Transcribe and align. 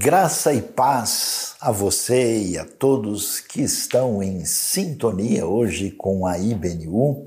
Graça 0.00 0.54
e 0.54 0.62
paz 0.62 1.56
a 1.60 1.72
você 1.72 2.40
e 2.40 2.56
a 2.56 2.64
todos 2.64 3.40
que 3.40 3.62
estão 3.62 4.22
em 4.22 4.44
sintonia 4.44 5.44
hoje 5.44 5.90
com 5.90 6.24
a 6.24 6.38
IBNU, 6.38 7.26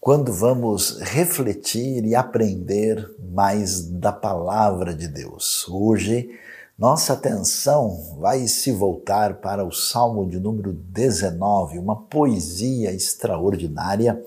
quando 0.00 0.32
vamos 0.32 1.00
refletir 1.00 2.04
e 2.04 2.14
aprender 2.14 3.12
mais 3.32 3.82
da 3.90 4.12
palavra 4.12 4.94
de 4.94 5.08
Deus. 5.08 5.66
Hoje, 5.68 6.30
nossa 6.78 7.14
atenção 7.14 8.16
vai 8.20 8.46
se 8.46 8.70
voltar 8.70 9.40
para 9.40 9.64
o 9.64 9.72
Salmo 9.72 10.30
de 10.30 10.38
número 10.38 10.72
19, 10.72 11.76
uma 11.76 11.96
poesia 11.96 12.92
extraordinária 12.92 14.22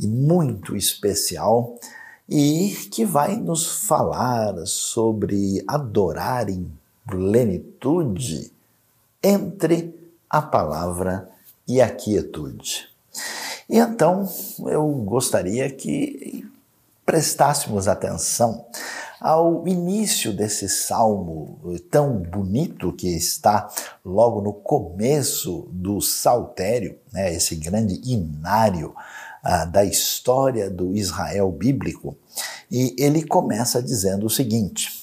e 0.00 0.06
muito 0.06 0.74
especial 0.74 1.78
e 2.26 2.74
que 2.90 3.04
vai 3.04 3.36
nos 3.36 3.86
falar 3.86 4.66
sobre 4.66 5.62
adorar 5.68 6.48
em 6.48 6.72
plenitude 7.06 8.52
entre 9.22 9.94
a 10.28 10.42
palavra 10.42 11.28
e 11.66 11.80
a 11.80 11.88
quietude. 11.88 12.88
E 13.68 13.78
então 13.78 14.28
eu 14.66 14.86
gostaria 15.04 15.70
que 15.70 16.46
prestássemos 17.04 17.88
atenção 17.88 18.66
ao 19.20 19.66
início 19.66 20.32
desse 20.32 20.68
salmo 20.68 21.58
tão 21.90 22.18
bonito 22.18 22.92
que 22.92 23.08
está 23.08 23.68
logo 24.04 24.40
no 24.40 24.52
começo 24.52 25.68
do 25.72 26.00
saltério, 26.00 26.98
né, 27.12 27.32
esse 27.32 27.56
grande 27.56 28.00
inário 28.04 28.94
ah, 29.42 29.64
da 29.64 29.84
história 29.84 30.68
do 30.68 30.94
Israel 30.94 31.50
bíblico, 31.50 32.16
e 32.70 32.94
ele 32.98 33.24
começa 33.24 33.82
dizendo 33.82 34.26
o 34.26 34.30
seguinte: 34.30 34.95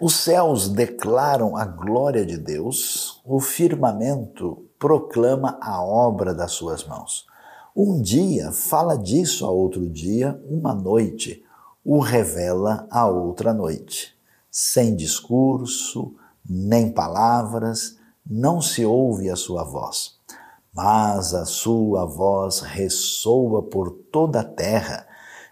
Os 0.00 0.14
céus 0.16 0.68
declaram 0.68 1.56
a 1.56 1.64
glória 1.64 2.24
de 2.24 2.36
Deus, 2.36 3.20
o 3.24 3.40
firmamento 3.40 4.64
proclama 4.78 5.58
a 5.60 5.82
obra 5.82 6.34
das 6.34 6.52
suas 6.52 6.84
mãos. 6.84 7.26
Um 7.74 8.00
dia 8.00 8.52
fala 8.52 8.96
disso 8.96 9.46
a 9.46 9.50
outro 9.50 9.88
dia, 9.88 10.40
uma 10.48 10.74
noite 10.74 11.42
o 11.84 12.00
revela 12.00 12.86
a 12.90 13.06
outra 13.06 13.54
noite. 13.54 14.14
Sem 14.50 14.96
discurso, 14.96 16.14
nem 16.48 16.90
palavras, 16.90 17.96
não 18.28 18.60
se 18.60 18.84
ouve 18.84 19.30
a 19.30 19.36
sua 19.36 19.62
voz 19.62 20.16
mas 20.76 21.32
a 21.32 21.46
sua 21.46 22.04
voz 22.04 22.60
ressoa 22.60 23.62
por 23.62 23.90
toda 24.12 24.40
a 24.40 24.44
terra 24.44 25.06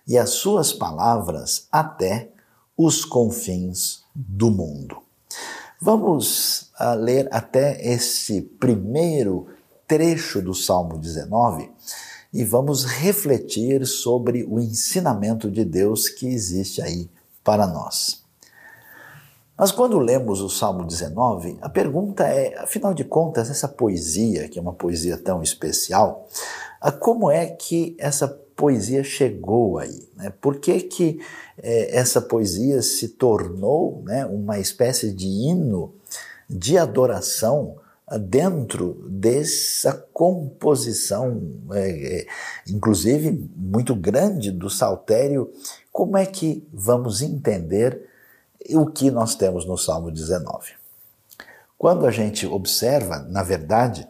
e 0.06 0.18
as 0.18 0.30
suas 0.30 0.70
palavras 0.70 1.66
até 1.72 2.30
os 2.76 3.06
confins 3.06 4.03
do 4.14 4.50
mundo. 4.50 4.98
Vamos 5.80 6.72
uh, 6.80 6.94
ler 6.96 7.28
até 7.32 7.84
esse 7.86 8.40
primeiro 8.42 9.48
trecho 9.86 10.40
do 10.40 10.54
Salmo 10.54 10.98
19 10.98 11.70
e 12.32 12.44
vamos 12.44 12.84
refletir 12.84 13.86
sobre 13.86 14.44
o 14.44 14.58
ensinamento 14.58 15.50
de 15.50 15.64
Deus 15.64 16.08
que 16.08 16.26
existe 16.26 16.80
aí 16.80 17.10
para 17.42 17.66
nós. 17.66 18.24
Mas 19.56 19.70
quando 19.70 19.98
lemos 19.98 20.40
o 20.40 20.48
Salmo 20.48 20.84
19, 20.84 21.58
a 21.60 21.68
pergunta 21.68 22.24
é, 22.24 22.58
afinal 22.58 22.92
de 22.92 23.04
contas, 23.04 23.50
essa 23.50 23.68
poesia, 23.68 24.48
que 24.48 24.58
é 24.58 24.62
uma 24.62 24.72
poesia 24.72 25.16
tão 25.16 25.42
especial, 25.42 26.26
como 26.98 27.30
é 27.30 27.46
que 27.46 27.96
essa 27.98 28.26
poesia 28.56 29.02
chegou 29.02 29.78
aí? 29.78 30.08
Né? 30.16 30.32
Por 30.40 30.56
que, 30.56 30.80
que 30.80 31.20
é, 31.58 31.96
essa 31.96 32.20
poesia 32.20 32.82
se 32.82 33.08
tornou 33.08 34.02
né, 34.04 34.24
uma 34.26 34.58
espécie 34.58 35.12
de 35.12 35.26
hino 35.26 35.92
de 36.48 36.76
adoração 36.78 37.76
dentro 38.20 39.06
dessa 39.08 39.92
composição, 40.12 41.40
é, 41.72 42.20
é, 42.20 42.26
inclusive 42.68 43.48
muito 43.56 43.94
grande 43.94 44.50
do 44.50 44.68
saltério? 44.68 45.50
Como 45.90 46.16
é 46.16 46.26
que 46.26 46.66
vamos 46.72 47.22
entender 47.22 48.08
o 48.72 48.86
que 48.86 49.10
nós 49.10 49.34
temos 49.34 49.66
no 49.66 49.76
Salmo 49.76 50.10
19. 50.10 50.72
Quando 51.76 52.06
a 52.06 52.10
gente 52.10 52.46
observa, 52.46 53.18
na 53.28 53.42
verdade, 53.42 54.08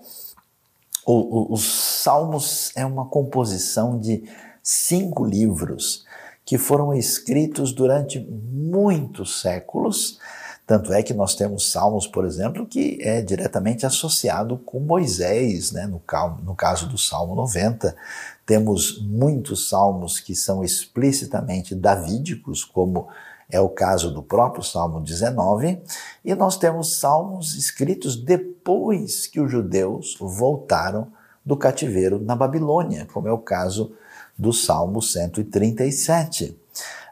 o, 1.06 1.12
o, 1.12 1.52
os 1.52 1.64
Salmos 2.02 2.70
é 2.74 2.84
uma 2.84 3.06
composição 3.06 3.98
de 3.98 4.24
cinco 4.62 5.24
livros 5.24 6.04
que 6.44 6.58
foram 6.58 6.92
escritos 6.94 7.72
durante 7.72 8.20
muitos 8.20 9.40
séculos. 9.40 10.18
Tanto 10.66 10.92
é 10.94 11.02
que 11.02 11.12
nós 11.12 11.34
temos 11.34 11.70
Salmos, 11.70 12.06
por 12.06 12.24
exemplo, 12.24 12.66
que 12.66 12.98
é 13.02 13.20
diretamente 13.20 13.84
associado 13.84 14.56
com 14.58 14.80
Moisés, 14.80 15.72
né? 15.72 15.86
no, 15.86 16.00
no 16.42 16.54
caso 16.54 16.88
do 16.88 16.96
Salmo 16.96 17.34
90. 17.34 17.94
Temos 18.46 19.02
muitos 19.02 19.68
salmos 19.68 20.20
que 20.20 20.34
são 20.34 20.64
explicitamente 20.64 21.74
davídicos, 21.74 22.64
como 22.64 23.08
é 23.54 23.60
o 23.60 23.68
caso 23.68 24.10
do 24.10 24.20
próprio 24.20 24.64
Salmo 24.64 25.00
19, 25.00 25.80
e 26.24 26.34
nós 26.34 26.56
temos 26.56 26.98
salmos 26.98 27.54
escritos 27.54 28.16
depois 28.16 29.28
que 29.28 29.40
os 29.40 29.48
judeus 29.48 30.16
voltaram 30.20 31.06
do 31.46 31.56
cativeiro 31.56 32.20
na 32.20 32.34
Babilônia, 32.34 33.06
como 33.12 33.28
é 33.28 33.32
o 33.32 33.38
caso 33.38 33.92
do 34.36 34.52
Salmo 34.52 35.00
137. 35.00 36.58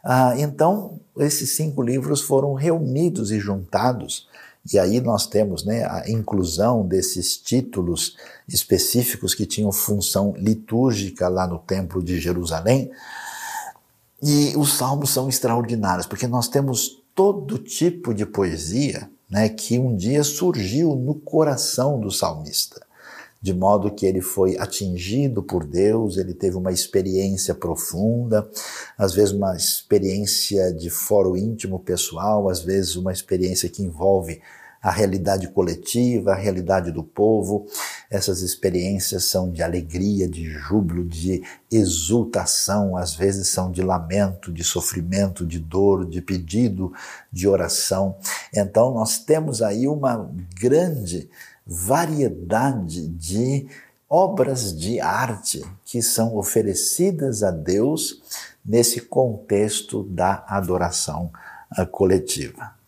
Ah, 0.03 0.35
então, 0.37 0.99
esses 1.17 1.55
cinco 1.55 1.81
livros 1.81 2.23
foram 2.23 2.55
reunidos 2.55 3.31
e 3.31 3.39
juntados, 3.39 4.29
e 4.73 4.81
aí 4.81 5.01
nós 5.01 5.29
temos 5.29 5.65
né, 5.65 5.85
a 5.85 6.11
inclusão 6.11 6.85
desses 6.85 7.37
títulos 7.37 8.17
específicos 8.49 9.33
que 9.33 9.47
tinham 9.47 9.71
função 9.71 10.35
litúrgica 10.37 11.29
lá 11.29 11.47
no 11.47 11.61
Templo 11.61 12.03
de 12.03 12.19
Jerusalém, 12.19 12.91
e 14.23 14.55
os 14.57 14.75
salmos 14.75 15.11
são 15.11 15.29
extraordinários, 15.29 16.07
porque 16.07 16.29
nós 16.29 16.47
temos 16.47 17.03
todo 17.15 17.59
tipo 17.59 18.15
de 18.15 18.25
poesia 18.25 19.11
né, 19.29 19.49
que 19.49 19.79
um 19.79 19.97
dia 19.97 20.23
surgiu 20.23 20.95
no 20.95 21.15
coração 21.15 21.99
do 21.99 22.11
salmista, 22.11 22.87
de 23.41 23.53
modo 23.53 23.91
que 23.91 24.07
ele 24.07 24.21
foi 24.21 24.57
atingido 24.59 25.43
por 25.43 25.65
Deus, 25.65 26.17
ele 26.17 26.33
teve 26.33 26.57
uma 26.57 26.71
experiência 26.71 27.55
profunda, 27.55 28.49
às 28.97 29.13
vezes 29.13 29.33
uma 29.33 29.57
experiência 29.57 30.73
de 30.73 30.89
foro 30.89 31.37
íntimo 31.37 31.81
pessoal, 31.81 32.49
às 32.49 32.61
vezes 32.61 32.95
uma 32.95 33.13
experiência 33.13 33.69
que 33.69 33.83
envolve 33.83 34.41
a 34.83 34.91
realidade 34.91 35.47
coletiva, 35.49 36.33
a 36.33 36.37
realidade 36.37 36.91
do 36.91 37.05
povo. 37.05 37.67
Essas 38.11 38.43
experiências 38.43 39.25
são 39.25 39.51
de 39.51 39.63
alegria, 39.63 40.29
de 40.29 40.45
júbilo, 40.45 41.05
de 41.05 41.43
exultação, 41.71 42.97
às 42.97 43.15
vezes 43.15 43.49
são 43.49 43.71
de 43.71 43.81
lamento, 43.81 44.53
de 44.53 44.65
sofrimento, 44.65 45.47
de 45.47 45.61
dor, 45.61 46.05
de 46.05 46.21
pedido, 46.21 46.93
de 47.31 47.47
oração. 47.47 48.17
Então 48.53 48.93
nós 48.93 49.19
temos 49.19 49.63
aí 49.63 49.87
uma 49.87 50.29
grande 50.59 51.31
variedade 51.65 53.07
de 53.07 53.69
obras 54.09 54.77
de 54.77 55.01
arte 55.01 55.65
que 55.85 56.03
são 56.03 56.37
oferecidas 56.37 57.43
a 57.43 57.51
Deus 57.51 58.21
nesse 58.65 59.01
contexto 59.01 60.03
da 60.03 60.45
adoração 60.49 61.31
coletiva. 61.91 62.82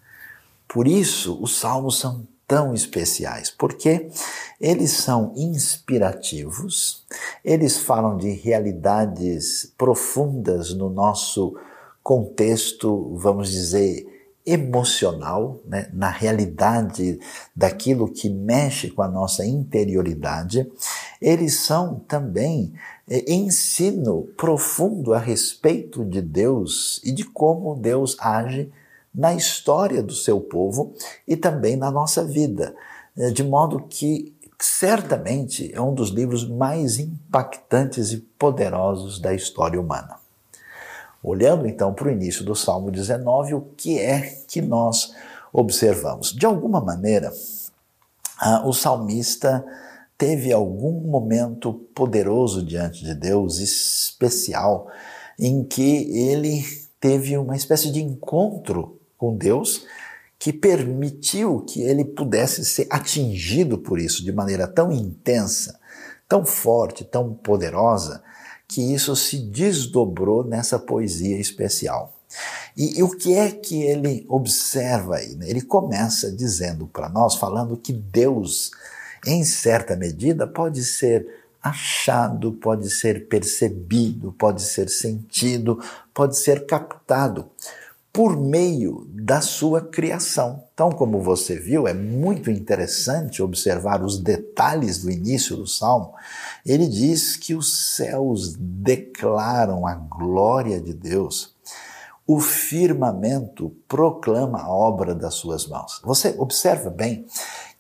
Por 0.75 0.89
isso, 0.89 1.39
os 1.41 1.57
salmos 1.57 2.01
são 2.01 2.27
tão 2.49 2.75
especiais, 2.75 3.49
porque 3.49 4.09
eles 4.61 4.91
são 4.91 5.33
inspirativos, 5.37 7.05
eles 7.45 7.79
falam 7.79 8.17
de 8.17 8.31
realidades 8.31 9.73
profundas 9.79 10.75
no 10.75 10.91
nosso 10.91 11.57
contexto, 12.03 13.15
vamos 13.15 13.53
dizer, 13.53 14.33
emocional, 14.45 15.61
né? 15.65 15.89
na 15.93 16.11
realidade 16.11 17.21
daquilo 17.55 18.11
que 18.11 18.29
mexe 18.29 18.91
com 18.91 19.03
a 19.03 19.09
nossa 19.09 19.47
interioridade. 19.47 20.69
Eles 21.23 21.61
são 21.61 22.01
também 22.09 22.75
é, 23.09 23.33
ensino 23.33 24.25
profundo 24.37 25.15
a 25.15 25.21
respeito 25.21 26.05
de 26.05 26.21
Deus 26.21 27.01
e 27.05 27.13
de 27.13 27.23
como 27.23 27.77
Deus 27.77 28.17
age 28.19 28.73
na 29.15 29.35
história 29.35 30.03
do 30.03 30.13
seu 30.13 30.41
povo 30.41 30.93
e 31.27 31.37
também 31.37 31.77
na 31.77 31.91
nossa 31.91 32.25
vida, 32.25 32.75
eh, 33.17 33.31
de 33.31 33.45
modo 33.45 33.87
que 33.89 34.35
certamente 34.59 35.71
é 35.75 35.81
um 35.81 35.95
dos 35.95 36.11
livros 36.11 36.49
mais 36.49 36.99
impactantes 36.99 38.13
e 38.13 38.19
poderosos 38.19 39.21
da 39.21 39.35
história 39.35 39.81
humana. 39.81 40.17
Olhando 41.23 41.67
então 41.67 41.93
para 41.95 42.09
o 42.09 42.11
início 42.11 42.45
do 42.45 42.55
Salmo 42.55 42.91
19, 42.91 43.55
o 43.55 43.61
que 43.77 43.99
é 43.99 44.43
que 44.49 44.61
nós 44.61 45.15
observamos? 45.53 46.33
De 46.33 46.45
alguma 46.45 46.81
maneira, 46.81 47.33
o 48.65 48.73
salmista 48.73 49.65
teve 50.19 50.53
algum 50.53 51.01
momento 51.01 51.73
poderoso 51.95 52.65
diante 52.65 53.05
de 53.05 53.15
Deus, 53.15 53.59
especial, 53.59 54.89
em 55.39 55.65
que 55.65 56.11
ele 56.13 56.63
teve 57.01 57.37
uma 57.37 57.57
espécie 57.57 57.91
de 57.91 58.03
encontro 58.03 59.01
com 59.25 59.35
Deus 59.35 59.87
que 60.39 60.53
permitiu 60.53 61.61
que 61.61 61.81
ele 61.81 62.05
pudesse 62.05 62.63
ser 62.67 62.87
atingido 62.91 63.79
por 63.79 63.99
isso 63.99 64.23
de 64.23 64.31
maneira 64.31 64.69
tão 64.69 64.93
intensa, 64.93 65.81
tão 66.29 66.45
forte, 66.45 67.03
tão 67.03 67.33
poderosa, 67.33 68.23
que 68.69 68.93
isso 68.93 69.17
se 69.17 69.39
desdobrou 69.39 70.45
nessa 70.45 70.79
poesia 70.79 71.39
especial. 71.39 72.13
E, 72.77 72.99
e, 72.99 73.03
o 73.03 73.11
que 73.11 73.35
é 73.35 73.51
que 73.51 73.83
ele 73.83 74.27
observa 74.29 75.17
aí? 75.17 75.39
Ele 75.43 75.63
começa 75.63 76.31
dizendo 76.31 76.87
para 76.87 77.09
nós, 77.09 77.37
falando 77.37 77.77
que 77.77 77.93
Deus, 77.93 78.73
em 79.27 79.45
certa 79.45 79.97
medida, 79.97 80.47
pode 80.47 80.85
ser 80.85 81.27
achado, 81.63 82.53
pode 82.53 82.91
ser 82.91 83.29
percebido, 83.29 84.35
pode 84.37 84.61
ser 84.61 84.91
sentido, 84.91 85.81
pode 86.13 86.37
ser 86.37 86.67
captado 86.67 87.49
por 88.15 88.37
meio 88.37 89.09
da 89.25 89.41
sua 89.41 89.81
criação. 89.81 90.65
Então, 90.75 90.93
como 90.93 91.19
você 91.19 91.59
viu, 91.59 91.89
é 91.89 91.95
muito 91.95 92.51
interessante 92.51 93.43
observar 93.43 94.05
os 94.05 94.19
detalhes 94.19 94.99
do 94.99 95.11
início 95.11 95.57
do 95.57 95.67
salmo. 95.67 96.13
Ele 96.65 96.87
diz 96.87 97.35
que 97.35 97.55
os 97.55 97.95
céus 97.95 98.55
declaram 98.55 99.87
a 99.87 99.95
glória 99.95 100.79
de 100.79 100.93
Deus. 100.93 101.55
O 102.27 102.39
firmamento 102.39 103.75
proclama 103.89 104.61
a 104.61 104.69
obra 104.69 105.15
das 105.15 105.33
suas 105.37 105.67
mãos. 105.67 106.03
Você 106.05 106.35
observa 106.37 106.91
bem 106.91 107.25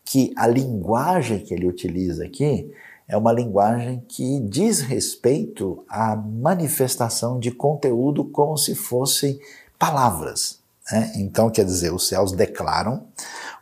que 0.02 0.32
a 0.38 0.46
linguagem 0.46 1.40
que 1.40 1.52
ele 1.52 1.68
utiliza 1.68 2.24
aqui 2.24 2.72
é 3.06 3.18
uma 3.18 3.34
linguagem 3.34 4.02
que 4.08 4.40
diz 4.40 4.80
respeito 4.80 5.84
à 5.90 6.16
manifestação 6.16 7.38
de 7.38 7.50
conteúdo 7.50 8.24
como 8.24 8.56
se 8.56 8.74
fossem 8.74 9.38
palavras. 9.78 10.63
Né? 10.90 11.12
Então, 11.16 11.50
quer 11.50 11.64
dizer, 11.64 11.92
os 11.92 12.08
céus 12.08 12.32
declaram, 12.32 13.06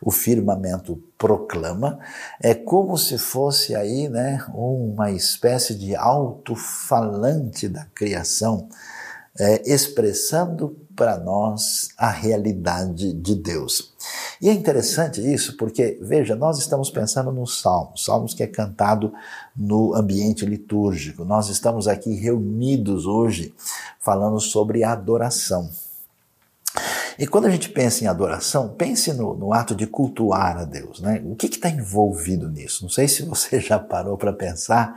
o 0.01 0.11
firmamento 0.11 1.01
proclama, 1.17 1.99
é 2.41 2.53
como 2.53 2.97
se 2.97 3.17
fosse 3.17 3.75
aí 3.75 4.09
né, 4.09 4.45
uma 4.53 5.11
espécie 5.11 5.75
de 5.75 5.95
alto-falante 5.95 7.69
da 7.69 7.85
criação, 7.93 8.67
é, 9.39 9.63
expressando 9.67 10.77
para 10.95 11.17
nós 11.17 11.89
a 11.97 12.09
realidade 12.09 13.13
de 13.13 13.33
Deus. 13.33 13.93
E 14.39 14.47
é 14.49 14.53
interessante 14.53 15.21
isso 15.21 15.57
porque, 15.57 15.97
veja, 16.01 16.35
nós 16.35 16.59
estamos 16.59 16.91
pensando 16.91 17.31
nos 17.31 17.61
salmos, 17.61 18.05
salmos 18.05 18.33
que 18.33 18.43
é 18.43 18.47
cantado 18.47 19.11
no 19.55 19.95
ambiente 19.95 20.45
litúrgico. 20.45 21.25
Nós 21.25 21.49
estamos 21.49 21.87
aqui 21.87 22.13
reunidos 22.13 23.07
hoje 23.07 23.55
falando 23.99 24.39
sobre 24.39 24.83
adoração. 24.83 25.69
E 27.17 27.27
quando 27.27 27.45
a 27.45 27.49
gente 27.49 27.69
pensa 27.69 28.03
em 28.03 28.07
adoração, 28.07 28.69
pense 28.69 29.13
no, 29.13 29.35
no 29.35 29.53
ato 29.53 29.75
de 29.75 29.85
cultuar 29.85 30.57
a 30.57 30.63
Deus. 30.63 31.01
Né? 31.01 31.21
O 31.25 31.35
que 31.35 31.47
está 31.47 31.69
envolvido 31.69 32.49
nisso? 32.49 32.83
Não 32.83 32.89
sei 32.89 33.07
se 33.07 33.23
você 33.23 33.59
já 33.59 33.77
parou 33.77 34.17
para 34.17 34.33
pensar. 34.33 34.95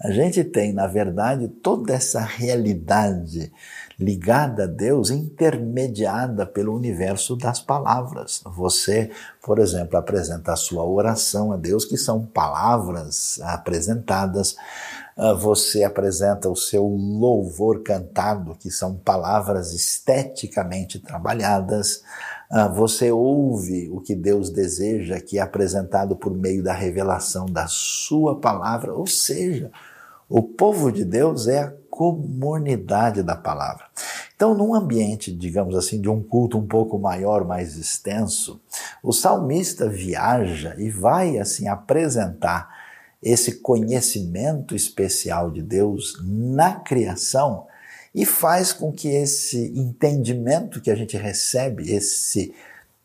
A 0.00 0.10
gente 0.10 0.42
tem, 0.42 0.72
na 0.72 0.86
verdade, 0.86 1.48
toda 1.48 1.94
essa 1.94 2.20
realidade 2.20 3.52
ligada 3.98 4.64
a 4.64 4.66
Deus, 4.66 5.10
intermediada 5.10 6.44
pelo 6.44 6.74
universo 6.74 7.36
das 7.36 7.60
palavras. 7.60 8.42
Você, 8.44 9.10
por 9.42 9.58
exemplo, 9.58 9.96
apresenta 9.96 10.52
a 10.52 10.56
sua 10.56 10.84
oração 10.84 11.52
a 11.52 11.56
Deus, 11.56 11.84
que 11.84 11.96
são 11.96 12.26
palavras 12.26 13.40
apresentadas 13.42 14.56
você 15.38 15.84
apresenta 15.84 16.48
o 16.48 16.56
seu 16.56 16.84
louvor 16.86 17.82
cantado, 17.82 18.56
que 18.58 18.70
são 18.70 18.96
palavras 18.96 19.72
esteticamente 19.72 20.98
trabalhadas. 20.98 22.02
Ah, 22.50 22.68
você 22.68 23.10
ouve 23.12 23.88
o 23.90 24.00
que 24.00 24.14
Deus 24.14 24.50
deseja, 24.50 25.20
que 25.20 25.38
é 25.38 25.40
apresentado 25.40 26.16
por 26.16 26.34
meio 26.34 26.62
da 26.62 26.72
revelação 26.72 27.46
da 27.46 27.66
Sua 27.68 28.40
palavra. 28.40 28.92
Ou 28.92 29.06
seja, 29.06 29.70
o 30.28 30.42
povo 30.42 30.90
de 30.90 31.04
Deus 31.04 31.46
é 31.46 31.60
a 31.60 31.72
comunidade 31.88 33.22
da 33.22 33.36
palavra. 33.36 33.84
Então, 34.34 34.52
num 34.52 34.74
ambiente, 34.74 35.32
digamos 35.32 35.76
assim, 35.76 36.00
de 36.00 36.08
um 36.08 36.20
culto 36.20 36.58
um 36.58 36.66
pouco 36.66 36.98
maior, 36.98 37.44
mais 37.44 37.76
extenso, 37.76 38.60
o 39.00 39.12
salmista 39.12 39.88
viaja 39.88 40.74
e 40.76 40.90
vai 40.90 41.38
assim 41.38 41.68
apresentar 41.68 42.83
esse 43.24 43.56
conhecimento 43.60 44.76
especial 44.76 45.50
de 45.50 45.62
Deus 45.62 46.20
na 46.22 46.74
criação 46.74 47.66
e 48.14 48.26
faz 48.26 48.72
com 48.72 48.92
que 48.92 49.08
esse 49.08 49.72
entendimento 49.74 50.80
que 50.80 50.90
a 50.90 50.94
gente 50.94 51.16
recebe, 51.16 51.90
esse 51.90 52.54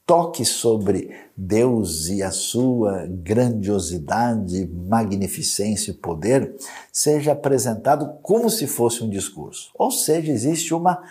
toque 0.05 0.43
sobre 0.43 1.15
Deus 1.37 2.09
e 2.09 2.21
a 2.21 2.31
sua 2.31 3.07
grandiosidade, 3.07 4.67
magnificência 4.67 5.91
e 5.91 5.95
poder 5.95 6.55
seja 6.91 7.31
apresentado 7.31 8.17
como 8.21 8.49
se 8.49 8.67
fosse 8.67 9.03
um 9.03 9.09
discurso. 9.09 9.71
Ou 9.75 9.89
seja, 9.89 10.31
existe 10.31 10.73
uma 10.73 11.01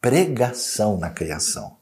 pregação 0.00 0.96
na 0.96 1.10
criação. 1.10 1.75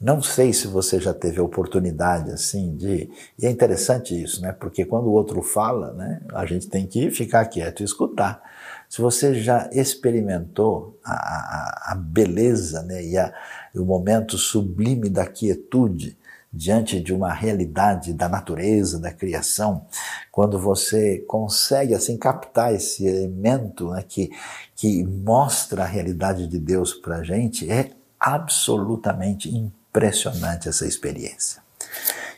Não 0.00 0.20
sei 0.20 0.52
se 0.52 0.66
você 0.66 1.00
já 1.00 1.14
teve 1.14 1.38
a 1.38 1.42
oportunidade 1.42 2.30
assim 2.30 2.76
de. 2.76 3.10
E 3.38 3.46
é 3.46 3.50
interessante 3.50 4.20
isso, 4.20 4.42
né? 4.42 4.52
Porque 4.52 4.84
quando 4.84 5.06
o 5.06 5.12
outro 5.12 5.40
fala, 5.40 5.92
né, 5.92 6.20
a 6.34 6.44
gente 6.44 6.68
tem 6.68 6.86
que 6.86 7.10
ficar 7.10 7.44
quieto 7.46 7.80
e 7.80 7.84
escutar. 7.84 8.42
Se 8.88 9.00
você 9.00 9.34
já 9.34 9.68
experimentou 9.72 10.98
a, 11.04 11.12
a, 11.12 11.92
a 11.92 11.94
beleza 11.94 12.82
né, 12.82 13.02
e, 13.04 13.16
a, 13.16 13.32
o 13.74 13.84
momento 13.84 14.36
sublime 14.36 15.08
da 15.08 15.26
quietude 15.26 16.18
diante 16.52 17.00
de 17.00 17.12
uma 17.12 17.32
realidade 17.32 18.12
da 18.12 18.28
natureza, 18.28 19.00
da 19.00 19.12
criação, 19.12 19.86
quando 20.30 20.58
você 20.58 21.18
consegue 21.26 21.94
assim 21.94 22.16
captar 22.16 22.74
esse 22.74 23.06
elemento 23.06 23.90
né, 23.90 24.04
que, 24.06 24.30
que 24.76 25.02
mostra 25.02 25.82
a 25.82 25.86
realidade 25.86 26.46
de 26.46 26.58
Deus 26.58 26.94
para 26.94 27.16
a 27.16 27.24
gente, 27.24 27.70
é 27.70 27.90
absolutamente 28.20 29.48
impressionante 29.48 29.83
impressionante 29.94 30.68
essa 30.68 30.84
experiência. 30.84 31.62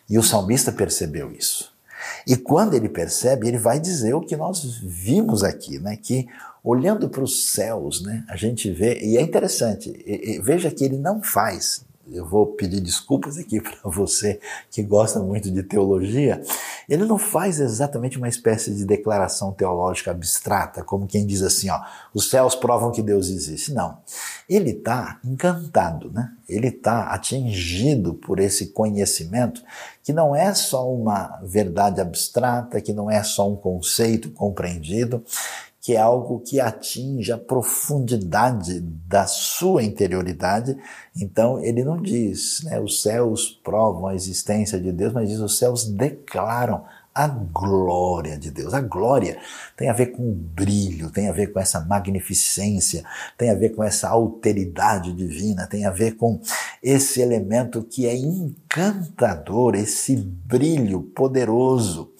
E 0.08 0.18
o 0.18 0.22
salmista 0.22 0.70
percebeu 0.70 1.32
isso. 1.32 1.74
E 2.26 2.36
quando 2.36 2.74
ele 2.74 2.88
percebe, 2.88 3.48
ele 3.48 3.56
vai 3.56 3.80
dizer 3.80 4.14
o 4.14 4.20
que 4.20 4.36
nós 4.36 4.78
vimos 4.82 5.42
aqui, 5.42 5.78
né? 5.78 5.96
Que 5.96 6.28
olhando 6.62 7.08
para 7.08 7.24
os 7.24 7.46
céus, 7.46 8.02
né? 8.02 8.24
A 8.28 8.36
gente 8.36 8.70
vê, 8.70 9.00
e 9.00 9.16
é 9.16 9.22
interessante, 9.22 9.90
e, 10.06 10.34
e, 10.34 10.40
veja 10.40 10.70
que 10.70 10.84
ele 10.84 10.98
não 10.98 11.22
faz 11.22 11.84
eu 12.10 12.24
vou 12.24 12.46
pedir 12.46 12.80
desculpas 12.80 13.36
aqui 13.36 13.60
para 13.62 13.78
você 13.84 14.40
que 14.70 14.82
gosta 14.82 15.20
muito 15.20 15.50
de 15.50 15.62
teologia, 15.62 16.42
ele 16.88 17.04
não 17.04 17.18
faz 17.18 17.58
exatamente 17.58 18.18
uma 18.18 18.28
espécie 18.28 18.72
de 18.72 18.84
declaração 18.84 19.52
teológica 19.52 20.10
abstrata, 20.10 20.82
como 20.84 21.06
quem 21.06 21.26
diz 21.26 21.42
assim, 21.42 21.68
ó, 21.70 21.80
os 22.14 22.30
céus 22.30 22.54
provam 22.54 22.92
que 22.92 23.02
Deus 23.02 23.28
existe. 23.28 23.72
Não. 23.72 23.98
Ele 24.48 24.70
está 24.70 25.18
encantado, 25.24 26.10
né? 26.12 26.32
Ele 26.48 26.68
está 26.68 27.08
atingido 27.08 28.14
por 28.14 28.38
esse 28.38 28.68
conhecimento 28.68 29.62
que 30.02 30.12
não 30.12 30.36
é 30.36 30.54
só 30.54 30.88
uma 30.88 31.40
verdade 31.42 32.00
abstrata, 32.00 32.80
que 32.80 32.92
não 32.92 33.10
é 33.10 33.22
só 33.24 33.50
um 33.50 33.56
conceito 33.56 34.30
compreendido, 34.30 35.24
que 35.86 35.94
é 35.94 36.00
algo 36.00 36.40
que 36.40 36.58
atinge 36.58 37.30
a 37.30 37.38
profundidade 37.38 38.80
da 38.80 39.24
sua 39.24 39.84
interioridade. 39.84 40.76
Então, 41.16 41.60
ele 41.60 41.84
não 41.84 42.02
diz, 42.02 42.64
né, 42.64 42.80
os 42.80 43.02
céus 43.02 43.60
provam 43.62 44.08
a 44.08 44.14
existência 44.16 44.80
de 44.80 44.90
Deus, 44.90 45.12
mas 45.12 45.28
diz, 45.28 45.38
os 45.38 45.56
céus 45.56 45.84
declaram 45.84 46.82
a 47.14 47.28
glória 47.28 48.36
de 48.36 48.50
Deus. 48.50 48.74
A 48.74 48.80
glória 48.80 49.38
tem 49.76 49.88
a 49.88 49.92
ver 49.92 50.06
com 50.06 50.28
o 50.28 50.34
brilho, 50.34 51.08
tem 51.08 51.28
a 51.28 51.32
ver 51.32 51.52
com 51.52 51.60
essa 51.60 51.78
magnificência, 51.78 53.04
tem 53.38 53.50
a 53.50 53.54
ver 53.54 53.68
com 53.68 53.84
essa 53.84 54.08
alteridade 54.08 55.12
divina, 55.12 55.68
tem 55.68 55.84
a 55.84 55.92
ver 55.92 56.16
com 56.16 56.40
esse 56.82 57.20
elemento 57.20 57.84
que 57.84 58.08
é 58.08 58.16
encantador, 58.16 59.76
esse 59.76 60.16
brilho 60.16 61.04
poderoso. 61.14 62.10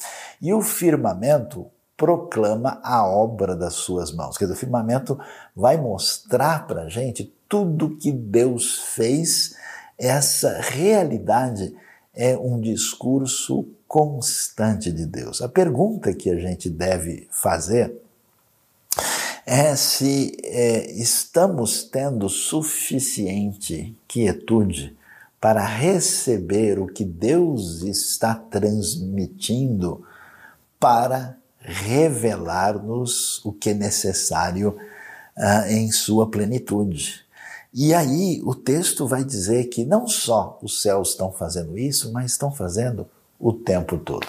E 0.40 0.54
o 0.54 0.62
firmamento 0.62 1.66
proclama 1.96 2.80
a 2.82 3.06
obra 3.06 3.56
das 3.56 3.74
suas 3.74 4.12
mãos. 4.12 4.36
Quer 4.36 4.44
dizer, 4.44 4.54
o 4.54 4.60
firmamento 4.60 5.18
vai 5.54 5.76
mostrar 5.76 6.66
para 6.66 6.82
a 6.82 6.88
gente 6.88 7.32
tudo 7.48 7.96
que 7.96 8.12
Deus 8.12 8.78
fez. 8.94 9.56
Essa 9.98 10.60
realidade 10.60 11.74
é 12.14 12.36
um 12.36 12.60
discurso 12.60 13.66
constante 13.88 14.92
de 14.92 15.06
Deus. 15.06 15.40
A 15.40 15.48
pergunta 15.48 16.12
que 16.12 16.28
a 16.30 16.38
gente 16.38 16.68
deve 16.68 17.26
fazer 17.30 17.94
é 19.46 19.76
se 19.76 20.36
é, 20.42 20.90
estamos 20.92 21.84
tendo 21.84 22.28
suficiente 22.28 23.96
quietude 24.08 24.96
para 25.40 25.64
receber 25.64 26.80
o 26.80 26.86
que 26.86 27.04
Deus 27.04 27.82
está 27.82 28.34
transmitindo 28.34 30.04
para 30.80 31.38
revelar-nos 31.66 33.44
o 33.44 33.52
que 33.52 33.70
é 33.70 33.74
necessário 33.74 34.76
uh, 35.36 35.68
em 35.68 35.90
sua 35.90 36.30
plenitude. 36.30 37.26
E 37.74 37.92
aí 37.92 38.40
o 38.44 38.54
texto 38.54 39.06
vai 39.06 39.24
dizer 39.24 39.64
que 39.64 39.84
não 39.84 40.06
só 40.06 40.58
os 40.62 40.80
céus 40.80 41.10
estão 41.10 41.32
fazendo 41.32 41.76
isso, 41.76 42.12
mas 42.12 42.30
estão 42.30 42.50
fazendo 42.50 43.06
o 43.38 43.52
tempo 43.52 43.98
todo. 43.98 44.26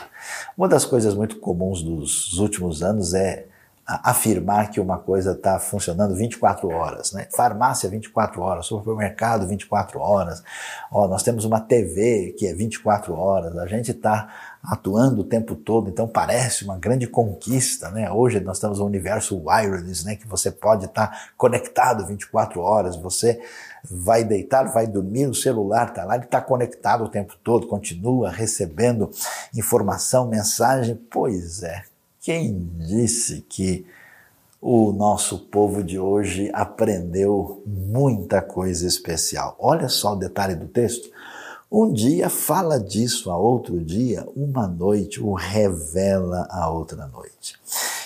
Uma 0.58 0.68
das 0.68 0.84
coisas 0.84 1.14
muito 1.14 1.40
comuns 1.40 1.82
dos 1.82 2.38
últimos 2.40 2.84
anos 2.84 3.14
é 3.14 3.46
afirmar 3.88 4.70
que 4.70 4.82
uma 4.82 4.98
coisa 4.98 5.32
está 5.32 5.58
funcionando 5.60 6.14
24 6.14 6.68
horas, 6.68 7.14
né? 7.14 7.26
Farmácia 7.34 7.90
24 7.90 8.42
horas, 8.42 8.66
supermercado 8.66 9.48
24 9.48 9.98
horas, 10.02 10.44
ó, 10.92 11.08
nós 11.08 11.24
temos 11.24 11.46
uma 11.46 11.62
TV 11.62 12.36
que 12.38 12.46
é 12.46 12.54
24 12.54 13.14
horas, 13.14 13.58
a 13.58 13.66
gente 13.66 13.92
está 13.92 14.28
atuando 14.68 15.22
o 15.22 15.24
tempo 15.24 15.56
todo, 15.56 15.90
então 15.90 16.06
parece 16.06 16.66
uma 16.66 16.78
grande 16.78 17.08
conquista, 17.08 17.90
né? 17.90 18.12
Hoje 18.12 18.42
nós 18.42 18.60
temos 18.60 18.82
um 18.82 18.86
universo 18.86 19.42
wireless, 19.46 20.06
né? 20.06 20.18
Que 20.18 20.28
você 20.28 20.52
pode 20.52 20.86
estar 20.86 21.08
tá 21.08 21.20
conectado 21.38 22.06
24 22.06 22.60
horas, 22.60 22.98
você 22.98 23.42
vai 23.90 24.26
deitar, 24.26 24.66
vai 24.66 24.86
dormir, 24.86 25.28
o 25.28 25.34
celular 25.34 25.88
está 25.88 26.04
lá, 26.04 26.16
ele 26.16 26.26
está 26.26 26.42
conectado 26.42 27.06
o 27.06 27.10
tempo 27.10 27.34
todo, 27.42 27.66
continua 27.66 28.30
recebendo 28.30 29.10
informação, 29.56 30.28
mensagem, 30.28 31.00
pois 31.10 31.64
é, 31.64 31.84
quem 32.20 32.70
disse 32.78 33.46
que 33.48 33.88
o 34.62 34.92
nosso 34.92 35.40
povo 35.46 35.82
de 35.82 35.98
hoje 35.98 36.52
aprendeu 36.54 37.64
muita 37.66 38.42
coisa 38.42 38.86
especial? 38.86 39.56
Olha 39.58 39.88
só 39.88 40.12
o 40.12 40.18
detalhe 40.18 40.56
do 40.56 40.68
texto. 40.68 41.10
Um 41.70 41.92
dia 41.92 42.30
fala 42.30 42.80
disso 42.80 43.30
a 43.30 43.38
outro 43.38 43.84
dia, 43.84 44.26
uma 44.36 44.68
noite 44.68 45.22
o 45.22 45.34
revela 45.34 46.48
a 46.50 46.70
outra 46.70 47.08
noite. 47.08 47.56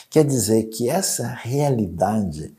Quer 0.09 0.25
dizer 0.25 0.63
que 0.63 0.89
essa 0.89 1.27
realidade 1.27 2.55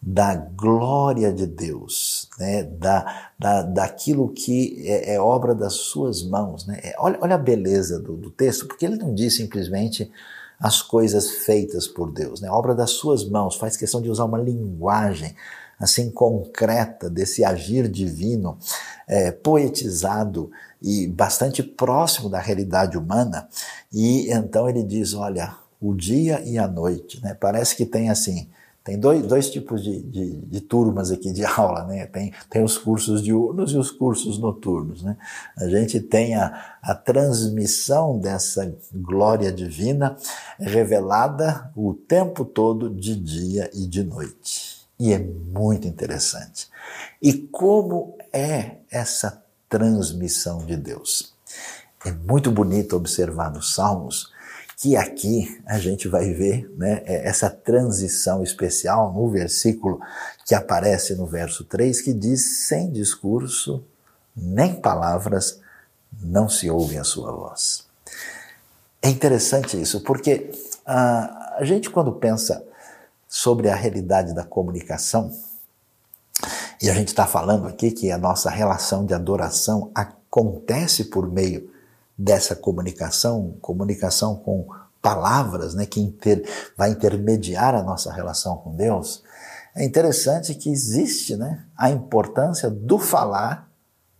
da 0.00 0.34
glória 0.34 1.32
de 1.32 1.46
Deus, 1.46 2.28
né, 2.38 2.62
da, 2.62 3.30
da, 3.38 3.62
daquilo 3.62 4.28
que 4.28 4.82
é, 4.86 5.14
é 5.14 5.20
obra 5.20 5.54
das 5.54 5.74
suas 5.74 6.22
mãos. 6.22 6.66
Né? 6.66 6.80
É, 6.82 6.94
olha, 6.98 7.18
olha 7.20 7.34
a 7.34 7.38
beleza 7.38 7.98
do, 7.98 8.16
do 8.16 8.30
texto, 8.30 8.66
porque 8.66 8.86
ele 8.86 8.96
não 8.96 9.14
diz 9.14 9.36
simplesmente 9.36 10.10
as 10.58 10.80
coisas 10.80 11.30
feitas 11.30 11.86
por 11.86 12.10
Deus, 12.10 12.40
né? 12.40 12.50
Obra 12.50 12.74
das 12.74 12.92
suas 12.92 13.28
mãos, 13.28 13.56
faz 13.56 13.76
questão 13.76 14.00
de 14.00 14.08
usar 14.08 14.24
uma 14.24 14.38
linguagem 14.38 15.36
assim 15.78 16.10
concreta 16.10 17.08
desse 17.10 17.44
agir 17.44 17.88
divino, 17.88 18.58
é, 19.06 19.30
poetizado 19.30 20.50
e 20.80 21.06
bastante 21.06 21.62
próximo 21.62 22.28
da 22.28 22.38
realidade 22.38 22.96
humana. 22.96 23.48
E 23.92 24.30
então 24.32 24.68
ele 24.68 24.82
diz: 24.82 25.14
olha, 25.14 25.54
o 25.80 25.94
dia 25.94 26.40
e 26.44 26.58
a 26.58 26.66
noite, 26.66 27.22
né? 27.22 27.34
Parece 27.34 27.76
que 27.76 27.86
tem 27.86 28.10
assim 28.10 28.48
tem 28.86 28.96
dois, 29.00 29.26
dois 29.26 29.50
tipos 29.50 29.82
de, 29.82 30.00
de, 30.00 30.36
de, 30.42 30.60
turmas 30.60 31.10
aqui 31.10 31.32
de 31.32 31.42
aula, 31.58 31.84
né? 31.86 32.06
Tem, 32.06 32.32
tem 32.48 32.62
os 32.62 32.78
cursos 32.78 33.20
diurnos 33.20 33.72
e 33.72 33.76
os 33.76 33.90
cursos 33.90 34.38
noturnos, 34.38 35.02
né? 35.02 35.16
A 35.56 35.66
gente 35.66 35.98
tem 35.98 36.36
a, 36.36 36.76
a 36.80 36.94
transmissão 36.94 38.16
dessa 38.16 38.72
glória 38.94 39.50
divina 39.50 40.16
revelada 40.56 41.68
o 41.74 41.94
tempo 41.94 42.44
todo 42.44 42.88
de 42.88 43.16
dia 43.16 43.68
e 43.74 43.88
de 43.88 44.04
noite. 44.04 44.85
E 44.98 45.12
é 45.12 45.18
muito 45.18 45.86
interessante. 45.86 46.68
E 47.20 47.32
como 47.32 48.16
é 48.32 48.76
essa 48.90 49.42
transmissão 49.68 50.64
de 50.64 50.76
Deus? 50.76 51.34
É 52.04 52.12
muito 52.12 52.50
bonito 52.50 52.96
observar 52.96 53.52
nos 53.52 53.74
Salmos 53.74 54.34
que 54.76 54.94
aqui 54.94 55.60
a 55.66 55.78
gente 55.78 56.06
vai 56.06 56.32
ver 56.32 56.70
né, 56.76 57.02
é, 57.06 57.26
essa 57.26 57.48
transição 57.48 58.42
especial 58.42 59.12
no 59.12 59.28
versículo 59.30 60.00
que 60.44 60.54
aparece 60.54 61.14
no 61.14 61.26
verso 61.26 61.64
3, 61.64 62.02
que 62.02 62.12
diz: 62.12 62.66
sem 62.66 62.92
discurso, 62.92 63.82
nem 64.36 64.74
palavras, 64.74 65.60
não 66.22 66.48
se 66.48 66.68
ouve 66.70 66.98
a 66.98 67.04
sua 67.04 67.32
voz. 67.32 67.86
É 69.00 69.08
interessante 69.08 69.80
isso, 69.80 70.02
porque 70.02 70.50
a, 70.84 71.56
a 71.58 71.64
gente, 71.64 71.88
quando 71.88 72.12
pensa 72.12 72.62
sobre 73.28 73.68
a 73.68 73.74
realidade 73.74 74.34
da 74.34 74.44
comunicação, 74.44 75.32
e 76.80 76.90
a 76.90 76.94
gente 76.94 77.08
está 77.08 77.26
falando 77.26 77.66
aqui 77.66 77.90
que 77.90 78.10
a 78.10 78.18
nossa 78.18 78.50
relação 78.50 79.06
de 79.06 79.14
adoração 79.14 79.90
acontece 79.94 81.04
por 81.04 81.30
meio 81.30 81.70
dessa 82.16 82.54
comunicação, 82.54 83.56
comunicação 83.60 84.36
com 84.36 84.66
palavras, 85.00 85.74
né, 85.74 85.86
que 85.86 86.00
inter, 86.00 86.44
vai 86.76 86.90
intermediar 86.90 87.74
a 87.74 87.82
nossa 87.82 88.12
relação 88.12 88.56
com 88.56 88.74
Deus, 88.74 89.22
é 89.74 89.84
interessante 89.84 90.54
que 90.54 90.70
existe 90.70 91.36
né, 91.36 91.64
a 91.76 91.90
importância 91.90 92.70
do 92.70 92.98
falar 92.98 93.68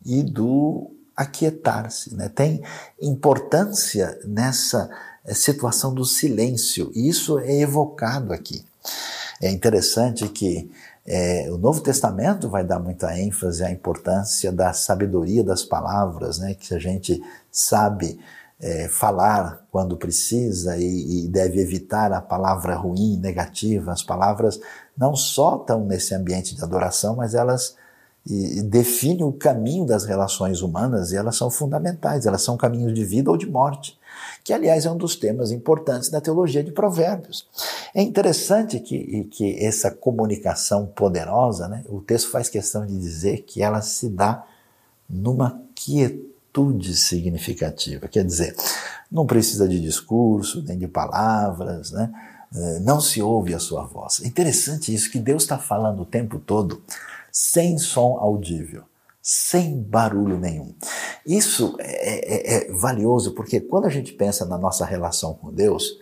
e 0.05 0.23
do 0.23 0.91
aquietar-se. 1.17 2.15
Né? 2.15 2.29
Tem 2.29 2.63
importância 3.01 4.19
nessa 4.25 4.91
eh, 5.25 5.33
situação 5.33 5.95
do 5.95 6.05
silêncio, 6.05 6.93
e 6.95 7.09
isso 7.09 7.39
é 7.39 7.61
evocado 7.61 8.33
aqui. 8.33 8.65
É 9.40 9.50
interessante 9.50 10.28
que 10.28 10.71
é, 11.07 11.49
o 11.50 11.59
Novo 11.59 11.81
Testamento 11.81 12.49
vai 12.49 12.64
dar 12.64 12.81
muita 12.81 13.16
ênfase 13.19 13.62
à 13.62 13.71
importância 13.71 14.50
da 14.50 14.73
sabedoria 14.73 15.45
das 15.45 15.62
palavras, 15.62 16.38
né? 16.38 16.55
que 16.55 16.75
a 16.75 16.78
gente 16.78 17.23
sabe 17.50 18.19
é, 18.59 18.88
falar 18.88 19.64
quando 19.71 19.97
precisa 19.97 20.76
e, 20.76 21.26
e, 21.26 21.28
deve 21.28 21.61
evitar 21.61 22.12
a 22.12 22.21
palavra 22.21 22.75
ruim, 22.75 23.19
negativa. 23.19 23.93
As 23.93 24.02
palavras 24.02 24.59
não 24.97 25.14
só 25.14 25.57
estão 25.57 25.85
nesse 25.85 26.14
ambiente 26.14 26.57
de 26.57 26.64
adoração, 26.64 27.14
mas 27.16 27.35
elas 27.35 27.76
e, 28.26 28.59
e 28.59 28.62
definem 28.62 29.23
o 29.23 29.33
caminho 29.33 29.87
das 29.87 30.05
relações 30.05 30.61
humanas 30.61 31.12
e 31.12 31.16
elas 31.16 31.37
são 31.37 31.50
fundamentais, 31.50 32.26
elas 32.26 32.43
são 32.43 32.57
caminhos 32.57 32.93
de 32.93 33.05
vida 33.05 33.31
ou 33.31 33.37
de 33.37 33.47
morte 33.49 33.96
que 34.42 34.52
aliás 34.52 34.87
é 34.87 34.90
um 34.90 34.96
dos 34.96 35.16
temas 35.16 35.50
importantes 35.50 36.11
da 36.11 36.20
teologia 36.20 36.62
de 36.62 36.73
Provérbios. 36.73 37.46
É 37.94 38.02
interessante 38.02 38.80
que, 38.80 39.25
que 39.25 39.64
essa 39.64 39.90
comunicação 39.90 40.87
poderosa, 40.87 41.68
né, 41.68 41.85
o 41.88 42.00
texto 42.00 42.30
faz 42.30 42.49
questão 42.49 42.87
de 42.87 42.99
dizer 42.99 43.42
que 43.42 43.62
ela 43.62 43.80
se 43.80 44.08
dá 44.08 44.44
numa 45.08 45.61
quietude 45.75 46.96
significativa, 46.96 48.08
quer 48.08 48.25
dizer, 48.25 48.56
não 49.11 49.26
precisa 49.26 49.68
de 49.68 49.80
discurso, 49.80 50.62
nem 50.66 50.78
de 50.78 50.88
palavras, 50.88 51.92
né? 51.92 52.12
Eh, 52.54 52.78
não 52.80 53.00
se 53.00 53.23
ouve 53.23 53.54
a 53.54 53.58
sua 53.58 53.85
voz. 53.85 54.20
É 54.23 54.26
interessante 54.26 54.92
isso, 54.92 55.11
que 55.11 55.18
Deus 55.18 55.42
está 55.42 55.58
falando 55.58 56.02
o 56.02 56.06
tempo 56.06 56.38
todo 56.38 56.82
sem 57.30 57.78
som 57.78 58.18
audível 58.18 58.85
sem 59.28 59.83
barulho 59.83 60.38
nenhum. 60.38 60.73
Isso 61.26 61.75
é, 61.80 61.88
é, 61.88 62.68
é, 62.68 62.73
valioso 62.73 63.35
porque 63.35 63.61
quando 63.61 63.87
a 63.87 63.90
gente 63.90 64.12
pensa 64.12 64.47
na 64.47 64.56
nossa 64.56 64.85
relação 64.87 65.35
com 65.35 65.52
Deus 65.52 65.99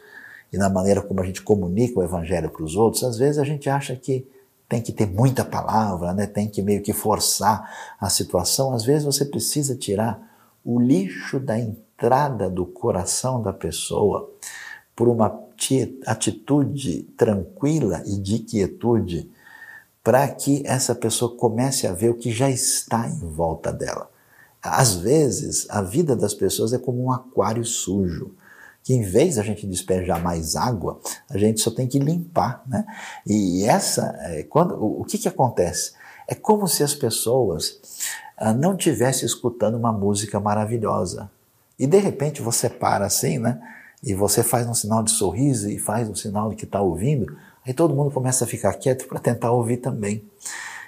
e 0.53 0.59
na 0.59 0.69
maneira 0.69 1.01
como 1.01 1.23
a 1.23 1.25
gente 1.25 1.41
comunica 1.41 1.99
o 1.99 2.03
Evangelho 2.03 2.51
para 2.51 2.63
os 2.63 2.77
outros, 2.77 3.03
às 3.03 3.17
vezes 3.17 3.39
a 3.39 3.45
gente 3.45 3.71
acha 3.71 3.97
que 3.97 4.29
tem 4.69 4.83
que 4.83 4.93
ter 4.93 5.07
muita 5.07 5.43
palavra, 5.43 6.13
né? 6.13 6.27
tem 6.27 6.51
que 6.51 6.61
meio 6.61 6.83
que 6.83 6.93
forçar 6.93 7.97
a 7.99 8.11
situação. 8.11 8.75
Às 8.75 8.85
vezes 8.85 9.07
você 9.07 9.25
precisa 9.25 9.75
tirar 9.75 10.21
o 10.63 10.79
lixo 10.79 11.41
da 11.41 11.59
entrada 11.59 12.51
do 12.51 12.67
coração 12.67 13.41
da 13.41 13.55
pessoa 13.55 14.31
por 14.95 15.09
uma 15.09 15.35
atitude 16.07 17.05
tranquila 17.17 18.03
e 18.05 18.19
de 18.19 18.41
quietude 18.41 19.31
para 20.05 20.29
que 20.29 20.63
essa 20.67 20.95
pessoa 20.95 21.35
comece 21.35 21.87
a 21.87 21.95
ver 21.95 22.11
o 22.11 22.15
que 22.15 22.31
já 22.31 22.51
está 22.51 23.09
em 23.09 23.21
volta 23.21 23.73
dela. 23.73 24.11
Às 24.63 24.95
vezes, 24.95 25.67
a 25.71 25.81
vida 25.81 26.15
das 26.15 26.35
pessoas 26.35 26.75
é 26.75 26.79
como 26.79 27.03
um 27.03 27.11
aquário 27.11 27.65
sujo, 27.65 28.35
que 28.83 28.93
em 28.93 29.01
vez 29.01 29.37
da 29.37 29.43
gente 29.43 29.67
despejar 29.67 30.23
mais 30.23 30.57
água, 30.57 31.01
a 31.31 31.39
gente 31.39 31.63
só 31.63 31.71
tem 31.71 31.87
que 31.87 31.99
limpar, 31.99 32.63
né? 32.67 32.85
E 33.27 33.65
essa, 33.65 34.15
é, 34.21 34.43
quando, 34.43 34.75
o 34.75 35.05
que 35.05 35.17
que 35.17 35.27
acontece? 35.27 35.93
É 36.29 36.35
como 36.35 36.69
se 36.69 36.83
as 36.83 36.95
pessoas 36.95 37.81
ah, 38.37 38.53
não 38.53 38.75
estivessem 38.75 39.25
escutando 39.25 39.77
uma 39.77 39.93
música 39.93 40.39
maravilhosa. 40.39 41.31
E 41.79 41.87
de 41.87 41.99
repente 41.99 42.43
você 42.43 42.69
para 42.69 43.07
assim, 43.07 43.39
né? 43.39 43.59
E 44.03 44.15
você 44.15 44.43
faz 44.43 44.67
um 44.67 44.75
sinal 44.75 45.03
de 45.03 45.13
sorriso 45.13 45.71
e 45.71 45.79
faz 45.79 46.09
um 46.11 46.15
sinal 46.15 46.51
de 46.51 46.57
que 46.57 46.65
está 46.67 46.81
ouvindo, 46.83 47.35
Aí 47.67 47.73
todo 47.73 47.95
mundo 47.95 48.11
começa 48.11 48.45
a 48.45 48.49
ficar 48.49 48.75
quieto 48.75 49.07
para 49.07 49.19
tentar 49.19 49.53
ouvir 49.53 49.79
também. 49.79 50.25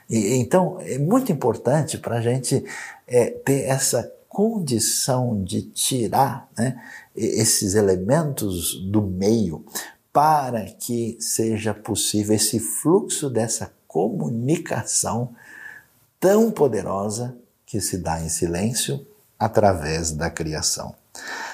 E, 0.08 0.34
então, 0.34 0.78
é 0.80 0.98
muito 0.98 1.32
importante 1.32 1.98
para 1.98 2.16
a 2.16 2.20
gente 2.20 2.64
é, 3.06 3.30
ter 3.30 3.62
essa 3.62 4.12
condição 4.28 5.42
de 5.42 5.62
tirar 5.62 6.48
né, 6.56 6.78
esses 7.14 7.74
elementos 7.74 8.74
do 8.90 9.00
meio 9.00 9.64
para 10.12 10.64
que 10.64 11.16
seja 11.20 11.72
possível 11.72 12.36
esse 12.36 12.58
fluxo 12.60 13.30
dessa 13.30 13.72
comunicação 13.86 15.34
tão 16.20 16.50
poderosa 16.50 17.36
que 17.64 17.80
se 17.80 17.98
dá 17.98 18.20
em 18.20 18.28
silêncio 18.28 19.06
através 19.38 20.12
da 20.12 20.30
criação. 20.30 20.94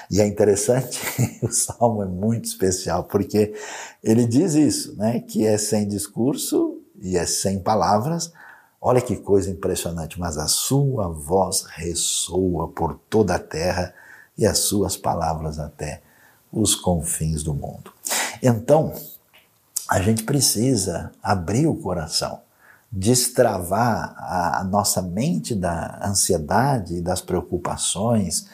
E 0.09 0.21
é 0.21 0.27
interessante, 0.27 0.99
o 1.41 1.51
salmo 1.51 2.03
é 2.03 2.05
muito 2.05 2.45
especial, 2.45 3.03
porque 3.05 3.53
ele 4.03 4.25
diz 4.25 4.53
isso, 4.53 4.95
né? 4.97 5.19
Que 5.19 5.45
é 5.45 5.57
sem 5.57 5.87
discurso 5.87 6.81
e 7.01 7.17
é 7.17 7.25
sem 7.25 7.59
palavras, 7.59 8.31
Olha 8.85 8.99
que 8.99 9.15
coisa 9.15 9.49
impressionante, 9.49 10.19
mas 10.19 10.37
a 10.37 10.45
sua 10.45 11.07
voz 11.07 11.61
ressoa 11.61 12.67
por 12.67 12.99
toda 13.09 13.35
a 13.35 13.39
terra 13.39 13.93
e 14.37 14.45
as 14.45 14.59
suas 14.59 14.97
palavras 14.97 15.57
até 15.57 16.01
os 16.51 16.75
confins 16.75 17.43
do 17.43 17.53
mundo. 17.53 17.93
Então, 18.41 18.93
a 19.89 20.01
gente 20.01 20.23
precisa 20.23 21.13
abrir 21.23 21.65
o 21.65 21.75
coração, 21.75 22.41
destravar 22.91 24.15
a, 24.17 24.65
nossa 24.65 25.01
mente 25.01 25.55
da 25.55 26.01
ansiedade 26.03 26.97
e 26.97 27.01
das 27.01 27.21
preocupações 27.21 28.49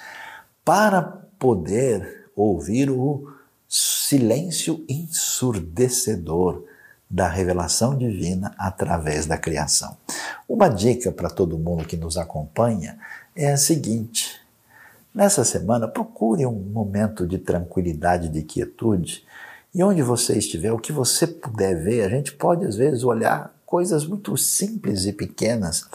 para 0.64 1.26
poder 1.40 2.30
ouvir 2.36 2.92
o 2.92 3.34
silêncio 3.68 4.84
ensurdecedor 4.88 6.64
da 7.10 7.28
revelação 7.28 7.98
divina 7.98 8.54
através 8.58 9.26
da 9.26 9.38
criação. 9.38 9.98
Uma 10.48 10.68
dica 10.68 11.12
para 11.12 11.30
todo 11.30 11.58
mundo 11.58 11.86
que 11.86 11.98
nos 11.98 12.18
acompanha 12.18 13.00
é 13.36 13.52
a 13.52 13.58
seguinte: 13.58 14.40
nessa 15.14 15.44
semana, 15.44 15.88
procure 15.88 16.46
um 16.46 16.52
momento 16.52 17.26
de 17.26 17.40
tranquilidade, 17.40 18.30
de 18.30 18.44
quietude, 18.44 19.24
e 19.74 19.84
onde 19.84 20.02
você 20.04 20.38
estiver, 20.38 20.72
o 20.72 20.80
que 20.80 20.92
você 20.92 21.26
puder 21.26 21.76
ver, 21.82 22.04
a 22.04 22.10
gente 22.10 22.34
pode 22.34 22.66
às 22.66 22.76
vezes 22.76 23.04
olhar 23.04 23.54
coisas 23.66 24.06
muito 24.06 24.36
simples 24.36 25.06
e 25.06 25.14
pequenas. 25.14 25.88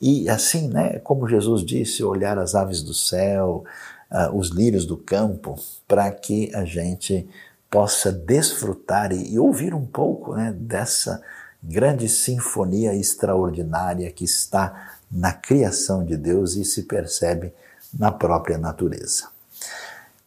E 0.00 0.28
assim, 0.28 0.68
né, 0.68 0.98
como 0.98 1.28
Jesus 1.28 1.64
disse, 1.64 2.04
olhar 2.04 2.38
as 2.38 2.54
aves 2.54 2.82
do 2.82 2.92
céu, 2.92 3.64
uh, 4.10 4.36
os 4.36 4.50
lírios 4.50 4.86
do 4.86 4.96
campo, 4.96 5.56
para 5.86 6.10
que 6.10 6.54
a 6.54 6.64
gente 6.64 7.28
possa 7.70 8.12
desfrutar 8.12 9.12
e, 9.12 9.34
e 9.34 9.38
ouvir 9.38 9.74
um 9.74 9.84
pouco 9.84 10.34
né, 10.34 10.54
dessa 10.56 11.22
grande 11.62 12.08
sinfonia 12.08 12.94
extraordinária 12.94 14.10
que 14.10 14.24
está 14.24 14.92
na 15.10 15.32
criação 15.32 16.04
de 16.04 16.16
Deus 16.16 16.54
e 16.54 16.64
se 16.64 16.84
percebe 16.84 17.52
na 17.92 18.12
própria 18.12 18.58
natureza. 18.58 19.28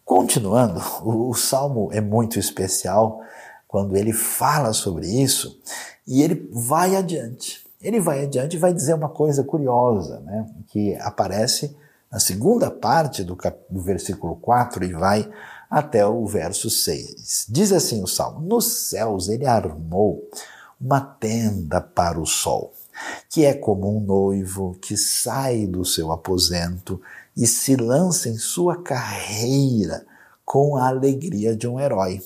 Continuando, 0.03 0.81
o, 1.03 1.29
o 1.29 1.33
salmo 1.35 1.89
é 1.93 2.01
muito 2.01 2.39
especial 2.39 3.21
quando 3.67 3.95
ele 3.95 4.11
fala 4.11 4.73
sobre 4.73 5.07
isso 5.07 5.59
e 6.07 6.23
ele 6.23 6.49
vai 6.51 6.95
adiante. 6.95 7.63
Ele 7.81 7.99
vai 7.99 8.23
adiante 8.23 8.55
e 8.55 8.59
vai 8.59 8.73
dizer 8.73 8.93
uma 8.93 9.09
coisa 9.09 9.43
curiosa, 9.43 10.19
né, 10.21 10.49
que 10.67 10.95
aparece 10.95 11.75
na 12.11 12.19
segunda 12.19 12.71
parte 12.71 13.23
do, 13.23 13.37
do 13.69 13.81
versículo 13.81 14.35
4 14.37 14.83
e 14.83 14.93
vai 14.93 15.29
até 15.69 16.05
o 16.05 16.25
verso 16.25 16.69
6. 16.69 17.45
Diz 17.49 17.71
assim 17.71 18.03
o 18.03 18.07
salmo: 18.07 18.41
Nos 18.41 18.89
céus 18.89 19.29
ele 19.29 19.45
armou 19.45 20.27
uma 20.81 20.99
tenda 20.99 21.79
para 21.79 22.19
o 22.19 22.25
sol, 22.25 22.73
que 23.29 23.45
é 23.45 23.53
como 23.53 23.95
um 23.95 23.99
noivo 23.99 24.77
que 24.81 24.97
sai 24.97 25.67
do 25.67 25.85
seu 25.85 26.11
aposento 26.11 26.99
e 27.35 27.45
se 27.45 27.75
lança 27.75 28.29
em 28.29 28.37
sua 28.37 28.81
carreira 28.81 30.05
com 30.43 30.77
a 30.77 30.87
alegria 30.87 31.55
de 31.55 31.67
um 31.67 31.79
herói. 31.79 32.21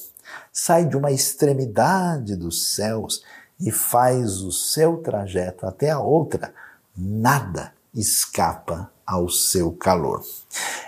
Sai 0.52 0.86
de 0.86 0.96
uma 0.96 1.12
extremidade 1.12 2.36
dos 2.36 2.74
céus 2.74 3.24
e 3.60 3.70
faz 3.70 4.42
o 4.42 4.52
seu 4.52 4.98
trajeto 4.98 5.66
até 5.66 5.90
a 5.90 6.00
outra, 6.00 6.54
nada 6.96 7.74
escapa 7.94 8.93
ao 9.06 9.30
seu 9.30 9.72
calor. 9.72 10.24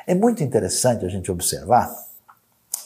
É 0.07 0.15
muito 0.15 0.43
interessante 0.43 1.05
a 1.05 1.09
gente 1.09 1.31
observar 1.31 1.93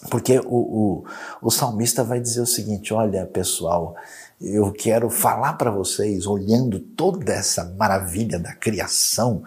porque 0.10 0.40
o, 0.40 0.56
o, 0.56 1.06
o 1.42 1.52
salmista 1.52 2.04
vai 2.04 2.20
dizer 2.20 2.42
o 2.42 2.46
seguinte: 2.46 2.94
olha, 2.94 3.26
pessoal, 3.26 3.96
eu 4.40 4.72
quero 4.72 5.10
falar 5.10 5.54
para 5.54 5.72
vocês, 5.72 6.26
olhando 6.26 6.80
toda 6.80 7.34
essa 7.34 7.66
maravilha 7.78 8.40
da 8.40 8.54
criação 8.54 9.44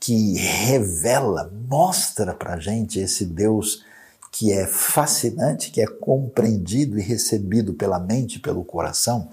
que 0.00 0.34
revela, 0.34 1.52
mostra 1.68 2.34
para 2.34 2.58
gente 2.58 2.98
esse 2.98 3.24
Deus 3.24 3.84
que 4.32 4.50
é 4.50 4.66
fascinante, 4.66 5.70
que 5.70 5.80
é 5.80 5.86
compreendido 5.86 6.98
e 6.98 7.02
recebido 7.02 7.74
pela 7.74 8.00
mente, 8.00 8.40
pelo 8.40 8.64
coração 8.64 9.28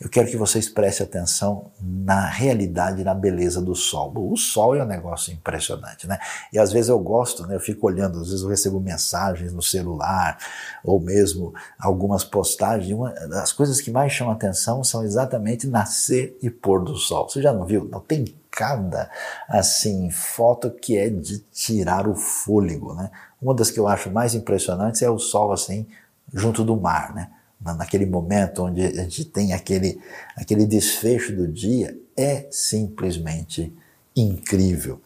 eu 0.00 0.08
quero 0.08 0.30
que 0.30 0.36
vocês 0.36 0.68
prestem 0.68 1.04
atenção 1.04 1.72
na 1.80 2.24
realidade, 2.26 3.02
na 3.02 3.14
beleza 3.14 3.60
do 3.60 3.74
sol. 3.74 4.12
O 4.16 4.36
sol 4.36 4.76
é 4.76 4.82
um 4.82 4.86
negócio 4.86 5.32
impressionante, 5.32 6.06
né? 6.06 6.18
E 6.52 6.58
às 6.58 6.72
vezes 6.72 6.88
eu 6.88 6.98
gosto, 7.00 7.44
né? 7.46 7.56
Eu 7.56 7.60
fico 7.60 7.84
olhando, 7.86 8.20
às 8.20 8.28
vezes 8.28 8.42
eu 8.42 8.48
recebo 8.48 8.78
mensagens 8.78 9.52
no 9.52 9.60
celular, 9.60 10.38
ou 10.84 11.00
mesmo 11.00 11.52
algumas 11.76 12.22
postagens. 12.22 12.92
Uma 12.92 13.10
das 13.10 13.52
coisas 13.52 13.80
que 13.80 13.90
mais 13.90 14.12
chamam 14.12 14.32
atenção 14.32 14.84
são 14.84 15.02
exatamente 15.02 15.66
nascer 15.66 16.38
e 16.40 16.48
pôr 16.48 16.84
do 16.84 16.94
sol. 16.94 17.28
Você 17.28 17.42
já 17.42 17.52
não 17.52 17.66
viu? 17.66 17.88
Não 17.90 18.00
tem 18.00 18.24
cada 18.52 19.10
assim 19.48 20.10
foto 20.10 20.70
que 20.70 20.96
é 20.96 21.10
de 21.10 21.40
tirar 21.52 22.06
o 22.06 22.14
fôlego, 22.14 22.94
né? 22.94 23.10
Uma 23.42 23.54
das 23.54 23.68
que 23.68 23.80
eu 23.80 23.88
acho 23.88 24.10
mais 24.12 24.32
impressionantes 24.34 25.02
é 25.02 25.10
o 25.10 25.18
sol 25.18 25.52
assim 25.52 25.88
junto 26.32 26.64
do 26.64 26.76
mar, 26.76 27.12
né? 27.14 27.30
Naquele 27.60 28.06
momento 28.06 28.64
onde 28.64 28.84
a 28.84 29.02
gente 29.02 29.24
tem 29.24 29.52
aquele, 29.52 30.00
aquele 30.36 30.64
desfecho 30.66 31.34
do 31.34 31.46
dia, 31.46 31.98
é 32.16 32.46
simplesmente 32.50 33.72
incrível. 34.14 35.00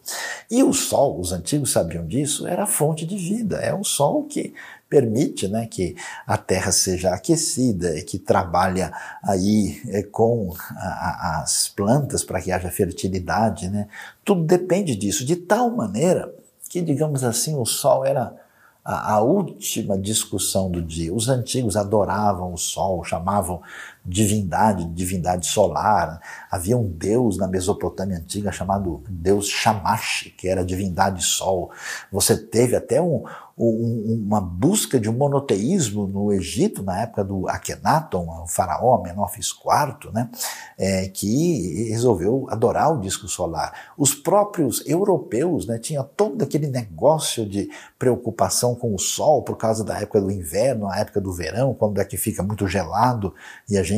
E 0.49 0.63
o 0.63 0.73
sol, 0.73 1.19
os 1.19 1.31
antigos 1.31 1.71
sabiam 1.71 2.05
disso, 2.05 2.47
era 2.47 2.63
a 2.63 2.67
fonte 2.67 3.05
de 3.05 3.15
vida, 3.17 3.57
é 3.57 3.73
o 3.73 3.83
sol 3.83 4.23
que 4.23 4.53
permite 4.89 5.47
né, 5.47 5.65
que 5.65 5.95
a 6.25 6.37
terra 6.37 6.71
seja 6.71 7.11
aquecida, 7.13 7.99
que 8.03 8.19
trabalha 8.19 8.91
aí 9.23 9.81
é, 9.87 10.03
com 10.03 10.53
a, 10.75 10.87
a, 10.87 11.41
as 11.41 11.67
plantas 11.67 12.23
para 12.23 12.41
que 12.41 12.51
haja 12.51 12.69
fertilidade, 12.69 13.69
né? 13.69 13.87
tudo 14.23 14.43
depende 14.43 14.95
disso, 14.95 15.25
de 15.25 15.35
tal 15.35 15.71
maneira 15.71 16.33
que, 16.69 16.81
digamos 16.81 17.23
assim, 17.23 17.55
o 17.55 17.65
sol 17.65 18.05
era 18.05 18.35
a, 18.83 19.21
última 19.21 19.97
discussão 19.97 20.69
do 20.69 20.81
dia. 20.81 21.13
Os 21.13 21.29
antigos 21.29 21.77
adoravam 21.77 22.53
o 22.53 22.57
sol, 22.57 23.03
chamavam 23.03 23.61
divindade, 24.05 24.85
divindade 24.85 25.47
solar. 25.47 26.19
Havia 26.51 26.77
um 26.77 26.87
deus 26.87 27.37
na 27.37 27.47
Mesopotâmia 27.47 28.17
antiga 28.17 28.51
chamado 28.51 29.01
Deus 29.09 29.47
Shamash, 29.47 30.33
que 30.37 30.47
era 30.47 30.65
divindade 30.65 31.23
sol. 31.23 31.71
Você 32.11 32.35
teve 32.35 32.75
até 32.75 33.01
um, 33.01 33.23
um, 33.57 34.23
uma 34.27 34.41
busca 34.41 34.99
de 34.99 35.09
um 35.09 35.13
monoteísmo 35.13 36.07
no 36.07 36.33
Egito, 36.33 36.81
na 36.81 37.01
época 37.01 37.23
do 37.23 37.47
Akhenaton, 37.47 38.43
o 38.43 38.47
faraó 38.47 39.01
Menófis 39.01 39.49
IV, 39.49 40.11
né, 40.11 40.29
é, 40.77 41.07
que 41.07 41.89
resolveu 41.89 42.47
adorar 42.49 42.93
o 42.93 42.99
disco 42.99 43.27
solar. 43.27 43.73
Os 43.97 44.13
próprios 44.13 44.83
europeus 44.87 45.67
né, 45.67 45.77
tinham 45.77 46.03
todo 46.17 46.43
aquele 46.43 46.67
negócio 46.67 47.47
de 47.47 47.69
preocupação 47.99 48.75
com 48.75 48.93
o 48.93 48.99
sol 48.99 49.43
por 49.43 49.55
causa 49.55 49.83
da 49.83 49.99
época 49.99 50.19
do 50.19 50.31
inverno, 50.31 50.89
a 50.89 50.97
época 50.97 51.21
do 51.21 51.31
verão, 51.31 51.73
quando 51.73 52.01
é 52.01 52.05
que 52.05 52.17
fica 52.17 52.41
muito 52.41 52.67
gelado 52.67 53.33
e 53.69 53.77
a 53.77 53.83
gente 53.83 53.92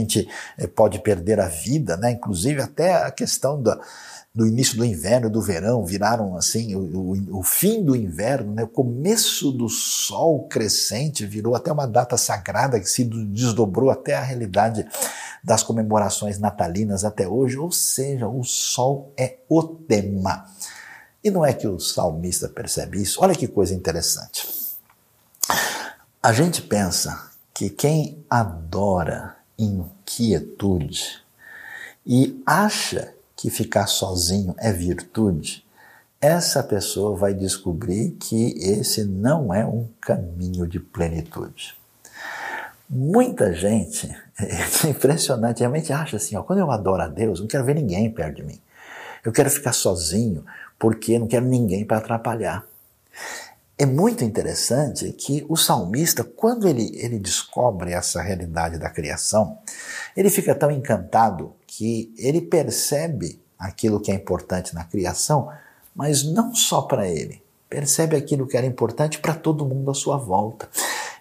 é, 0.57 0.67
pode 0.67 0.99
perder 0.99 1.39
a 1.39 1.47
vida, 1.47 1.95
né, 1.97 2.11
inclusive 2.11 2.61
até 2.61 3.03
a 3.03 3.11
questão 3.11 3.61
da 3.61 3.79
no 4.35 4.45
início 4.45 4.75
do 4.75 4.83
inverno, 4.83 5.29
do 5.29 5.41
verão, 5.41 5.85
viraram 5.85 6.35
assim, 6.35 6.75
o, 6.75 6.81
o, 6.81 7.39
o, 7.39 7.41
fim 7.41 7.81
do 7.81 7.95
inverno, 7.95 8.53
né, 8.53 8.63
o 8.63 8.67
começo 8.67 9.49
do 9.49 9.69
sol 9.69 10.45
crescente 10.49 11.25
virou 11.25 11.55
até 11.55 11.71
uma 11.71 11.87
data 11.87 12.17
sagrada 12.17 12.77
que 12.77 12.89
se 12.89 13.05
desdobrou 13.05 13.89
até 13.89 14.13
a 14.13 14.21
realidade 14.21 14.85
das 15.41 15.63
comemorações 15.63 16.37
natalinas 16.37 17.05
até 17.05 17.25
hoje, 17.25 17.57
ou 17.57 17.71
seja, 17.71 18.27
o 18.27 18.43
sol 18.43 19.13
é 19.15 19.37
o 19.47 19.63
tema. 19.63 20.45
E 21.23 21.31
não 21.31 21.45
é 21.45 21.53
que 21.53 21.67
o 21.67 21.79
salmista 21.79 22.49
percebe 22.49 23.01
isso? 23.01 23.19
Olha 23.21 23.33
que 23.33 23.47
coisa 23.47 23.73
interessante. 23.73 24.47
A 26.21 26.33
gente 26.33 26.61
pensa 26.61 27.31
que 27.53 27.69
quem 27.69 28.25
adora 28.29 29.34
inquietude 29.57 31.23
e 32.05 32.41
acha 32.45 33.13
que 33.35 33.49
ficar 33.49 33.87
sozinho 33.87 34.55
é 34.57 34.71
virtude, 34.71 35.65
essa 36.21 36.63
pessoa 36.63 37.15
vai 37.15 37.33
descobrir 37.33 38.11
que 38.11 38.53
esse 38.57 39.03
não 39.03 39.53
é 39.53 39.65
um 39.65 39.87
caminho 39.99 40.67
de 40.67 40.79
plenitude. 40.79 41.75
Muita 42.89 43.53
gente, 43.53 44.09
é 44.39 44.89
impressionante, 44.89 45.59
realmente 45.59 45.91
acha 45.91 46.17
assim, 46.17 46.35
ó, 46.35 46.43
quando 46.43 46.59
eu 46.59 46.71
adoro 46.71 47.01
a 47.01 47.07
Deus, 47.07 47.39
não 47.39 47.47
quero 47.47 47.65
ver 47.65 47.75
ninguém 47.75 48.09
perto 48.11 48.37
de 48.37 48.43
mim. 48.43 48.59
Eu 49.23 49.31
quero 49.31 49.49
ficar 49.49 49.73
sozinho 49.73 50.45
porque 50.77 51.17
não 51.17 51.27
quero 51.27 51.45
ninguém 51.45 51.83
para 51.85 51.97
atrapalhar. 51.97 52.63
É 53.77 53.85
muito 53.85 54.23
interessante 54.23 55.11
que 55.11 55.45
o 55.49 55.57
salmista, 55.57 56.23
quando 56.23 56.65
ele, 56.65 56.97
ele 56.97 57.19
descobre 57.19 57.91
essa 57.91 58.21
realidade 58.21 58.77
da 58.77 58.89
criação, 58.89 59.57
ele 60.15 60.29
fica 60.29 60.55
tão 60.55 60.71
encantado 60.71 61.53
que 61.67 62.13
ele 62.17 62.39
percebe 62.39 63.37
aquilo 63.59 63.99
que 63.99 64.11
é 64.11 64.15
importante 64.15 64.73
na 64.73 64.85
criação, 64.85 65.49
mas 65.93 66.23
não 66.23 66.55
só 66.55 66.83
para 66.83 67.05
ele. 67.05 67.43
Percebe 67.69 68.15
aquilo 68.15 68.47
que 68.47 68.55
era 68.55 68.65
importante 68.65 69.19
para 69.19 69.33
todo 69.33 69.65
mundo 69.65 69.91
à 69.91 69.93
sua 69.93 70.15
volta. 70.15 70.69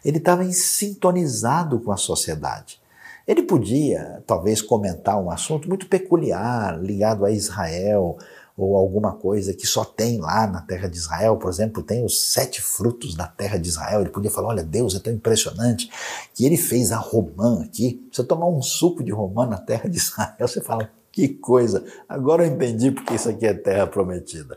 Ele 0.05 0.19
estava 0.19 0.45
sintonizado 0.53 1.81
com 1.81 1.91
a 1.91 1.97
sociedade. 1.97 2.79
Ele 3.27 3.43
podia, 3.43 4.23
talvez, 4.29 4.63
comentar 4.63 5.21
um 5.21 5.29
assunto 5.29 5.69
muito 5.69 5.89
peculiar, 5.89 6.81
ligado 6.81 7.25
a 7.25 7.33
Israel, 7.33 8.17
ou 8.57 8.77
alguma 8.77 9.13
coisa 9.13 9.53
que 9.53 9.67
só 9.67 9.85
tem 9.85 10.21
lá 10.21 10.47
na 10.47 10.61
terra 10.61 10.89
de 10.89 10.97
Israel, 10.97 11.37
por 11.37 11.51
exemplo, 11.51 11.83
tem 11.83 12.05
os 12.05 12.33
sete 12.33 12.63
frutos 12.63 13.15
da 13.15 13.27
terra 13.27 13.59
de 13.59 13.69
Israel. 13.69 14.01
Ele 14.01 14.11
podia 14.11 14.31
falar: 14.31 14.49
olha, 14.49 14.63
Deus 14.63 14.95
é 14.95 15.01
tão 15.01 15.13
impressionante 15.13 15.91
que 16.33 16.47
ele 16.47 16.57
fez 16.57 16.93
a 16.93 16.97
romã 16.97 17.63
aqui. 17.63 18.07
Você 18.13 18.23
tomar 18.23 18.47
um 18.47 18.63
suco 18.63 19.03
de 19.03 19.11
romã 19.11 19.47
na 19.47 19.59
terra 19.59 19.89
de 19.89 19.97
Israel, 19.97 20.37
você 20.39 20.61
fala: 20.61 20.89
que 21.11 21.29
coisa, 21.29 21.85
agora 22.09 22.47
eu 22.47 22.53
entendi 22.53 22.93
porque 22.93 23.15
isso 23.15 23.29
aqui 23.29 23.47
é 23.47 23.55
terra 23.55 23.87
prometida. 23.87 24.57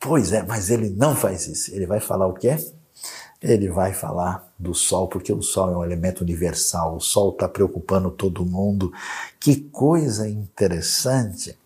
Pois 0.00 0.32
é, 0.32 0.42
mas 0.42 0.68
ele 0.68 0.90
não 0.90 1.14
faz 1.14 1.46
isso. 1.46 1.72
Ele 1.72 1.86
vai 1.86 2.00
falar 2.00 2.26
o 2.26 2.34
quê? 2.34 2.56
Ele 3.40 3.68
vai 3.68 3.92
falar 3.92 4.48
do 4.58 4.74
sol, 4.74 5.08
porque 5.08 5.32
o 5.32 5.42
sol 5.42 5.70
é 5.70 5.76
um 5.76 5.84
elemento 5.84 6.22
universal, 6.22 6.96
o 6.96 7.00
sol 7.00 7.30
está 7.30 7.48
preocupando 7.48 8.10
todo 8.10 8.44
mundo. 8.44 8.92
Que 9.40 9.56
coisa 9.56 10.28
interessante 10.28 11.56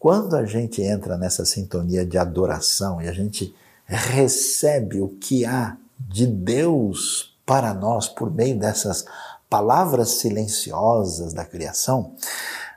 quando 0.00 0.34
a 0.34 0.46
gente 0.46 0.80
entra 0.80 1.18
nessa 1.18 1.44
sintonia 1.44 2.06
de 2.06 2.16
adoração 2.16 3.02
e 3.02 3.06
a 3.06 3.12
gente 3.12 3.54
recebe 3.84 4.98
o 4.98 5.08
que 5.08 5.44
há 5.44 5.76
de 5.98 6.26
Deus 6.26 7.36
para 7.44 7.74
nós 7.74 8.08
por 8.08 8.32
meio 8.32 8.58
dessas 8.58 9.04
palavras 9.50 10.12
silenciosas 10.12 11.34
da 11.34 11.44
criação, 11.44 12.14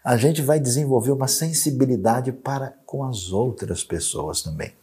a 0.03 0.17
gente 0.17 0.41
vai 0.41 0.59
desenvolver 0.59 1.11
uma 1.11 1.29
sensibilidade 1.29 2.33
para 2.33 2.73
com 2.85 3.05
as 3.05 3.31
outras 3.31 3.85
pessoas 3.85 4.41
também. 4.41 4.73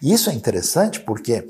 E 0.00 0.14
isso 0.14 0.30
é 0.30 0.32
interessante 0.32 0.98
porque 0.98 1.46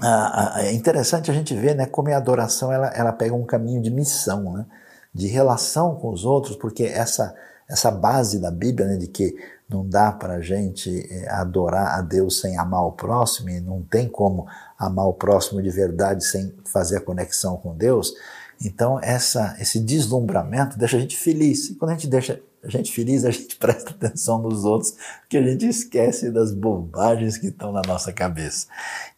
ah, 0.00 0.54
é 0.56 0.72
interessante 0.72 1.30
a 1.30 1.34
gente 1.34 1.54
ver 1.54 1.74
né, 1.74 1.84
como 1.84 2.08
a 2.08 2.16
adoração 2.16 2.72
ela, 2.72 2.86
ela 2.88 3.12
pega 3.12 3.34
um 3.34 3.44
caminho 3.44 3.82
de 3.82 3.90
missão, 3.90 4.54
né, 4.54 4.64
de 5.12 5.26
relação 5.26 5.96
com 5.96 6.10
os 6.10 6.24
outros, 6.24 6.56
porque 6.56 6.84
essa 6.84 7.34
essa 7.68 7.90
base 7.90 8.38
da 8.38 8.50
Bíblia, 8.50 8.86
né, 8.88 8.96
de 8.96 9.06
que 9.06 9.34
não 9.68 9.88
dá 9.88 10.12
para 10.12 10.34
a 10.34 10.40
gente 10.40 11.06
eh, 11.10 11.28
adorar 11.30 11.98
a 11.98 12.02
Deus 12.02 12.40
sem 12.40 12.58
amar 12.58 12.84
o 12.84 12.92
próximo, 12.92 13.48
e 13.48 13.60
não 13.60 13.82
tem 13.82 14.08
como 14.08 14.46
amar 14.78 15.06
o 15.06 15.14
próximo 15.14 15.62
de 15.62 15.70
verdade 15.70 16.24
sem 16.24 16.54
fazer 16.64 16.98
a 16.98 17.00
conexão 17.00 17.56
com 17.56 17.74
Deus. 17.74 18.14
Então, 18.62 19.00
essa, 19.02 19.56
esse 19.58 19.80
deslumbramento 19.80 20.78
deixa 20.78 20.96
a 20.96 21.00
gente 21.00 21.16
feliz. 21.16 21.70
E 21.70 21.74
quando 21.74 21.92
a 21.92 21.94
gente 21.94 22.06
deixa 22.06 22.40
a 22.62 22.68
gente 22.68 22.92
feliz, 22.92 23.24
a 23.24 23.30
gente 23.30 23.56
presta 23.58 23.90
atenção 23.90 24.40
nos 24.40 24.64
outros, 24.64 24.94
porque 25.20 25.36
a 25.36 25.42
gente 25.42 25.66
esquece 25.66 26.30
das 26.30 26.52
bobagens 26.52 27.36
que 27.36 27.48
estão 27.48 27.72
na 27.72 27.82
nossa 27.86 28.12
cabeça. 28.12 28.66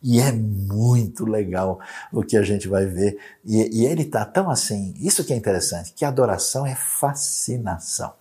E 0.02 0.20
é 0.20 0.32
muito 0.32 1.24
legal 1.24 1.78
o 2.12 2.22
que 2.22 2.36
a 2.36 2.42
gente 2.42 2.66
vai 2.66 2.86
ver. 2.86 3.18
E, 3.44 3.82
e 3.82 3.86
ele 3.86 4.02
está 4.02 4.24
tão 4.24 4.50
assim, 4.50 4.94
isso 4.98 5.24
que 5.24 5.32
é 5.32 5.36
interessante, 5.36 5.92
que 5.92 6.04
adoração 6.04 6.66
é 6.66 6.74
fascinação. 6.74 8.12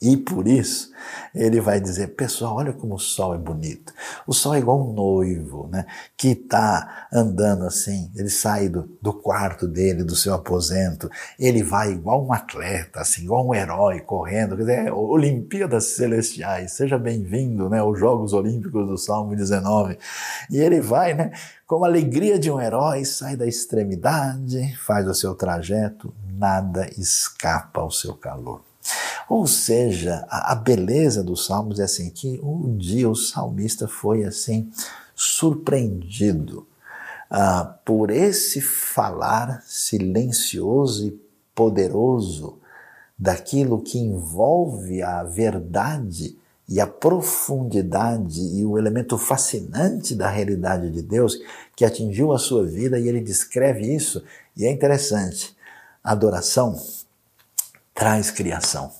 E 0.00 0.16
por 0.16 0.46
isso 0.46 0.92
ele 1.34 1.60
vai 1.60 1.80
dizer, 1.80 2.08
pessoal, 2.08 2.56
olha 2.56 2.72
como 2.72 2.94
o 2.94 2.98
sol 2.98 3.34
é 3.34 3.38
bonito. 3.38 3.92
O 4.26 4.32
sol 4.32 4.54
é 4.54 4.58
igual 4.58 4.80
um 4.80 4.92
noivo, 4.92 5.68
né? 5.72 5.86
Que 6.16 6.28
está 6.28 7.08
andando 7.12 7.64
assim, 7.64 8.10
ele 8.14 8.28
sai 8.28 8.68
do, 8.68 8.88
do 9.02 9.12
quarto 9.12 9.66
dele, 9.66 10.04
do 10.04 10.14
seu 10.14 10.34
aposento, 10.34 11.10
ele 11.38 11.64
vai 11.64 11.92
igual 11.92 12.24
um 12.24 12.32
atleta, 12.32 13.00
assim, 13.00 13.22
igual 13.22 13.46
um 13.46 13.54
herói 13.54 14.00
correndo, 14.00 14.56
quer 14.56 14.62
dizer, 14.62 14.92
Olimpíadas 14.92 15.84
Celestiais, 15.96 16.72
seja 16.72 16.98
bem-vindo, 16.98 17.68
né? 17.68 17.82
Os 17.82 17.98
Jogos 17.98 18.32
Olímpicos 18.32 18.86
do 18.86 18.96
Salmo 18.96 19.34
19. 19.34 19.98
E 20.50 20.58
ele 20.58 20.80
vai, 20.80 21.14
né? 21.14 21.32
Com 21.66 21.84
a 21.84 21.88
alegria 21.88 22.38
de 22.38 22.50
um 22.50 22.60
herói, 22.60 23.04
sai 23.04 23.36
da 23.36 23.46
extremidade, 23.46 24.76
faz 24.78 25.06
o 25.08 25.14
seu 25.14 25.34
trajeto, 25.34 26.14
nada 26.32 26.88
escapa 26.96 27.80
ao 27.80 27.90
seu 27.90 28.14
calor. 28.14 28.67
Ou 29.28 29.46
seja, 29.46 30.26
a, 30.28 30.52
a 30.52 30.54
beleza 30.54 31.22
dos 31.22 31.46
salmos 31.46 31.78
é 31.80 31.84
assim, 31.84 32.10
que 32.10 32.40
um 32.42 32.76
dia 32.76 33.08
o 33.08 33.14
salmista 33.14 33.86
foi 33.86 34.24
assim 34.24 34.70
surpreendido 35.14 36.66
ah, 37.30 37.78
por 37.84 38.10
esse 38.10 38.60
falar 38.60 39.62
silencioso 39.66 41.06
e 41.06 41.20
poderoso 41.54 42.58
daquilo 43.18 43.82
que 43.82 43.98
envolve 43.98 45.02
a 45.02 45.24
verdade 45.24 46.38
e 46.68 46.80
a 46.80 46.86
profundidade 46.86 48.40
e 48.40 48.64
o 48.64 48.78
elemento 48.78 49.18
fascinante 49.18 50.14
da 50.14 50.28
realidade 50.28 50.90
de 50.90 51.02
Deus 51.02 51.38
que 51.74 51.84
atingiu 51.84 52.32
a 52.32 52.38
sua 52.38 52.64
vida 52.64 52.98
e 52.98 53.08
ele 53.08 53.20
descreve 53.20 53.92
isso 53.92 54.22
e 54.56 54.64
é 54.66 54.70
interessante. 54.70 55.56
Adoração 56.04 56.76
traz 57.98 58.30
criação. 58.30 58.92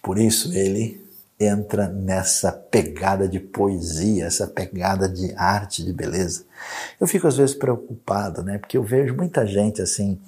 Por 0.00 0.18
isso 0.18 0.54
ele 0.56 1.04
entra 1.38 1.88
nessa 1.88 2.52
pegada 2.52 3.28
de 3.28 3.40
poesia, 3.40 4.26
essa 4.26 4.46
pegada 4.46 5.08
de 5.08 5.34
arte, 5.34 5.84
de 5.84 5.92
beleza. 5.92 6.44
Eu 7.00 7.08
fico 7.08 7.26
às 7.26 7.36
vezes 7.36 7.56
preocupado, 7.56 8.44
né? 8.44 8.56
Porque 8.56 8.78
eu 8.78 8.84
vejo 8.84 9.16
muita 9.16 9.44
gente 9.44 9.82
assim 9.82 10.20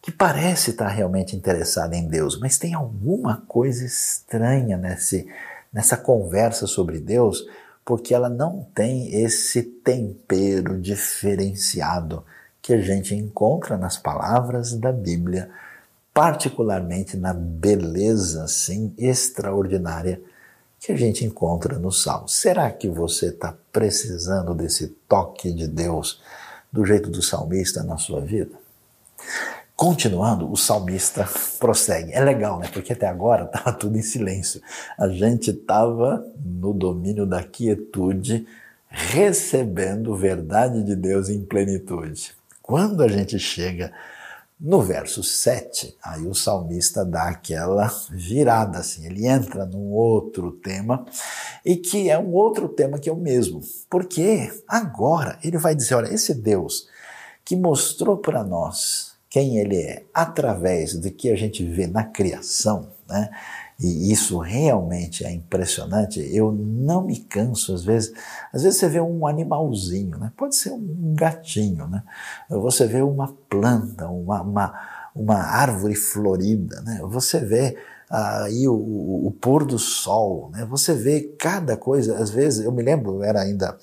que 0.00 0.12
parece 0.12 0.70
estar 0.70 0.86
realmente 0.86 1.34
interessada 1.34 1.96
em 1.96 2.06
Deus, 2.06 2.38
mas 2.38 2.58
tem 2.58 2.74
alguma 2.74 3.42
coisa 3.48 3.84
estranha 3.84 4.76
nesse, 4.76 5.28
nessa 5.72 5.96
conversa 5.96 6.68
sobre 6.68 7.00
Deus, 7.00 7.44
porque 7.84 8.14
ela 8.14 8.28
não 8.28 8.68
tem 8.72 9.20
esse 9.20 9.62
tempero 9.62 10.80
diferenciado 10.80 12.24
que 12.60 12.72
a 12.72 12.80
gente 12.80 13.16
encontra 13.16 13.76
nas 13.76 13.98
palavras 13.98 14.74
da 14.74 14.92
Bíblia 14.92 15.50
particularmente 16.12 17.16
na 17.16 17.32
beleza 17.32 18.44
assim 18.44 18.94
extraordinária 18.98 20.20
que 20.78 20.92
a 20.92 20.96
gente 20.96 21.24
encontra 21.24 21.78
no 21.78 21.92
Salmo. 21.92 22.28
Será 22.28 22.70
que 22.70 22.88
você 22.88 23.26
está 23.26 23.54
precisando 23.72 24.54
desse 24.54 24.88
toque 25.08 25.52
de 25.52 25.68
Deus 25.68 26.20
do 26.72 26.84
jeito 26.84 27.08
do 27.08 27.22
salmista 27.22 27.82
na 27.82 27.96
sua 27.96 28.20
vida? 28.20 28.50
Continuando, 29.76 30.50
o 30.50 30.56
salmista 30.56 31.28
prossegue. 31.58 32.12
É 32.12 32.20
legal, 32.20 32.58
né? 32.58 32.68
Porque 32.72 32.92
até 32.92 33.06
agora 33.06 33.44
estava 33.44 33.72
tudo 33.78 33.96
em 33.96 34.02
silêncio. 34.02 34.60
A 34.98 35.08
gente 35.08 35.50
estava 35.50 36.24
no 36.44 36.72
domínio 36.72 37.26
da 37.26 37.42
quietude, 37.42 38.46
recebendo 38.88 40.14
verdade 40.14 40.82
de 40.82 40.94
Deus 40.94 41.28
em 41.28 41.44
plenitude. 41.44 42.34
Quando 42.60 43.02
a 43.02 43.08
gente 43.08 43.38
chega 43.38 43.92
no 44.62 44.80
verso 44.80 45.24
7, 45.24 45.96
aí 46.00 46.24
o 46.24 46.34
salmista 46.34 47.04
dá 47.04 47.24
aquela 47.24 47.92
virada, 48.08 48.78
assim, 48.78 49.04
ele 49.04 49.26
entra 49.26 49.66
num 49.66 49.90
outro 49.90 50.52
tema, 50.52 51.04
e 51.64 51.74
que 51.74 52.08
é 52.08 52.16
um 52.16 52.32
outro 52.32 52.68
tema 52.68 52.96
que 53.00 53.08
é 53.08 53.12
o 53.12 53.16
mesmo, 53.16 53.60
porque 53.90 54.52
agora 54.68 55.36
ele 55.42 55.58
vai 55.58 55.74
dizer: 55.74 55.96
olha, 55.96 56.14
esse 56.14 56.32
Deus 56.32 56.86
que 57.44 57.56
mostrou 57.56 58.18
para 58.18 58.44
nós 58.44 59.16
quem 59.28 59.58
ele 59.58 59.78
é 59.78 60.04
através 60.14 60.94
do 60.94 61.10
que 61.10 61.28
a 61.30 61.36
gente 61.36 61.64
vê 61.64 61.88
na 61.88 62.04
criação, 62.04 62.88
né? 63.08 63.30
E 63.82 64.12
isso 64.12 64.38
realmente 64.38 65.24
é 65.24 65.32
impressionante. 65.32 66.20
Eu 66.32 66.52
não 66.52 67.04
me 67.04 67.18
canso, 67.18 67.74
às 67.74 67.82
vezes. 67.82 68.12
Às 68.52 68.62
vezes 68.62 68.78
você 68.78 68.88
vê 68.88 69.00
um 69.00 69.26
animalzinho, 69.26 70.16
né? 70.18 70.30
pode 70.36 70.54
ser 70.54 70.70
um 70.70 71.14
gatinho, 71.16 71.88
né? 71.88 72.04
você 72.48 72.86
vê 72.86 73.02
uma 73.02 73.34
planta, 73.48 74.06
uma, 74.06 74.40
uma, 74.42 74.74
uma 75.16 75.36
árvore 75.36 75.96
florida, 75.96 76.80
né? 76.82 77.00
você 77.02 77.40
vê 77.40 77.76
aí 78.12 78.68
o, 78.68 78.74
o, 78.74 79.30
pôr 79.40 79.64
do 79.64 79.78
sol, 79.78 80.50
né? 80.52 80.66
você 80.68 80.92
vê 80.92 81.34
cada 81.38 81.78
coisa. 81.78 82.18
Às 82.18 82.28
vezes, 82.28 82.62
eu 82.62 82.70
me 82.70 82.82
lembro, 82.82 83.14
eu 83.14 83.24
era 83.24 83.40
ainda 83.40 83.78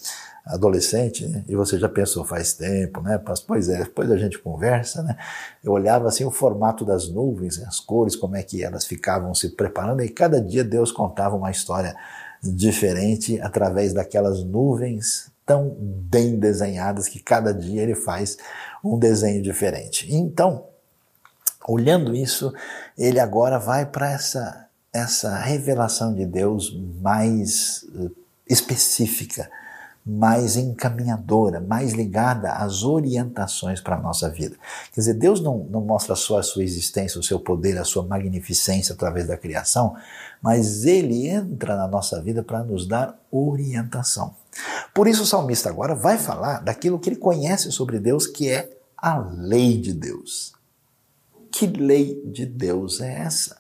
adolescente, 0.46 1.28
né? 1.28 1.44
e 1.48 1.56
você 1.56 1.80
já 1.80 1.90
pensou 1.90 2.24
faz 2.24 2.54
tempo, 2.54 3.02
né? 3.02 3.20
Pois 3.48 3.70
é, 3.70 3.80
depois 3.84 4.10
a 4.12 4.18
gente 4.18 4.40
conversa, 4.40 5.04
né? 5.04 5.16
Eu 5.64 5.72
olhava 5.72 6.08
assim 6.08 6.26
o 6.26 6.32
formato 6.32 6.86
das 6.86 7.10
nuvens, 7.10 7.60
as 7.60 7.80
cores, 7.80 8.16
como 8.16 8.36
é 8.36 8.44
que 8.44 8.64
elas 8.64 8.86
ficavam 8.86 9.34
se 9.34 9.50
preparando, 9.50 10.02
e 10.02 10.10
cada 10.10 10.42
dia 10.42 10.64
Deus 10.64 10.92
contava 10.92 11.36
uma 11.36 11.52
história 11.52 11.96
diferente 12.42 13.40
através 13.42 13.94
daquelas 13.94 14.44
nuvens 14.44 15.32
tão 15.46 15.76
bem 15.80 16.38
desenhadas 16.38 17.08
que 17.08 17.20
cada 17.20 17.52
dia 17.52 17.82
ele 17.82 17.96
faz 17.96 18.38
um 18.84 18.98
desenho 18.98 19.42
diferente. 19.42 20.08
Então, 20.14 20.69
olhando 21.72 22.16
isso, 22.16 22.54
ele 22.98 23.20
agora 23.20 23.60
vai 23.60 23.86
para 23.86 24.12
essa 24.12 24.70
essa 24.92 25.38
revelação 25.38 26.14
de 26.14 26.26
Deus 26.26 26.76
mais 27.00 27.86
eh, 27.96 28.10
específica, 28.50 29.50
mais 30.04 30.56
encaminhadora, 30.56 31.60
mais 31.60 31.94
ligada 31.94 32.54
às 32.54 32.84
orientações 32.84 33.80
para 33.80 33.98
a 33.98 34.02
nossa 34.02 34.30
vida. 34.30 34.56
Quer 34.92 35.02
dizer, 35.02 35.14
Deus 35.14 35.42
não, 35.42 35.60
não 35.70 35.82
mostra 35.82 36.16
só 36.16 36.40
a 36.40 36.44
sua 36.44 36.64
existência, 36.64 37.20
o 37.20 37.24
seu 37.24 37.40
poder, 37.40 37.78
a 37.78 37.84
sua 37.84 38.04
magnificência 38.04 38.94
através 38.96 39.28
da 39.28 39.38
criação, 39.38 39.96
mas 40.42 40.86
Ele 40.86 41.28
entra 41.28 41.76
na 41.76 41.88
nossa 41.88 42.20
vida 42.22 42.42
para 42.42 42.64
nos 42.64 42.88
dar 42.88 43.16
orientação. 43.32 44.34
Por 44.96 45.08
isso 45.08 45.22
o 45.22 45.28
salmista 45.28 45.70
agora 45.70 45.94
vai 45.94 46.18
falar 46.18 46.64
daquilo 46.64 46.98
que 46.98 47.10
ele 47.10 47.16
conhece 47.16 47.72
sobre 47.72 48.00
Deus, 48.00 48.26
que 48.26 48.50
é 48.50 48.76
a 48.98 49.20
lei 49.20 49.78
de 49.78 49.94
Deus. 49.94 50.59
Que 51.52 51.68
lei 51.68 52.22
de 52.26 52.46
Deus 52.46 53.02
é 53.02 53.22
essa? 53.22 53.60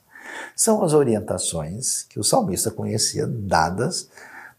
São 0.56 0.84
as 0.84 0.94
orientações 0.94 2.04
que 2.04 2.20
o 2.20 2.24
salmista 2.24 2.70
conhecia 2.70 3.26
dadas 3.28 4.10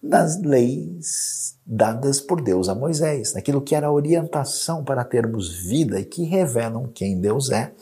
nas 0.02 0.40
leis 0.40 1.58
dadas 1.66 2.20
por 2.20 2.40
Deus 2.40 2.68
a 2.68 2.74
Moisés, 2.74 3.34
naquilo 3.34 3.60
que 3.60 3.74
era 3.74 3.92
orientação 3.92 4.82
para 4.82 5.04
termos 5.04 5.52
vida 5.52 6.00
e 6.00 6.04
que 6.04 6.24
revelam 6.24 6.88
quem 6.92 7.20
Deus 7.20 7.50
é, 7.50 7.72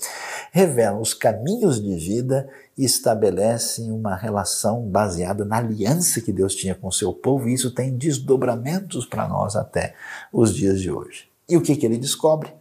revelam 0.53 1.01
os 1.01 1.15
caminhos 1.15 1.81
de 1.81 1.97
vida 1.97 2.49
e 2.77 2.85
estabelecem 2.85 3.91
uma 3.91 4.15
relação 4.15 4.83
baseada 4.83 5.45
na 5.45 5.57
aliança 5.57 6.21
que 6.21 6.33
Deus 6.33 6.55
tinha 6.55 6.75
com 6.75 6.91
seu 6.91 7.13
povo, 7.13 7.49
e 7.49 7.55
isso 7.55 7.71
tem 7.71 7.97
desdobramentos 7.97 9.07
para 9.07 9.27
nós 9.27 9.57
até 9.57 9.95
os 10.33 10.55
dias 10.55 10.81
de 10.81 10.91
hoje. 10.91 11.29
E 11.49 11.57
o 11.57 11.63
que, 11.63 11.77
que 11.77 11.87
ele 11.87 11.97
descobre? 11.97 12.53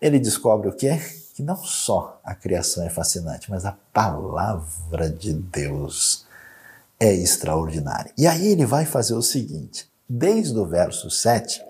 Ele 0.00 0.18
descobre 0.18 0.68
o 0.68 0.72
quê? 0.72 0.98
Que 1.34 1.42
não 1.42 1.56
só 1.56 2.20
a 2.22 2.34
criação 2.34 2.84
é 2.84 2.90
fascinante, 2.90 3.50
mas 3.50 3.64
a 3.64 3.72
palavra 3.92 5.08
de 5.08 5.32
Deus 5.32 6.26
é 7.00 7.12
extraordinária. 7.12 8.12
E 8.16 8.26
aí 8.26 8.48
ele 8.48 8.66
vai 8.66 8.84
fazer 8.84 9.14
o 9.14 9.22
seguinte: 9.22 9.90
desde 10.08 10.58
o 10.58 10.66
verso 10.66 11.10
7, 11.10 11.62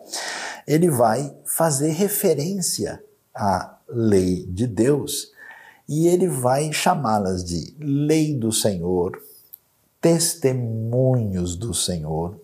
ele 0.66 0.90
vai 0.90 1.34
fazer 1.44 1.92
referência 1.92 3.02
à 3.34 3.76
lei 3.88 4.44
de 4.46 4.66
Deus 4.66 5.32
e 5.88 6.06
ele 6.06 6.28
vai 6.28 6.72
chamá-las 6.72 7.44
de 7.44 7.74
lei 7.78 8.34
do 8.34 8.52
Senhor, 8.52 9.20
testemunhos 10.00 11.56
do 11.56 11.72
Senhor, 11.72 12.40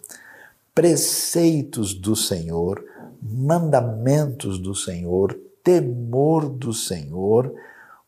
preceitos 0.75 1.95
do 1.95 2.15
Senhor, 2.15 2.85
mandamentos 3.21 4.59
do 4.59 4.75
Senhor, 4.75 5.39
temor 5.69 6.49
do 6.49 6.73
Senhor, 6.73 7.55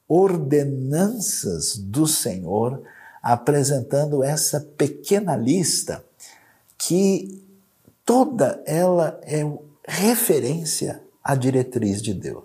ordenanças 0.08 1.76
do 1.76 2.06
Senhor 2.06 2.82
apresentando 3.22 4.24
essa 4.24 4.58
pequena 4.78 5.36
lista 5.36 6.02
que 6.78 7.44
toda 8.02 8.62
ela 8.64 9.20
é 9.24 9.46
referência 9.86 11.02
à 11.22 11.34
diretriz 11.34 12.00
de 12.00 12.14
Deus. 12.14 12.44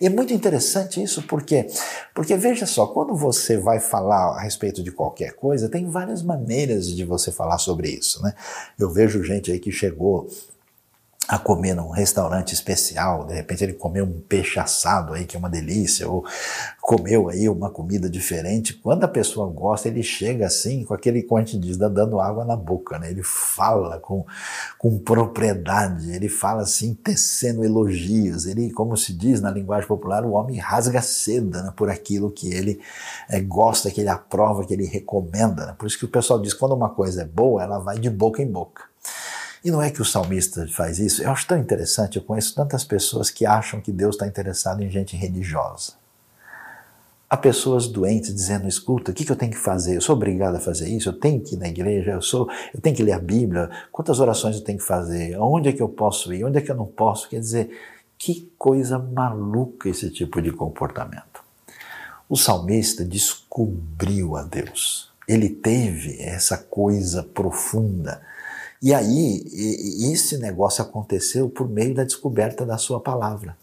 E 0.00 0.06
é 0.06 0.10
muito 0.10 0.32
interessante 0.32 1.00
isso, 1.00 1.22
porque 1.22 1.68
porque 2.12 2.36
veja 2.36 2.66
só, 2.66 2.88
quando 2.88 3.14
você 3.14 3.56
vai 3.56 3.78
falar 3.78 4.30
a 4.30 4.40
respeito 4.40 4.82
de 4.82 4.90
qualquer 4.90 5.34
coisa, 5.34 5.68
tem 5.68 5.88
várias 5.88 6.24
maneiras 6.24 6.88
de 6.88 7.04
você 7.04 7.30
falar 7.30 7.58
sobre 7.58 7.90
isso, 7.90 8.20
né? 8.20 8.34
Eu 8.76 8.90
vejo 8.90 9.22
gente 9.22 9.52
aí 9.52 9.60
que 9.60 9.70
chegou 9.70 10.28
a 11.28 11.38
comer 11.38 11.74
num 11.74 11.90
restaurante 11.90 12.52
especial, 12.52 13.26
de 13.26 13.34
repente 13.34 13.64
ele 13.64 13.72
comeu 13.72 14.04
um 14.04 14.20
peixe 14.20 14.60
assado 14.60 15.12
aí, 15.12 15.24
que 15.24 15.34
é 15.34 15.38
uma 15.38 15.50
delícia, 15.50 16.08
ou 16.08 16.24
comeu 16.80 17.28
aí 17.28 17.48
uma 17.48 17.68
comida 17.68 18.08
diferente. 18.08 18.74
Quando 18.74 19.02
a 19.02 19.08
pessoa 19.08 19.50
gosta, 19.50 19.88
ele 19.88 20.04
chega 20.04 20.46
assim, 20.46 20.84
com 20.84 20.94
aquele, 20.94 21.24
como 21.24 21.40
a 21.40 21.44
gente 21.44 21.58
diz, 21.58 21.76
dando 21.76 22.20
água 22.20 22.44
na 22.44 22.54
boca, 22.54 22.96
né? 22.98 23.10
Ele 23.10 23.24
fala 23.24 23.98
com, 23.98 24.24
com 24.78 24.98
propriedade, 24.98 26.14
ele 26.14 26.28
fala 26.28 26.62
assim, 26.62 26.94
tecendo 26.94 27.64
elogios. 27.64 28.46
Ele, 28.46 28.70
como 28.70 28.96
se 28.96 29.12
diz 29.12 29.40
na 29.40 29.50
linguagem 29.50 29.88
popular, 29.88 30.24
o 30.24 30.32
homem 30.32 30.58
rasga 30.58 31.02
seda 31.02 31.62
né, 31.62 31.72
por 31.74 31.90
aquilo 31.90 32.30
que 32.30 32.54
ele 32.54 32.80
é, 33.28 33.40
gosta, 33.40 33.90
que 33.90 34.00
ele 34.00 34.10
aprova, 34.10 34.64
que 34.64 34.72
ele 34.72 34.86
recomenda. 34.86 35.66
Né? 35.66 35.74
Por 35.76 35.86
isso 35.86 35.98
que 35.98 36.04
o 36.04 36.08
pessoal 36.08 36.40
diz, 36.40 36.54
quando 36.54 36.72
uma 36.72 36.90
coisa 36.90 37.22
é 37.22 37.24
boa, 37.24 37.64
ela 37.64 37.80
vai 37.80 37.98
de 37.98 38.08
boca 38.08 38.40
em 38.40 38.46
boca. 38.46 38.84
E 39.66 39.70
não 39.72 39.82
é 39.82 39.90
que 39.90 40.00
o 40.00 40.04
salmista 40.04 40.64
faz 40.68 41.00
isso? 41.00 41.24
Eu 41.24 41.32
acho 41.32 41.44
tão 41.44 41.58
interessante, 41.58 42.18
eu 42.18 42.22
conheço 42.22 42.54
tantas 42.54 42.84
pessoas 42.84 43.30
que 43.30 43.44
acham 43.44 43.80
que 43.80 43.90
Deus 43.90 44.14
está 44.14 44.24
interessado 44.24 44.80
em 44.80 44.88
gente 44.88 45.16
religiosa. 45.16 45.94
Há 47.28 47.36
pessoas 47.36 47.88
doentes 47.88 48.32
dizendo: 48.32 48.68
escuta, 48.68 49.10
o 49.10 49.14
que, 49.14 49.24
que, 49.24 49.32
eu 49.32 49.34
tenho 49.34 49.50
que 49.50 49.58
fazer? 49.58 49.96
Eu 49.96 50.00
sou 50.00 50.14
obrigado 50.14 50.54
a 50.54 50.60
fazer 50.60 50.88
isso? 50.88 51.08
Eu 51.08 51.18
tenho 51.18 51.40
que 51.40 51.56
ir 51.56 51.58
na 51.58 51.66
igreja? 51.66 52.12
Eu, 52.12 52.22
sou, 52.22 52.48
eu 52.72 52.80
tenho 52.80 52.94
que 52.94 53.02
ler 53.02 53.10
a 53.10 53.18
Bíblia? 53.18 53.68
Quantas 53.90 54.20
orações 54.20 54.54
eu 54.54 54.62
tenho 54.62 54.78
que 54.78 54.84
fazer? 54.84 55.36
Onde 55.40 55.70
é 55.70 55.72
que 55.72 55.82
eu 55.82 55.88
posso 55.88 56.32
ir? 56.32 56.44
Onde 56.44 56.58
é 56.58 56.60
que 56.60 56.70
eu 56.70 56.76
não 56.76 56.86
posso? 56.86 57.28
Quer 57.28 57.40
dizer, 57.40 57.76
que 58.16 58.48
coisa 58.56 59.00
maluca 59.00 59.88
esse 59.88 60.10
tipo 60.10 60.40
de 60.40 60.52
comportamento. 60.52 61.42
O 62.28 62.36
salmista 62.36 63.04
descobriu 63.04 64.36
a 64.36 64.44
Deus. 64.44 65.10
Ele 65.26 65.48
teve 65.48 66.22
essa 66.22 66.56
coisa 66.56 67.24
profunda 67.24 68.22
e 68.82 68.92
aí, 68.92 69.44
esse 70.12 70.36
negócio 70.38 70.82
aconteceu 70.82 71.48
por 71.48 71.68
meio 71.68 71.94
da 71.94 72.04
descoberta 72.04 72.64
da 72.64 72.76
sua 72.76 73.00
palavra. 73.00 73.56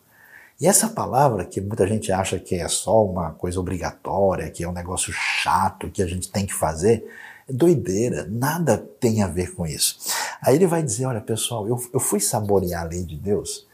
E 0.59 0.67
essa 0.67 0.87
palavra, 0.87 1.45
que 1.45 1.59
muita 1.59 1.87
gente 1.87 2.11
acha 2.11 2.39
que 2.39 2.55
é 2.55 2.67
só 2.67 3.03
uma 3.05 3.31
coisa 3.31 3.59
obrigatória, 3.59 4.49
que 4.49 4.63
é 4.63 4.69
um 4.69 4.73
negócio 4.73 5.11
chato, 5.11 5.89
que 5.89 6.01
a 6.01 6.07
gente 6.07 6.31
tem 6.31 6.45
que 6.45 6.53
fazer, 6.53 7.05
é 7.49 7.53
doideira, 7.53 8.25
nada 8.29 8.77
tem 8.77 9.21
a 9.21 9.27
ver 9.27 9.53
com 9.53 9.65
isso. 9.67 9.97
Aí 10.41 10.55
ele 10.55 10.67
vai 10.67 10.81
dizer: 10.81 11.05
olha, 11.05 11.21
pessoal, 11.21 11.67
eu, 11.67 11.81
eu 11.93 11.99
fui 11.99 12.19
saborear 12.19 12.83
a 12.83 12.87
lei 12.87 13.03
de 13.03 13.17
Deus. 13.17 13.67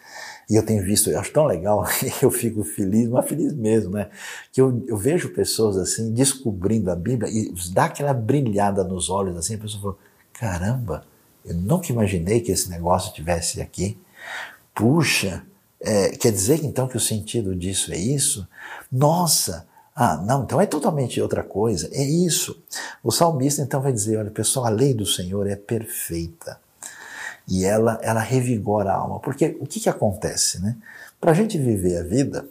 E 0.50 0.56
eu 0.56 0.66
tenho 0.66 0.84
visto, 0.84 1.12
eu 1.12 1.20
acho 1.20 1.32
tão 1.32 1.46
legal, 1.46 1.86
eu 2.24 2.32
fico 2.32 2.64
feliz, 2.64 3.08
mas 3.08 3.28
feliz 3.30 3.54
mesmo, 3.54 3.92
né? 3.92 4.10
Que 4.52 4.60
eu, 4.60 4.84
eu 4.88 4.98
vejo 4.98 5.30
pessoas 5.30 5.78
assim, 5.78 6.12
descobrindo 6.12 6.90
a 6.90 6.96
Bíblia 6.96 7.30
e 7.32 7.54
dá 7.72 7.86
aquela 7.86 8.14
brilhada 8.14 8.84
nos 8.84 9.12
olhos 9.12 9.38
assim, 9.38 9.56
a 9.56 9.60
pessoa 9.60 9.82
fala: 9.82 9.98
caramba, 10.34 11.06
eu 11.46 11.56
nunca 11.56 11.92
imaginei 11.92 12.42
que 12.42 12.52
esse 12.52 12.70
negócio 12.70 13.14
tivesse 13.14 13.62
aqui. 13.62 13.98
Puxa, 14.74 15.44
é, 15.80 16.10
quer 16.10 16.32
dizer 16.32 16.64
então 16.64 16.88
que 16.88 16.98
o 16.98 17.00
sentido 17.00 17.56
disso 17.56 17.92
é 17.92 17.98
isso? 17.98 18.48
Nossa, 18.92 19.68
ah, 19.96 20.16
não, 20.16 20.44
então 20.44 20.62
é 20.62 20.66
totalmente 20.66 21.20
outra 21.22 21.44
coisa. 21.44 21.90
É 21.92 22.02
isso. 22.02 22.64
O 23.04 23.12
salmista 23.12 23.62
então 23.62 23.82
vai 23.82 23.92
dizer: 23.92 24.18
olha, 24.18 24.32
pessoal, 24.32 24.66
a 24.66 24.70
lei 24.70 24.94
do 24.94 25.06
Senhor 25.06 25.46
é 25.46 25.58
perfeita. 25.58 26.60
E 27.48 27.66
ela, 27.66 28.00
ela 28.02 28.22
revigora 28.22 28.92
a 28.92 28.96
alma. 28.96 29.20
Porque 29.20 29.58
o 29.60 29.66
que, 29.66 29.80
que 29.80 29.90
acontece, 29.90 30.62
né? 30.62 30.78
Para 31.20 31.32
a 31.32 31.34
gente 31.34 31.58
viver 31.58 31.98
a 31.98 32.04
vida, 32.04 32.48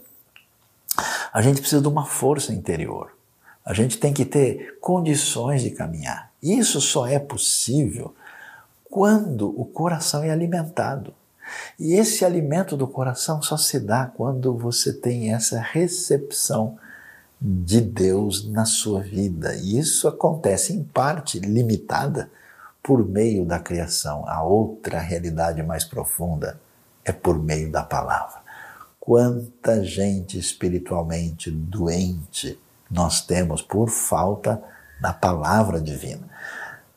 a 1.33 1.41
gente 1.41 1.61
precisa 1.61 1.81
de 1.81 1.89
uma 1.89 2.05
força 2.05 2.53
interior. 2.53 3.17
A 3.65 3.73
gente 3.73 3.99
tem 3.99 4.13
que 4.13 4.25
ter 4.25 4.79
condições 4.81 5.63
de 5.63 5.71
caminhar. 5.71 6.31
Isso 6.43 6.81
só 6.81 7.07
é 7.07 7.19
possível 7.19 8.15
quando 8.91 9.49
o 9.61 9.65
coração 9.65 10.23
é 10.23 10.31
alimentado. 10.31 11.15
E 11.79 11.95
esse 11.95 12.25
alimento 12.25 12.77
do 12.77 12.87
coração 12.87 13.41
só 13.41 13.57
se 13.57 13.81
dá 13.81 14.07
quando 14.07 14.57
você 14.57 14.93
tem 14.93 15.33
essa 15.33 15.61
recepção 15.61 16.77
de 17.41 17.81
Deus 17.81 18.49
na 18.49 18.65
sua 18.65 19.01
vida. 19.01 19.55
E 19.55 19.79
isso 19.79 20.09
acontece 20.09 20.73
em 20.73 20.83
parte 20.83 21.39
limitada 21.39 22.31
por 22.83 23.07
meio 23.07 23.45
da 23.45 23.59
criação. 23.59 24.29
A 24.29 24.43
outra 24.43 24.99
realidade 24.99 25.63
mais 25.63 25.85
profunda 25.85 26.61
é 27.05 27.13
por 27.13 27.39
meio 27.39 27.71
da 27.71 27.83
palavra. 27.83 28.41
Quanta 28.99 29.83
gente 29.83 30.39
espiritualmente 30.39 31.51
doente 31.51 32.59
nós 32.91 33.25
temos 33.25 33.63
por 33.63 33.89
falta 33.89 34.63
da 35.01 35.13
palavra 35.13 35.81
divina. 35.81 36.29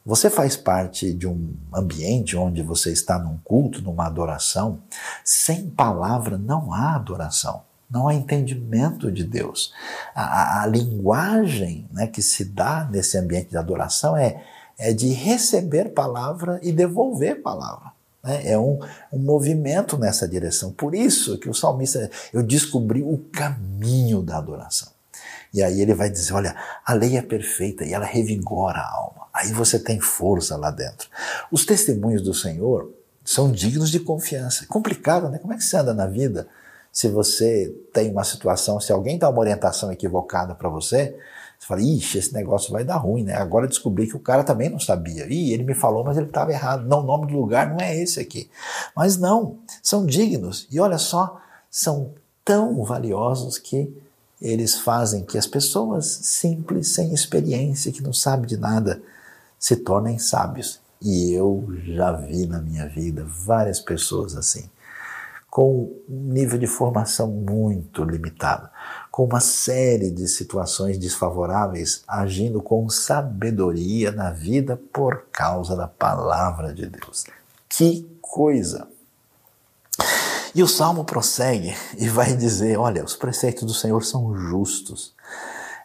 Você 0.03 0.31
faz 0.31 0.57
parte 0.57 1.13
de 1.13 1.27
um 1.27 1.53
ambiente 1.71 2.35
onde 2.35 2.63
você 2.63 2.91
está 2.91 3.19
num 3.19 3.37
culto, 3.43 3.83
numa 3.83 4.07
adoração. 4.07 4.79
Sem 5.23 5.69
palavra 5.69 6.39
não 6.39 6.73
há 6.73 6.95
adoração, 6.95 7.61
não 7.89 8.07
há 8.07 8.13
entendimento 8.15 9.11
de 9.11 9.23
Deus. 9.23 9.71
A, 10.15 10.23
a, 10.23 10.63
a 10.63 10.65
linguagem 10.65 11.87
né, 11.91 12.07
que 12.07 12.21
se 12.21 12.45
dá 12.45 12.87
nesse 12.91 13.15
ambiente 13.15 13.51
de 13.51 13.57
adoração 13.57 14.17
é, 14.17 14.43
é 14.75 14.91
de 14.91 15.09
receber 15.09 15.93
palavra 15.93 16.59
e 16.63 16.71
devolver 16.71 17.43
palavra. 17.43 17.91
Né? 18.23 18.51
É 18.51 18.57
um, 18.57 18.79
um 19.13 19.19
movimento 19.19 19.99
nessa 19.99 20.27
direção. 20.27 20.71
Por 20.71 20.95
isso 20.95 21.37
que 21.37 21.47
o 21.47 21.53
salmista, 21.53 22.09
eu 22.33 22.41
descobri 22.41 23.03
o 23.03 23.19
caminho 23.31 24.23
da 24.23 24.37
adoração. 24.37 24.89
E 25.53 25.61
aí 25.61 25.79
ele 25.79 25.93
vai 25.93 26.09
dizer: 26.09 26.33
olha, 26.33 26.55
a 26.83 26.93
lei 26.93 27.17
é 27.17 27.21
perfeita 27.21 27.85
e 27.85 27.93
ela 27.93 28.05
revigora 28.05 28.79
a 28.79 28.91
alma. 28.91 29.20
Aí 29.41 29.51
você 29.51 29.79
tem 29.79 29.99
força 29.99 30.55
lá 30.55 30.69
dentro. 30.69 31.09
Os 31.51 31.65
testemunhos 31.65 32.21
do 32.21 32.33
Senhor 32.33 32.91
são 33.25 33.51
dignos 33.51 33.89
de 33.89 33.99
confiança. 33.99 34.67
Complicado, 34.67 35.29
né? 35.29 35.39
Como 35.39 35.53
é 35.53 35.57
que 35.57 35.63
você 35.63 35.77
anda 35.77 35.93
na 35.93 36.05
vida 36.05 36.47
se 36.91 37.07
você 37.07 37.73
tem 37.91 38.11
uma 38.11 38.23
situação, 38.23 38.79
se 38.79 38.91
alguém 38.91 39.17
dá 39.17 39.29
uma 39.29 39.39
orientação 39.39 39.91
equivocada 39.91 40.53
para 40.53 40.69
você, 40.69 41.17
você 41.57 41.67
fala, 41.67 41.81
ixi, 41.81 42.17
esse 42.17 42.33
negócio 42.33 42.71
vai 42.71 42.83
dar 42.83 42.97
ruim, 42.97 43.23
né? 43.23 43.35
Agora 43.35 43.67
descobri 43.67 44.07
que 44.07 44.15
o 44.15 44.19
cara 44.19 44.43
também 44.43 44.69
não 44.69 44.79
sabia. 44.79 45.25
Ih, 45.25 45.53
ele 45.53 45.63
me 45.63 45.73
falou, 45.73 46.03
mas 46.03 46.17
ele 46.17 46.27
estava 46.27 46.51
errado. 46.51 46.85
Não, 46.87 46.99
o 46.99 47.03
nome 47.03 47.27
do 47.27 47.39
lugar 47.39 47.69
não 47.69 47.77
é 47.77 47.95
esse 47.95 48.19
aqui. 48.19 48.49
Mas 48.95 49.17
não, 49.17 49.57
são 49.81 50.05
dignos. 50.05 50.67
E 50.69 50.79
olha 50.79 50.97
só, 50.97 51.39
são 51.69 52.13
tão 52.43 52.83
valiosos 52.83 53.57
que 53.57 53.95
eles 54.41 54.79
fazem 54.79 55.23
que 55.23 55.37
as 55.37 55.47
pessoas 55.47 56.05
simples, 56.05 56.89
sem 56.89 57.13
experiência, 57.13 57.91
que 57.91 58.01
não 58.01 58.11
sabem 58.11 58.47
de 58.47 58.57
nada, 58.57 59.01
se 59.61 59.75
tornem 59.75 60.17
sábios. 60.17 60.81
E 60.99 61.31
eu 61.33 61.67
já 61.85 62.11
vi 62.11 62.47
na 62.47 62.59
minha 62.59 62.87
vida 62.87 63.23
várias 63.25 63.79
pessoas 63.79 64.35
assim, 64.35 64.67
com 65.49 65.91
um 66.09 66.33
nível 66.33 66.57
de 66.57 66.67
formação 66.67 67.27
muito 67.27 68.03
limitado, 68.03 68.69
com 69.11 69.25
uma 69.25 69.39
série 69.39 70.09
de 70.09 70.27
situações 70.27 70.97
desfavoráveis, 70.97 72.03
agindo 72.07 72.61
com 72.61 72.89
sabedoria 72.89 74.11
na 74.11 74.31
vida 74.31 74.79
por 74.91 75.25
causa 75.31 75.75
da 75.75 75.87
palavra 75.87 76.73
de 76.73 76.87
Deus. 76.87 77.25
Que 77.69 78.07
coisa! 78.21 78.87
E 80.53 80.61
o 80.61 80.67
salmo 80.67 81.05
prossegue 81.05 81.73
e 81.97 82.09
vai 82.09 82.35
dizer: 82.35 82.77
olha, 82.77 83.03
os 83.03 83.15
preceitos 83.15 83.63
do 83.63 83.73
Senhor 83.73 84.03
são 84.03 84.35
justos. 84.35 85.13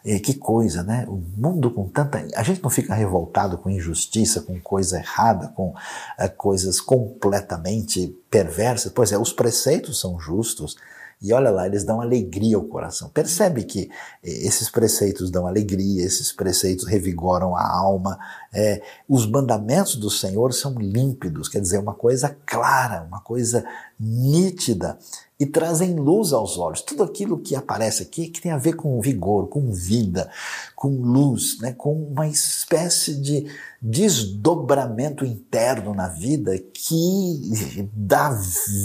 E 0.06 0.20
que 0.20 0.34
coisa, 0.34 0.84
né? 0.84 1.04
O 1.08 1.20
mundo 1.36 1.68
com 1.68 1.88
tanta. 1.88 2.24
A 2.36 2.42
gente 2.44 2.62
não 2.62 2.70
fica 2.70 2.94
revoltado 2.94 3.58
com 3.58 3.68
injustiça, 3.68 4.40
com 4.40 4.60
coisa 4.60 4.98
errada, 4.98 5.48
com 5.48 5.74
é, 6.16 6.28
coisas 6.28 6.80
completamente 6.80 8.16
perversas. 8.30 8.92
Pois 8.92 9.10
é, 9.10 9.18
os 9.18 9.32
preceitos 9.32 9.98
são 9.98 10.20
justos. 10.20 10.76
E 11.20 11.32
olha 11.32 11.50
lá, 11.50 11.66
eles 11.66 11.82
dão 11.82 12.00
alegria 12.00 12.56
ao 12.56 12.64
coração. 12.64 13.08
Percebe 13.08 13.64
que 13.64 13.88
eh, 14.22 14.46
esses 14.46 14.68
preceitos 14.68 15.30
dão 15.30 15.46
alegria, 15.46 16.04
esses 16.04 16.30
preceitos 16.30 16.86
revigoram 16.86 17.56
a 17.56 17.66
alma. 17.66 18.18
É, 18.52 18.82
os 19.08 19.26
mandamentos 19.26 19.96
do 19.96 20.10
Senhor 20.10 20.52
são 20.52 20.74
límpidos, 20.74 21.48
quer 21.48 21.60
dizer, 21.60 21.78
uma 21.78 21.94
coisa 21.94 22.36
clara, 22.44 23.04
uma 23.04 23.20
coisa 23.20 23.64
nítida 23.98 24.98
e 25.40 25.46
trazem 25.46 25.94
luz 25.94 26.34
aos 26.34 26.58
olhos. 26.58 26.82
Tudo 26.82 27.02
aquilo 27.02 27.38
que 27.38 27.56
aparece 27.56 28.02
aqui 28.02 28.28
que 28.28 28.40
tem 28.40 28.52
a 28.52 28.58
ver 28.58 28.74
com 28.74 29.00
vigor, 29.00 29.48
com 29.48 29.72
vida, 29.72 30.30
com 30.74 30.88
luz, 30.88 31.58
né, 31.60 31.72
com 31.72 31.94
uma 31.94 32.28
espécie 32.28 33.14
de 33.14 33.46
desdobramento 33.80 35.24
interno 35.24 35.94
na 35.94 36.08
vida 36.08 36.58
que 36.58 37.88
dá 37.94 38.30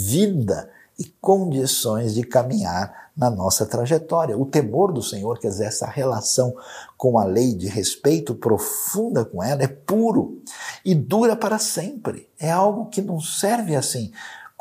vida 0.02 0.70
e 0.98 1.04
condições 1.20 2.14
de 2.14 2.22
caminhar 2.22 3.10
na 3.16 3.30
nossa 3.30 3.66
trajetória. 3.66 4.36
O 4.36 4.46
temor 4.46 4.92
do 4.92 5.02
Senhor, 5.02 5.38
quer 5.38 5.48
dizer, 5.48 5.66
essa 5.66 5.86
relação 5.86 6.54
com 6.96 7.18
a 7.18 7.24
lei 7.24 7.54
de 7.54 7.66
respeito 7.66 8.34
profunda 8.34 9.24
com 9.24 9.42
ela, 9.42 9.62
é 9.62 9.68
puro 9.68 10.42
e 10.84 10.94
dura 10.94 11.36
para 11.36 11.58
sempre. 11.58 12.28
É 12.38 12.50
algo 12.50 12.86
que 12.86 13.02
não 13.02 13.20
serve 13.20 13.76
assim 13.76 14.12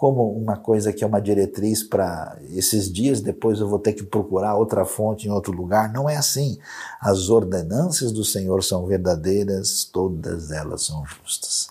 como 0.02 0.32
uma 0.32 0.58
coisa 0.58 0.92
que 0.92 1.04
é 1.04 1.08
uma 1.08 1.22
diretriz 1.22 1.84
para 1.84 2.36
esses 2.50 2.92
dias, 2.92 3.22
depois 3.22 3.60
eu 3.60 3.70
vou 3.70 3.78
ter 3.78 3.94
que 3.94 4.02
procurar 4.02 4.56
outra 4.56 4.84
fonte 4.84 5.28
em 5.28 5.32
outro 5.32 5.54
lugar. 5.54 5.94
Não 5.94 6.10
é 6.10 6.18
assim. 6.18 6.58
As 7.00 7.30
ordenanças 7.30 8.12
do 8.12 8.26
Senhor 8.26 8.64
são 8.64 8.88
verdadeiras, 8.88 9.84
todas 9.84 10.50
elas 10.50 10.82
são 10.86 11.06
justas. 11.06 11.68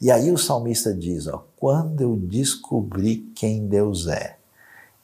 E 0.00 0.12
aí 0.12 0.30
o 0.30 0.38
salmista 0.38 0.94
diz: 0.94 1.26
ó, 1.26 1.44
quando 1.56 2.02
eu 2.02 2.14
descobri 2.14 3.28
quem 3.34 3.66
Deus 3.66 4.06
é 4.06 4.36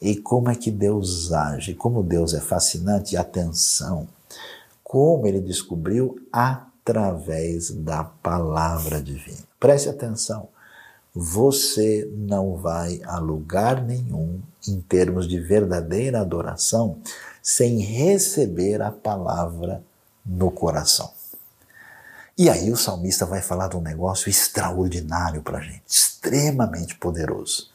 e 0.00 0.14
como 0.14 0.48
é 0.48 0.54
que 0.54 0.70
Deus 0.70 1.32
age, 1.32 1.74
como 1.74 2.00
Deus 2.04 2.32
é 2.32 2.40
fascinante, 2.40 3.16
atenção, 3.16 4.06
como 4.84 5.26
ele 5.26 5.40
descobriu 5.40 6.16
através 6.32 7.72
da 7.72 8.04
palavra 8.04 9.02
divina. 9.02 9.42
Preste 9.58 9.88
atenção 9.88 10.48
você 11.20 12.08
não 12.14 12.54
vai 12.54 13.00
a 13.04 13.18
lugar 13.18 13.82
nenhum 13.82 14.40
em 14.68 14.80
termos 14.80 15.26
de 15.26 15.40
verdadeira 15.40 16.20
adoração 16.20 17.00
sem 17.42 17.80
receber 17.80 18.80
a 18.80 18.92
palavra 18.92 19.82
no 20.24 20.48
coração. 20.48 21.10
E 22.36 22.48
aí 22.48 22.70
o 22.70 22.76
salmista 22.76 23.26
vai 23.26 23.42
falar 23.42 23.66
de 23.66 23.76
um 23.76 23.80
negócio 23.80 24.30
extraordinário 24.30 25.42
para 25.42 25.58
a 25.58 25.60
gente, 25.60 25.82
extremamente 25.88 26.94
poderoso. 26.94 27.68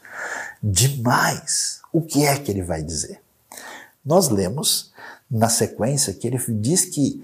Demais! 0.62 1.82
O 1.92 2.00
que 2.00 2.24
é 2.24 2.38
que 2.38 2.50
ele 2.50 2.62
vai 2.62 2.82
dizer? 2.82 3.20
Nós 4.02 4.30
lemos 4.30 4.90
na 5.30 5.50
sequência 5.50 6.14
que 6.14 6.26
ele 6.26 6.38
diz 6.60 6.86
que 6.86 7.22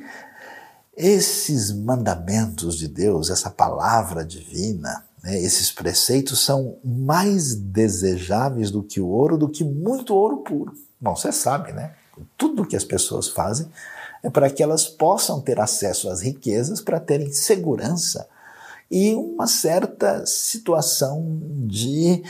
esses 0.95 1.73
mandamentos 1.73 2.77
de 2.77 2.89
Deus, 2.89 3.31
essa 3.31 3.49
palavra 3.49 4.23
divina, 4.23 5.09
né, 5.23 5.41
esses 5.41 5.71
preceitos 5.71 6.45
são 6.45 6.79
mais 6.85 7.55
desejáveis 7.55 8.71
do 8.71 8.83
que 8.83 9.01
o 9.01 9.09
ouro, 9.09 9.37
do 9.37 9.49
que 9.49 9.65
muito 9.65 10.15
ouro 10.15 10.39
puro. 10.39 10.73
Bom, 11.01 11.15
você 11.15 11.33
sabe, 11.33 11.73
né? 11.73 11.95
Tudo 12.37 12.67
que 12.67 12.77
as 12.77 12.85
pessoas 12.85 13.29
fazem 13.29 13.71
é 14.23 14.29
para 14.29 14.51
que 14.51 14.63
elas 14.63 14.87
possam 14.87 15.41
ter 15.41 15.59
acesso 15.59 16.11
às 16.11 16.21
riquezas, 16.21 16.81
para 16.81 17.01
terem 17.01 17.33
segurança 17.33 18.29
e 18.91 19.15
uma 19.15 19.47
certa 19.47 20.27
situação 20.27 21.39
de 21.67 22.23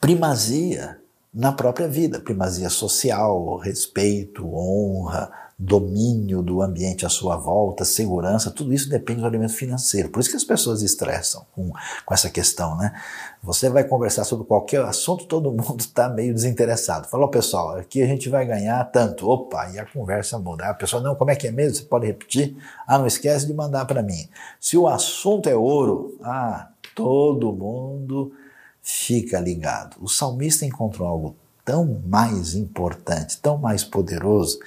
primazia 0.00 0.98
na 1.32 1.52
própria 1.52 1.86
vida, 1.86 2.18
primazia 2.20 2.70
social, 2.70 3.58
respeito, 3.58 4.48
honra, 4.52 5.30
domínio 5.58 6.40
do 6.40 6.62
ambiente 6.62 7.04
à 7.04 7.08
sua 7.08 7.36
volta, 7.36 7.84
segurança, 7.84 8.48
tudo 8.48 8.72
isso 8.72 8.88
depende 8.88 9.22
do 9.22 9.26
alimento 9.26 9.54
financeiro. 9.54 10.08
Por 10.08 10.20
isso 10.20 10.30
que 10.30 10.36
as 10.36 10.44
pessoas 10.44 10.82
estressam 10.82 11.44
com, 11.52 11.72
com 12.06 12.14
essa 12.14 12.30
questão, 12.30 12.76
né? 12.76 12.94
Você 13.42 13.68
vai 13.68 13.82
conversar 13.82 14.22
sobre 14.22 14.46
qualquer 14.46 14.82
assunto, 14.82 15.26
todo 15.26 15.50
mundo 15.50 15.80
está 15.80 16.08
meio 16.08 16.32
desinteressado. 16.32 17.08
Falou, 17.08 17.28
pessoal, 17.28 17.76
aqui 17.76 18.00
a 18.00 18.06
gente 18.06 18.28
vai 18.28 18.46
ganhar 18.46 18.84
tanto. 18.84 19.28
Opa, 19.28 19.68
e 19.70 19.80
a 19.80 19.84
conversa 19.84 20.38
muda. 20.38 20.66
A 20.66 20.74
pessoa, 20.74 21.02
não, 21.02 21.16
como 21.16 21.32
é 21.32 21.36
que 21.36 21.48
é 21.48 21.50
mesmo? 21.50 21.74
Você 21.76 21.82
pode 21.82 22.06
repetir? 22.06 22.56
Ah, 22.86 22.96
não 22.96 23.06
esquece 23.06 23.44
de 23.44 23.52
mandar 23.52 23.84
para 23.84 24.00
mim. 24.00 24.28
Se 24.60 24.76
o 24.76 24.86
assunto 24.86 25.48
é 25.48 25.56
ouro, 25.56 26.16
ah, 26.22 26.68
todo 26.94 27.52
mundo 27.52 28.32
fica 28.80 29.40
ligado. 29.40 29.96
O 30.00 30.08
salmista 30.08 30.64
encontrou 30.64 31.08
algo 31.08 31.36
tão 31.64 32.00
mais 32.06 32.54
importante, 32.54 33.38
tão 33.42 33.58
mais 33.58 33.84
poderoso, 33.84 34.58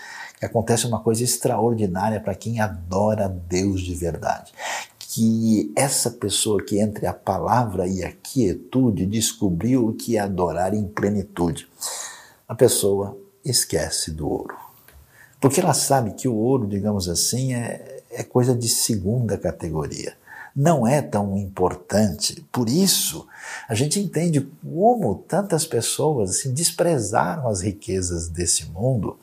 que 0.41 0.45
acontece 0.47 0.88
uma 0.88 0.99
coisa 0.99 1.23
extraordinária 1.23 2.19
para 2.19 2.34
quem 2.34 2.60
adora 2.60 3.30
Deus 3.30 3.80
de 3.82 3.93
verdade. 3.93 4.51
Que 4.97 5.71
essa 5.75 6.10
pessoa 6.10 6.63
que 6.63 6.80
entre 6.80 7.06
a 7.06 7.13
palavra 7.13 7.86
e 7.88 8.04
a 8.04 8.12
quietude 8.12 9.06
descobriu 9.06 9.88
o 9.88 9.93
que 9.93 10.17
é 10.17 10.19
adorar 10.19 10.73
em 10.73 10.84
plenitude. 10.88 11.67
A 12.47 12.56
pessoa 12.56 13.15
esquece 13.45 14.10
do 14.10 14.27
ouro. 14.27 14.56
Porque 15.39 15.60
ela 15.60 15.75
sabe 15.75 16.13
que 16.13 16.27
o 16.27 16.36
ouro, 16.36 16.65
digamos 16.65 17.08
assim, 17.08 17.54
é, 17.54 18.01
é 18.10 18.23
coisa 18.23 18.56
de 18.56 18.67
segunda 18.67 19.38
categoria 19.38 20.15
não 20.56 20.86
é 20.86 21.02
tão 21.02 21.38
importante. 21.38 22.46
Por 22.52 22.70
isso, 22.70 23.28
a 23.68 23.74
gente 23.74 24.00
entende 24.00 24.42
como 24.64 25.16
tantas 25.28 25.66
pessoas 25.66 26.32
assim, 26.32 26.54
desprezaram 26.54 27.48
as 27.48 27.62
riquezas 27.62 28.28
desse 28.28 28.66
mundo 28.66 29.18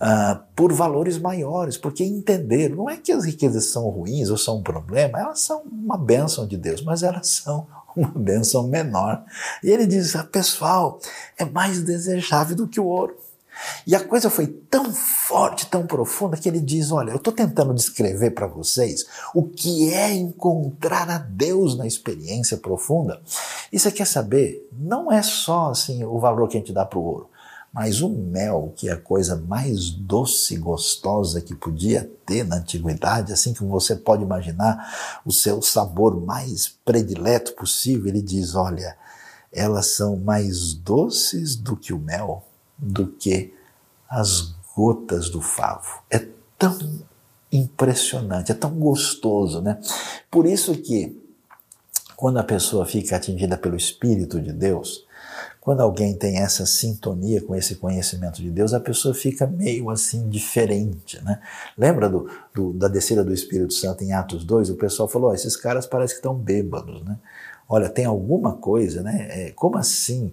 uh, 0.00 0.40
por 0.54 0.72
valores 0.72 1.18
maiores, 1.18 1.76
porque 1.76 2.04
entenderam. 2.04 2.76
Não 2.76 2.90
é 2.90 2.96
que 2.96 3.12
as 3.12 3.24
riquezas 3.24 3.66
são 3.66 3.88
ruins 3.88 4.30
ou 4.30 4.38
são 4.38 4.58
um 4.58 4.62
problema, 4.62 5.20
elas 5.20 5.40
são 5.40 5.62
uma 5.62 5.98
bênção 5.98 6.46
de 6.46 6.56
Deus, 6.56 6.82
mas 6.82 7.02
elas 7.02 7.28
são 7.28 7.66
uma 7.96 8.12
bênção 8.14 8.66
menor. 8.68 9.24
E 9.62 9.70
ele 9.70 9.86
diz: 9.86 10.14
ah, 10.16 10.24
pessoal, 10.24 11.00
é 11.38 11.44
mais 11.44 11.82
desejável 11.82 12.56
do 12.56 12.68
que 12.68 12.80
o 12.80 12.86
ouro. 12.86 13.16
E 13.86 13.94
a 13.94 14.04
coisa 14.04 14.28
foi 14.28 14.46
tão 14.46 14.92
forte, 14.92 15.66
tão 15.66 15.86
profunda, 15.86 16.36
que 16.36 16.48
ele 16.48 16.60
diz: 16.60 16.90
Olha, 16.90 17.10
eu 17.10 17.16
estou 17.16 17.32
tentando 17.32 17.74
descrever 17.74 18.32
para 18.32 18.46
vocês 18.46 19.06
o 19.34 19.42
que 19.44 19.92
é 19.92 20.12
encontrar 20.12 21.08
a 21.08 21.18
Deus 21.18 21.76
na 21.76 21.86
experiência 21.86 22.56
profunda. 22.56 23.20
E 23.72 23.78
você 23.78 23.90
quer 23.90 24.06
saber? 24.06 24.68
Não 24.72 25.10
é 25.10 25.22
só 25.22 25.70
assim 25.70 26.04
o 26.04 26.18
valor 26.18 26.48
que 26.48 26.56
a 26.56 26.60
gente 26.60 26.72
dá 26.72 26.84
para 26.84 26.98
o 26.98 27.04
ouro. 27.04 27.30
Mas 27.72 28.00
o 28.00 28.08
mel, 28.08 28.72
que 28.74 28.88
é 28.88 28.92
a 28.92 28.96
coisa 28.96 29.36
mais 29.36 29.90
doce 29.90 30.54
e 30.54 30.58
gostosa 30.58 31.42
que 31.42 31.54
podia 31.54 32.10
ter 32.24 32.42
na 32.42 32.56
antiguidade, 32.56 33.34
assim 33.34 33.52
como 33.52 33.70
você 33.70 33.94
pode 33.94 34.22
imaginar 34.22 35.20
o 35.26 35.32
seu 35.32 35.60
sabor 35.60 36.18
mais 36.18 36.68
predileto 36.84 37.52
possível, 37.52 38.06
ele 38.06 38.22
diz: 38.22 38.54
olha, 38.54 38.96
elas 39.52 39.88
são 39.88 40.16
mais 40.16 40.72
doces 40.72 41.54
do 41.54 41.76
que 41.76 41.92
o 41.92 41.98
mel, 41.98 42.44
do 42.78 43.08
que 43.08 43.52
as 44.08 44.54
gotas 44.74 45.30
do 45.30 45.40
favo. 45.40 46.02
É 46.10 46.26
tão 46.58 46.78
impressionante, 47.50 48.52
é 48.52 48.54
tão 48.54 48.70
gostoso, 48.70 49.60
né? 49.62 49.80
Por 50.30 50.46
isso 50.46 50.74
que 50.76 51.16
quando 52.16 52.38
a 52.38 52.44
pessoa 52.44 52.86
fica 52.86 53.16
atingida 53.16 53.56
pelo 53.56 53.76
Espírito 53.76 54.40
de 54.40 54.52
Deus, 54.52 55.06
quando 55.60 55.80
alguém 55.80 56.14
tem 56.14 56.38
essa 56.38 56.64
sintonia 56.64 57.42
com 57.42 57.54
esse 57.54 57.74
conhecimento 57.74 58.40
de 58.40 58.50
Deus, 58.50 58.72
a 58.72 58.80
pessoa 58.80 59.12
fica 59.12 59.46
meio 59.46 59.90
assim 59.90 60.28
diferente, 60.28 61.22
né? 61.24 61.40
Lembra 61.76 62.08
do, 62.08 62.30
do, 62.54 62.72
da 62.72 62.86
descida 62.86 63.24
do 63.24 63.34
Espírito 63.34 63.74
Santo 63.74 64.04
em 64.04 64.12
Atos 64.12 64.44
2? 64.44 64.70
O 64.70 64.76
pessoal 64.76 65.08
falou: 65.08 65.30
oh, 65.30 65.34
esses 65.34 65.56
caras 65.56 65.84
parecem 65.84 66.14
que 66.14 66.18
estão 66.20 66.34
bêbados, 66.34 67.02
né? 67.02 67.18
Olha, 67.68 67.88
tem 67.88 68.04
alguma 68.04 68.52
coisa, 68.52 69.02
né? 69.02 69.26
É, 69.28 69.50
como 69.50 69.76
assim 69.76 70.32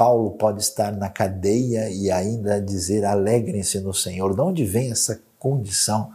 Paulo 0.00 0.30
pode 0.30 0.62
estar 0.62 0.92
na 0.92 1.10
cadeia 1.10 1.90
e 1.90 2.10
ainda 2.10 2.58
dizer 2.58 3.04
alegrem-se 3.04 3.80
no 3.80 3.92
Senhor? 3.92 4.34
De 4.34 4.40
onde 4.40 4.64
vem 4.64 4.90
essa 4.90 5.20
condição? 5.38 6.10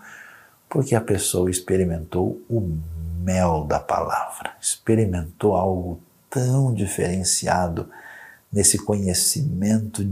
Porque 0.67 0.95
a 0.95 1.01
pessoa 1.01 1.51
experimentou 1.51 2.41
o 2.49 2.79
mel 3.21 3.63
da 3.63 3.79
palavra, 3.79 4.55
experimentou 4.59 5.55
algo 5.55 6.01
tão 6.31 6.73
diferenciado 6.73 7.88
nesse 8.51 8.79
conhecimento 8.79 10.03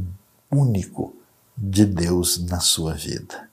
único 0.51 1.15
de 1.57 1.84
Deus 1.84 2.45
na 2.45 2.59
sua 2.59 2.93
vida. 2.93 3.49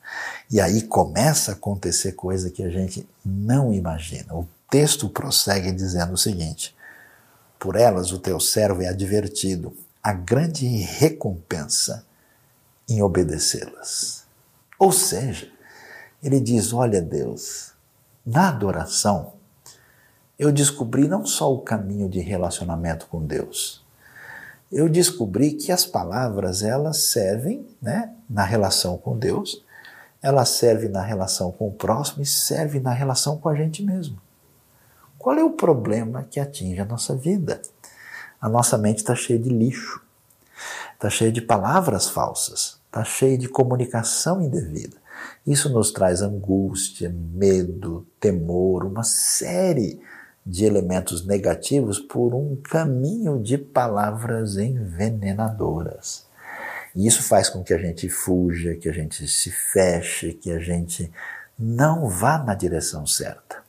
E 0.50 0.60
aí 0.60 0.82
começa 0.82 1.52
a 1.52 1.54
acontecer 1.54 2.12
coisa 2.12 2.50
que 2.50 2.62
a 2.62 2.68
gente 2.68 3.08
não 3.24 3.72
imagina. 3.72 4.34
O 4.34 4.46
texto 4.68 5.08
prossegue 5.08 5.72
dizendo 5.72 6.12
o 6.12 6.18
seguinte: 6.18 6.76
Por 7.58 7.74
elas 7.74 8.12
o 8.12 8.18
teu 8.18 8.38
servo 8.38 8.82
é 8.82 8.88
advertido, 8.88 9.74
a 10.02 10.12
grande 10.12 10.66
recompensa 10.66 12.06
em 12.88 13.02
obedecê-las. 13.02 14.26
Ou 14.78 14.92
seja, 14.92 15.50
ele 16.22 16.40
diz: 16.40 16.72
Olha, 16.72 17.02
Deus, 17.02 17.72
na 18.24 18.48
adoração, 18.48 19.34
eu 20.38 20.50
descobri 20.50 21.06
não 21.06 21.26
só 21.26 21.52
o 21.52 21.60
caminho 21.60 22.08
de 22.08 22.20
relacionamento 22.20 23.06
com 23.06 23.24
Deus, 23.24 23.84
eu 24.72 24.88
descobri 24.88 25.52
que 25.52 25.72
as 25.72 25.84
palavras 25.84 26.62
elas 26.62 26.98
servem 26.98 27.66
né, 27.82 28.14
na 28.28 28.44
relação 28.44 28.96
com 28.96 29.18
Deus, 29.18 29.64
ela 30.22 30.44
serve 30.44 30.88
na 30.88 31.02
relação 31.02 31.50
com 31.50 31.68
o 31.68 31.72
próximo 31.72 32.22
e 32.22 32.26
serve 32.26 32.78
na 32.78 32.92
relação 32.92 33.38
com 33.38 33.48
a 33.48 33.54
gente 33.54 33.82
mesmo. 33.82 34.18
Qual 35.18 35.36
é 35.36 35.44
o 35.44 35.50
problema 35.50 36.26
que 36.30 36.38
atinge 36.38 36.80
a 36.80 36.84
nossa 36.84 37.14
vida? 37.14 37.60
A 38.40 38.48
nossa 38.48 38.78
mente 38.78 38.98
está 38.98 39.14
cheia 39.14 39.38
de 39.38 39.50
lixo, 39.50 40.00
está 40.94 41.10
cheia 41.10 41.30
de 41.30 41.42
palavras 41.42 42.08
falsas, 42.08 42.80
está 42.86 43.04
cheia 43.04 43.36
de 43.36 43.48
comunicação 43.48 44.40
indevida. 44.40 44.96
Isso 45.46 45.68
nos 45.68 45.92
traz 45.92 46.22
angústia, 46.22 47.14
medo, 47.14 48.06
temor, 48.18 48.84
uma 48.84 49.02
série 49.02 50.00
de 50.44 50.64
elementos 50.64 51.26
negativos 51.26 51.98
por 51.98 52.34
um 52.34 52.56
caminho 52.56 53.42
de 53.42 53.58
palavras 53.58 54.56
envenenadoras. 54.56 56.26
E 56.96 57.06
isso 57.06 57.22
faz 57.22 57.48
com 57.48 57.62
que 57.62 57.74
a 57.74 57.78
gente 57.78 58.08
fuja, 58.08 58.74
que 58.74 58.88
a 58.88 58.92
gente 58.92 59.28
se 59.28 59.50
feche, 59.50 60.32
que 60.32 60.50
a 60.50 60.58
gente 60.58 61.12
não 61.58 62.08
vá 62.08 62.38
na 62.38 62.54
direção 62.54 63.06
certa. 63.06 63.62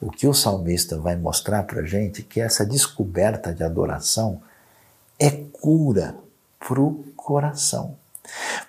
O 0.00 0.10
que 0.10 0.26
o 0.26 0.34
salmista 0.34 0.98
vai 0.98 1.16
mostrar 1.16 1.62
para 1.62 1.80
a 1.80 1.86
gente 1.86 2.20
é 2.20 2.24
que 2.28 2.40
essa 2.40 2.66
descoberta 2.66 3.54
de 3.54 3.64
adoração 3.64 4.42
é 5.18 5.30
cura 5.30 6.16
para 6.58 6.80
o 6.80 7.04
coração. 7.16 7.96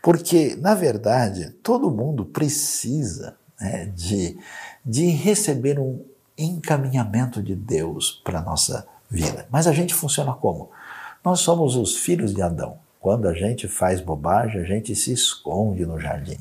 Porque, 0.02 0.56
na 0.56 0.74
verdade, 0.74 1.50
todo 1.62 1.92
mundo 1.92 2.24
precisa 2.24 3.36
né, 3.60 3.92
de, 3.96 4.38
de 4.86 5.08
receber 5.08 5.80
um 5.80 6.02
encaminhamento 6.38 7.42
de 7.42 7.56
Deus 7.56 8.22
para 8.24 8.40
a 8.40 8.44
nossa 8.44 8.88
vida. 9.10 9.48
Mas 9.50 9.68
a 9.68 9.74
gente 9.74 9.94
funciona 9.94 10.34
como? 10.34 10.70
Nós 11.24 11.40
somos 11.40 11.76
os 11.76 11.98
filhos 11.98 12.34
de 12.34 12.42
Adão. 12.42 12.78
Quando 13.02 13.28
a 13.28 13.34
gente 13.34 13.68
faz 13.68 14.00
bobagem, 14.00 14.62
a 14.62 14.66
gente 14.66 14.96
se 14.96 15.12
esconde 15.12 15.86
no 15.86 16.00
jardim. 16.00 16.38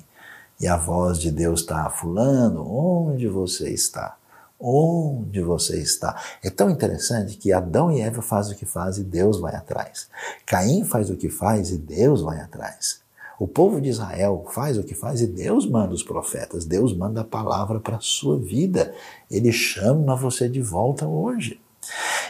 E 0.61 0.66
a 0.66 0.76
voz 0.76 1.18
de 1.18 1.30
Deus 1.30 1.61
está, 1.61 1.89
Fulano, 1.91 2.66
onde 2.68 3.26
você 3.28 3.70
está? 3.70 4.16
Onde 4.59 5.43
você 5.43 5.81
está? 5.81 6.21
É 6.43 6.49
tão 6.49 6.71
interessante 6.71 7.37
que 7.37 7.53
Adão 7.53 7.93
e 7.93 8.01
Eva 8.01 8.23
fazem 8.23 8.55
o 8.55 8.59
que 8.59 8.65
fazem 8.65 9.05
e 9.05 9.07
Deus 9.07 9.39
vai 9.39 9.55
atrás. 9.55 10.09
Caim 10.47 10.85
faz 10.85 11.11
o 11.11 11.17
que 11.17 11.29
faz 11.29 11.71
e 11.71 11.77
Deus 11.77 12.23
vai 12.23 12.41
atrás. 12.41 13.01
O 13.39 13.47
povo 13.47 13.81
de 13.83 13.91
Israel 13.91 14.47
faz 14.51 14.79
o 14.79 14.83
que 14.83 14.95
faz 14.95 15.21
e 15.21 15.27
Deus 15.27 15.69
manda 15.69 15.93
os 15.93 16.03
profetas, 16.03 16.65
Deus 16.65 16.97
manda 16.97 17.21
a 17.21 17.25
palavra 17.25 17.79
para 17.79 17.97
a 17.97 18.01
sua 18.01 18.39
vida. 18.39 18.95
Ele 19.31 19.53
chama 19.53 20.17
você 20.17 20.49
de 20.49 20.63
volta 20.63 21.07
hoje. 21.07 21.61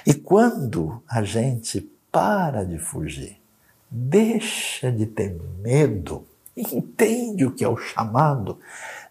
E 0.05 0.13
quando 0.13 1.01
a 1.09 1.23
gente 1.23 1.89
para 2.11 2.65
de 2.65 2.79
fugir, 2.79 3.41
deixa 3.89 4.91
de 4.91 5.07
ter 5.07 5.41
medo, 5.61 6.25
entende 6.57 7.45
o 7.45 7.53
que 7.53 7.65
é 7.65 7.69
o 7.69 7.77
chamado 7.77 8.59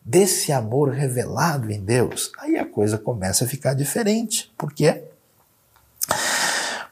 desse 0.06 0.52
amor 0.52 0.90
revelado 0.90 1.72
em 1.72 1.82
Deus, 1.82 2.32
aí 2.40 2.58
a 2.58 2.66
coisa 2.66 2.96
começa 2.96 3.44
a 3.44 3.48
ficar 3.48 3.74
diferente. 3.74 4.54
Por 4.56 4.72
quê? 4.72 5.04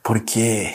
Porque 0.02 0.74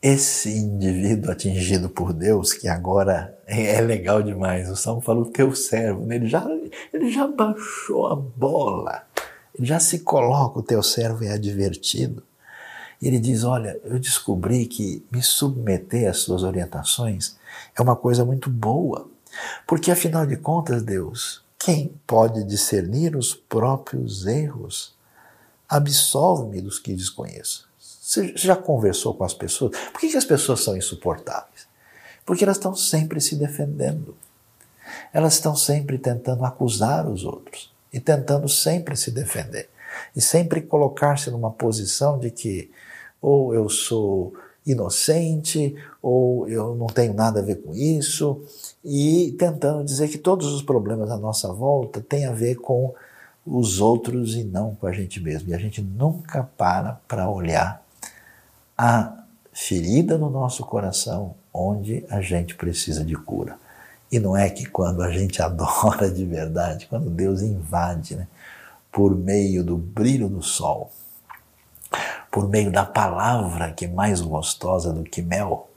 esse 0.00 0.56
indivíduo 0.56 1.30
atingido 1.30 1.90
por 1.90 2.14
Deus, 2.14 2.54
que 2.54 2.66
agora 2.66 3.36
é 3.46 3.80
legal 3.80 4.22
demais, 4.22 4.70
o 4.70 4.76
Salmo 4.76 5.02
falou 5.02 5.26
teu 5.26 5.54
servo, 5.54 6.06
né? 6.06 6.16
ele 6.16 6.28
já, 6.28 6.46
ele 6.92 7.10
já 7.10 7.26
baixou 7.26 8.06
a 8.06 8.16
bola, 8.16 9.02
ele 9.54 9.66
já 9.66 9.78
se 9.78 10.00
coloca, 10.00 10.60
o 10.60 10.62
teu 10.62 10.82
servo 10.82 11.24
é 11.24 11.32
advertido. 11.32 12.22
Ele 13.00 13.20
diz: 13.20 13.44
Olha, 13.44 13.78
eu 13.84 13.98
descobri 13.98 14.66
que 14.66 15.04
me 15.10 15.22
submeter 15.22 16.10
às 16.10 16.18
suas 16.18 16.42
orientações 16.42 17.36
é 17.76 17.80
uma 17.80 17.94
coisa 17.94 18.24
muito 18.24 18.50
boa, 18.50 19.08
porque 19.66 19.90
afinal 19.90 20.26
de 20.26 20.36
contas, 20.36 20.82
Deus, 20.82 21.42
quem 21.58 21.94
pode 22.06 22.44
discernir 22.44 23.16
os 23.16 23.34
próprios 23.34 24.26
erros? 24.26 24.94
Absolve-me 25.68 26.62
dos 26.62 26.78
que 26.78 26.94
desconheço. 26.94 27.68
Você 27.78 28.32
já 28.36 28.56
conversou 28.56 29.12
com 29.14 29.24
as 29.24 29.34
pessoas? 29.34 29.76
Por 29.92 30.00
que, 30.00 30.08
que 30.08 30.16
as 30.16 30.24
pessoas 30.24 30.60
são 30.60 30.76
insuportáveis? 30.76 31.68
Porque 32.24 32.44
elas 32.44 32.56
estão 32.56 32.74
sempre 32.74 33.20
se 33.20 33.36
defendendo. 33.36 34.16
Elas 35.12 35.34
estão 35.34 35.54
sempre 35.54 35.98
tentando 35.98 36.44
acusar 36.44 37.06
os 37.06 37.24
outros 37.24 37.72
e 37.92 38.00
tentando 38.00 38.48
sempre 38.48 38.96
se 38.96 39.10
defender 39.10 39.68
e 40.14 40.20
sempre 40.20 40.62
colocar-se 40.62 41.30
numa 41.30 41.50
posição 41.50 42.18
de 42.18 42.30
que 42.30 42.70
ou 43.20 43.54
eu 43.54 43.68
sou 43.68 44.32
inocente, 44.70 45.74
ou 46.02 46.48
eu 46.48 46.74
não 46.74 46.86
tenho 46.86 47.14
nada 47.14 47.40
a 47.40 47.42
ver 47.42 47.56
com 47.56 47.74
isso, 47.74 48.42
e 48.84 49.34
tentando 49.38 49.84
dizer 49.84 50.08
que 50.08 50.18
todos 50.18 50.52
os 50.52 50.62
problemas 50.62 51.10
à 51.10 51.16
nossa 51.16 51.52
volta 51.52 52.00
têm 52.00 52.26
a 52.26 52.32
ver 52.32 52.56
com 52.56 52.94
os 53.46 53.80
outros 53.80 54.34
e 54.34 54.44
não 54.44 54.74
com 54.74 54.86
a 54.86 54.92
gente 54.92 55.20
mesmo. 55.20 55.50
E 55.50 55.54
a 55.54 55.58
gente 55.58 55.80
nunca 55.80 56.42
para 56.56 57.00
para 57.08 57.30
olhar 57.30 57.82
a 58.76 59.24
ferida 59.52 60.16
no 60.18 60.30
nosso 60.30 60.64
coração 60.64 61.34
onde 61.52 62.04
a 62.10 62.20
gente 62.20 62.54
precisa 62.54 63.04
de 63.04 63.14
cura. 63.14 63.56
E 64.10 64.18
não 64.18 64.36
é 64.36 64.48
que 64.48 64.66
quando 64.66 65.02
a 65.02 65.10
gente 65.10 65.40
adora 65.42 66.10
de 66.10 66.24
verdade, 66.24 66.86
quando 66.86 67.10
Deus 67.10 67.42
invade, 67.42 68.16
né, 68.16 68.28
por 68.92 69.16
meio 69.16 69.64
do 69.64 69.76
brilho 69.76 70.28
do 70.28 70.42
sol, 70.42 70.90
por 72.30 72.48
meio 72.48 72.70
da 72.70 72.84
palavra 72.84 73.72
que 73.72 73.84
é 73.84 73.88
mais 73.88 74.20
gostosa 74.20 74.92
do 74.92 75.02
que 75.02 75.22
mel, 75.22 75.68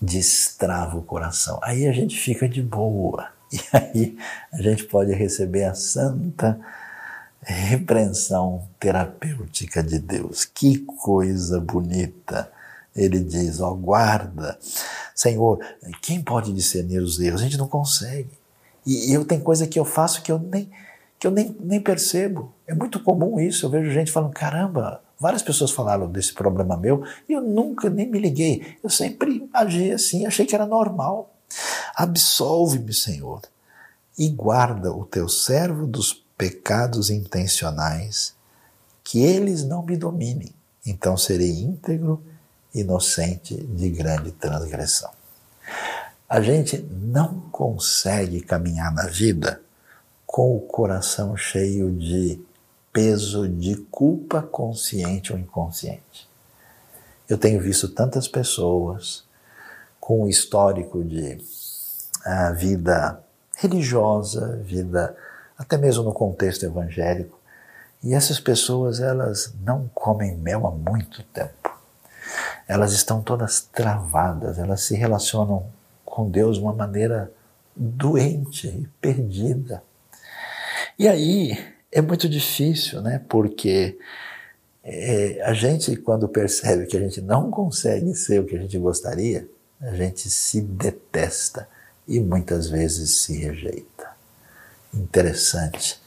destrava 0.00 0.96
o 0.96 1.02
coração. 1.02 1.58
Aí 1.62 1.86
a 1.86 1.92
gente 1.92 2.18
fica 2.18 2.48
de 2.48 2.62
boa. 2.62 3.28
E 3.52 3.60
aí 3.72 4.18
a 4.52 4.60
gente 4.60 4.82
pode 4.84 5.12
receber 5.12 5.62
a 5.62 5.74
santa 5.74 6.58
repreensão 7.40 8.66
terapêutica 8.80 9.80
de 9.80 10.00
Deus. 10.00 10.44
Que 10.44 10.78
coisa 10.78 11.60
bonita! 11.60 12.50
Ele 12.96 13.20
diz: 13.20 13.60
ó, 13.60 13.72
guarda, 13.74 14.58
Senhor, 15.14 15.58
quem 16.00 16.20
pode 16.20 16.52
discernir 16.52 16.98
os 16.98 17.20
erros? 17.20 17.42
A 17.42 17.44
gente 17.44 17.58
não 17.58 17.68
consegue. 17.68 18.30
E 18.86 19.12
eu 19.12 19.24
tenho 19.24 19.40
coisa 19.40 19.66
que 19.66 19.78
eu 19.78 19.84
faço 19.84 20.22
que 20.22 20.32
eu 20.32 20.38
nem 20.38 20.70
que 21.18 21.26
eu 21.26 21.30
nem, 21.30 21.56
nem 21.60 21.80
percebo. 21.80 22.52
É 22.66 22.74
muito 22.74 23.00
comum 23.00 23.40
isso. 23.40 23.66
Eu 23.66 23.70
vejo 23.70 23.90
gente 23.90 24.12
falando: 24.12 24.32
caramba, 24.32 25.00
várias 25.18 25.42
pessoas 25.42 25.70
falaram 25.70 26.10
desse 26.10 26.32
problema 26.32 26.76
meu 26.76 27.04
e 27.28 27.32
eu 27.32 27.40
nunca 27.40 27.88
nem 27.88 28.08
me 28.08 28.18
liguei. 28.18 28.76
Eu 28.82 28.90
sempre 28.90 29.48
agi 29.52 29.92
assim, 29.92 30.26
achei 30.26 30.46
que 30.46 30.54
era 30.54 30.66
normal. 30.66 31.32
Absolve-me, 31.94 32.92
Senhor, 32.92 33.42
e 34.18 34.28
guarda 34.28 34.92
o 34.92 35.04
teu 35.04 35.28
servo 35.28 35.86
dos 35.86 36.24
pecados 36.36 37.10
intencionais, 37.10 38.34
que 39.02 39.20
eles 39.20 39.64
não 39.64 39.82
me 39.82 39.96
dominem. 39.96 40.52
Então 40.86 41.16
serei 41.16 41.50
íntegro, 41.50 42.22
inocente 42.74 43.56
de 43.56 43.90
grande 43.90 44.32
transgressão. 44.32 45.10
A 46.28 46.40
gente 46.40 46.78
não 46.90 47.40
consegue 47.52 48.40
caminhar 48.40 48.92
na 48.92 49.06
vida 49.06 49.60
com 50.26 50.56
o 50.56 50.60
coração 50.60 51.36
cheio 51.36 51.92
de 51.92 52.40
peso 52.94 53.48
de 53.48 53.74
culpa 53.90 54.40
consciente 54.40 55.32
ou 55.32 55.38
inconsciente. 55.38 56.30
Eu 57.28 57.36
tenho 57.36 57.60
visto 57.60 57.88
tantas 57.88 58.28
pessoas 58.28 59.24
com 59.98 60.22
um 60.22 60.28
histórico 60.28 61.02
de 61.02 61.36
uh, 62.24 62.54
vida 62.54 63.20
religiosa, 63.56 64.58
vida 64.62 65.16
até 65.58 65.76
mesmo 65.76 66.04
no 66.04 66.12
contexto 66.12 66.64
evangélico. 66.64 67.36
E 68.00 68.14
essas 68.14 68.38
pessoas, 68.38 69.00
elas 69.00 69.52
não 69.64 69.90
comem 69.92 70.36
mel 70.36 70.64
há 70.64 70.70
muito 70.70 71.24
tempo. 71.24 71.76
Elas 72.68 72.92
estão 72.92 73.20
todas 73.20 73.62
travadas, 73.62 74.56
elas 74.56 74.82
se 74.82 74.94
relacionam 74.94 75.66
com 76.04 76.30
Deus 76.30 76.58
de 76.58 76.62
uma 76.62 76.72
maneira 76.72 77.32
doente 77.74 78.68
e 78.68 78.86
perdida. 79.00 79.82
E 80.96 81.08
aí 81.08 81.73
é 81.94 82.02
muito 82.02 82.28
difícil, 82.28 83.00
né? 83.00 83.22
Porque 83.28 83.96
é, 84.82 85.40
a 85.44 85.54
gente, 85.54 85.94
quando 85.96 86.28
percebe 86.28 86.86
que 86.86 86.96
a 86.96 87.00
gente 87.00 87.20
não 87.20 87.52
consegue 87.52 88.12
ser 88.16 88.40
o 88.40 88.44
que 88.44 88.56
a 88.56 88.60
gente 88.60 88.76
gostaria, 88.76 89.48
a 89.80 89.94
gente 89.94 90.28
se 90.28 90.60
detesta 90.60 91.68
e 92.08 92.18
muitas 92.18 92.68
vezes 92.68 93.18
se 93.18 93.38
rejeita. 93.38 94.08
Interessante 94.92 96.02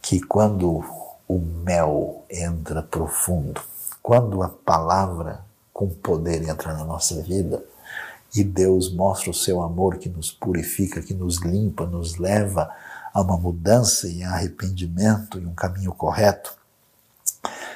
que 0.00 0.20
quando 0.20 0.84
o 1.26 1.38
mel 1.38 2.24
entra 2.30 2.80
profundo, 2.80 3.60
quando 4.00 4.40
a 4.40 4.48
palavra 4.48 5.44
com 5.72 5.88
poder 5.88 6.48
entra 6.48 6.74
na 6.74 6.84
nossa 6.84 7.20
vida 7.22 7.64
e 8.34 8.44
Deus 8.44 8.92
mostra 8.92 9.30
o 9.30 9.34
seu 9.34 9.60
amor 9.62 9.98
que 9.98 10.08
nos 10.08 10.30
purifica, 10.30 11.02
que 11.02 11.12
nos 11.12 11.42
limpa, 11.42 11.86
nos 11.86 12.18
leva 12.18 12.70
a 13.12 13.20
uma 13.20 13.36
mudança 13.36 14.08
e 14.08 14.22
arrependimento 14.22 15.38
e 15.38 15.46
um 15.46 15.54
caminho 15.54 15.92
correto, 15.92 16.56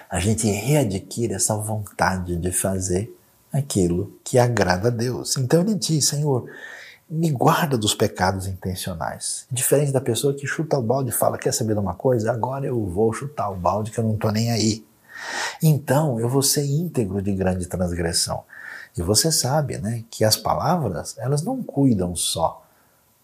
a 0.08 0.18
gente 0.18 0.48
readquire 0.48 1.34
essa 1.34 1.56
vontade 1.56 2.36
de 2.36 2.52
fazer 2.52 3.14
aquilo 3.52 4.18
que 4.24 4.38
agrada 4.38 4.88
a 4.88 4.90
Deus. 4.90 5.36
Então 5.36 5.60
ele 5.60 5.74
diz: 5.74 6.06
Senhor, 6.06 6.48
me 7.08 7.30
guarda 7.30 7.76
dos 7.76 7.94
pecados 7.94 8.46
intencionais. 8.46 9.46
Diferente 9.50 9.92
da 9.92 10.00
pessoa 10.00 10.34
que 10.34 10.46
chuta 10.46 10.78
o 10.78 10.82
balde 10.82 11.10
e 11.10 11.12
fala: 11.12 11.38
Quer 11.38 11.52
saber 11.52 11.74
de 11.74 11.80
uma 11.80 11.94
coisa? 11.94 12.32
Agora 12.32 12.66
eu 12.66 12.86
vou 12.86 13.12
chutar 13.12 13.50
o 13.50 13.56
balde 13.56 13.90
que 13.90 13.98
eu 13.98 14.04
não 14.04 14.14
estou 14.14 14.32
nem 14.32 14.50
aí. 14.50 14.84
Então 15.62 16.20
eu 16.20 16.28
vou 16.28 16.42
ser 16.42 16.64
íntegro 16.64 17.20
de 17.22 17.32
grande 17.32 17.66
transgressão. 17.66 18.44
E 18.96 19.02
você 19.02 19.30
sabe 19.30 19.78
né, 19.78 20.04
que 20.10 20.24
as 20.24 20.36
palavras 20.36 21.14
elas 21.18 21.42
não 21.42 21.62
cuidam 21.62 22.14
só 22.16 22.65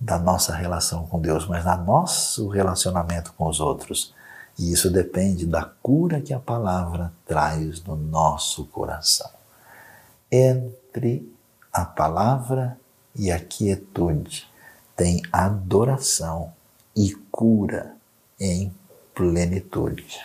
da 0.03 0.19
nossa 0.19 0.53
relação 0.53 1.07
com 1.07 1.21
Deus, 1.21 1.47
mas 1.47 1.65
do 1.65 1.77
nosso 1.85 2.49
relacionamento 2.49 3.33
com 3.35 3.47
os 3.47 3.61
outros. 3.61 4.13
E 4.59 4.73
isso 4.73 4.91
depende 4.91 5.47
da 5.47 5.65
cura 5.65 6.21
que 6.21 6.35
a 6.35 6.41
palavra 6.41 7.13
traz 7.25 7.83
no 7.85 7.95
nosso 7.95 8.65
coração. 8.67 9.31
Entre 10.31 11.33
a 11.73 11.85
palavra 11.85 12.77
e 13.15 13.31
a 13.31 13.39
quietude 13.39 14.51
tem 14.97 15.23
adoração 15.31 16.53
e 16.97 17.15
cura 17.31 17.95
em 18.41 18.75
plenitude. 19.15 20.21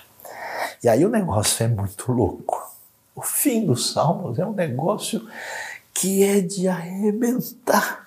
E 0.83 0.89
aí 0.89 1.05
o 1.05 1.09
negócio 1.09 1.63
é 1.63 1.67
muito 1.67 2.11
louco. 2.11 2.67
O 3.15 3.21
fim 3.21 3.63
dos 3.63 3.93
Salmos 3.93 4.39
é 4.39 4.45
um 4.45 4.53
negócio 4.53 5.27
que 5.93 6.23
é 6.23 6.41
de 6.41 6.67
arrebentar. 6.67 8.06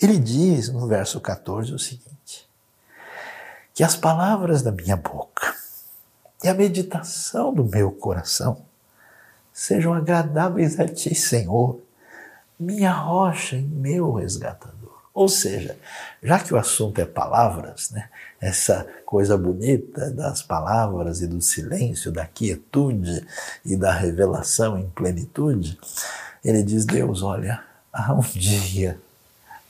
Ele 0.00 0.18
diz 0.18 0.68
no 0.68 0.86
verso 0.86 1.20
14 1.20 1.72
o 1.72 1.78
seguinte: 1.78 2.48
que 3.74 3.84
as 3.84 3.96
palavras 3.96 4.62
da 4.62 4.72
minha 4.72 4.96
boca 4.96 5.54
e 6.42 6.48
a 6.48 6.54
meditação 6.54 7.52
do 7.52 7.64
meu 7.64 7.90
coração 7.92 8.64
sejam 9.52 9.94
agradáveis 9.94 10.78
a 10.78 10.86
ti, 10.86 11.14
Senhor, 11.14 11.80
minha 12.58 12.92
rocha 12.92 13.56
e 13.56 13.62
meu 13.62 14.12
resgatador. 14.12 14.76
Ou 15.12 15.28
seja, 15.28 15.78
já 16.22 16.38
que 16.38 16.52
o 16.52 16.58
assunto 16.58 17.00
é 17.00 17.06
palavras, 17.06 17.90
né, 17.90 18.10
essa 18.38 18.86
coisa 19.06 19.36
bonita 19.36 20.10
das 20.10 20.42
palavras 20.42 21.22
e 21.22 21.26
do 21.26 21.40
silêncio, 21.40 22.12
da 22.12 22.26
quietude 22.26 23.26
e 23.64 23.76
da 23.76 23.92
revelação 23.92 24.78
em 24.78 24.90
plenitude, 24.90 25.78
ele 26.44 26.62
diz: 26.62 26.84
Deus, 26.84 27.22
olha, 27.22 27.62
há 27.90 28.12
um 28.12 28.20
dia 28.20 29.00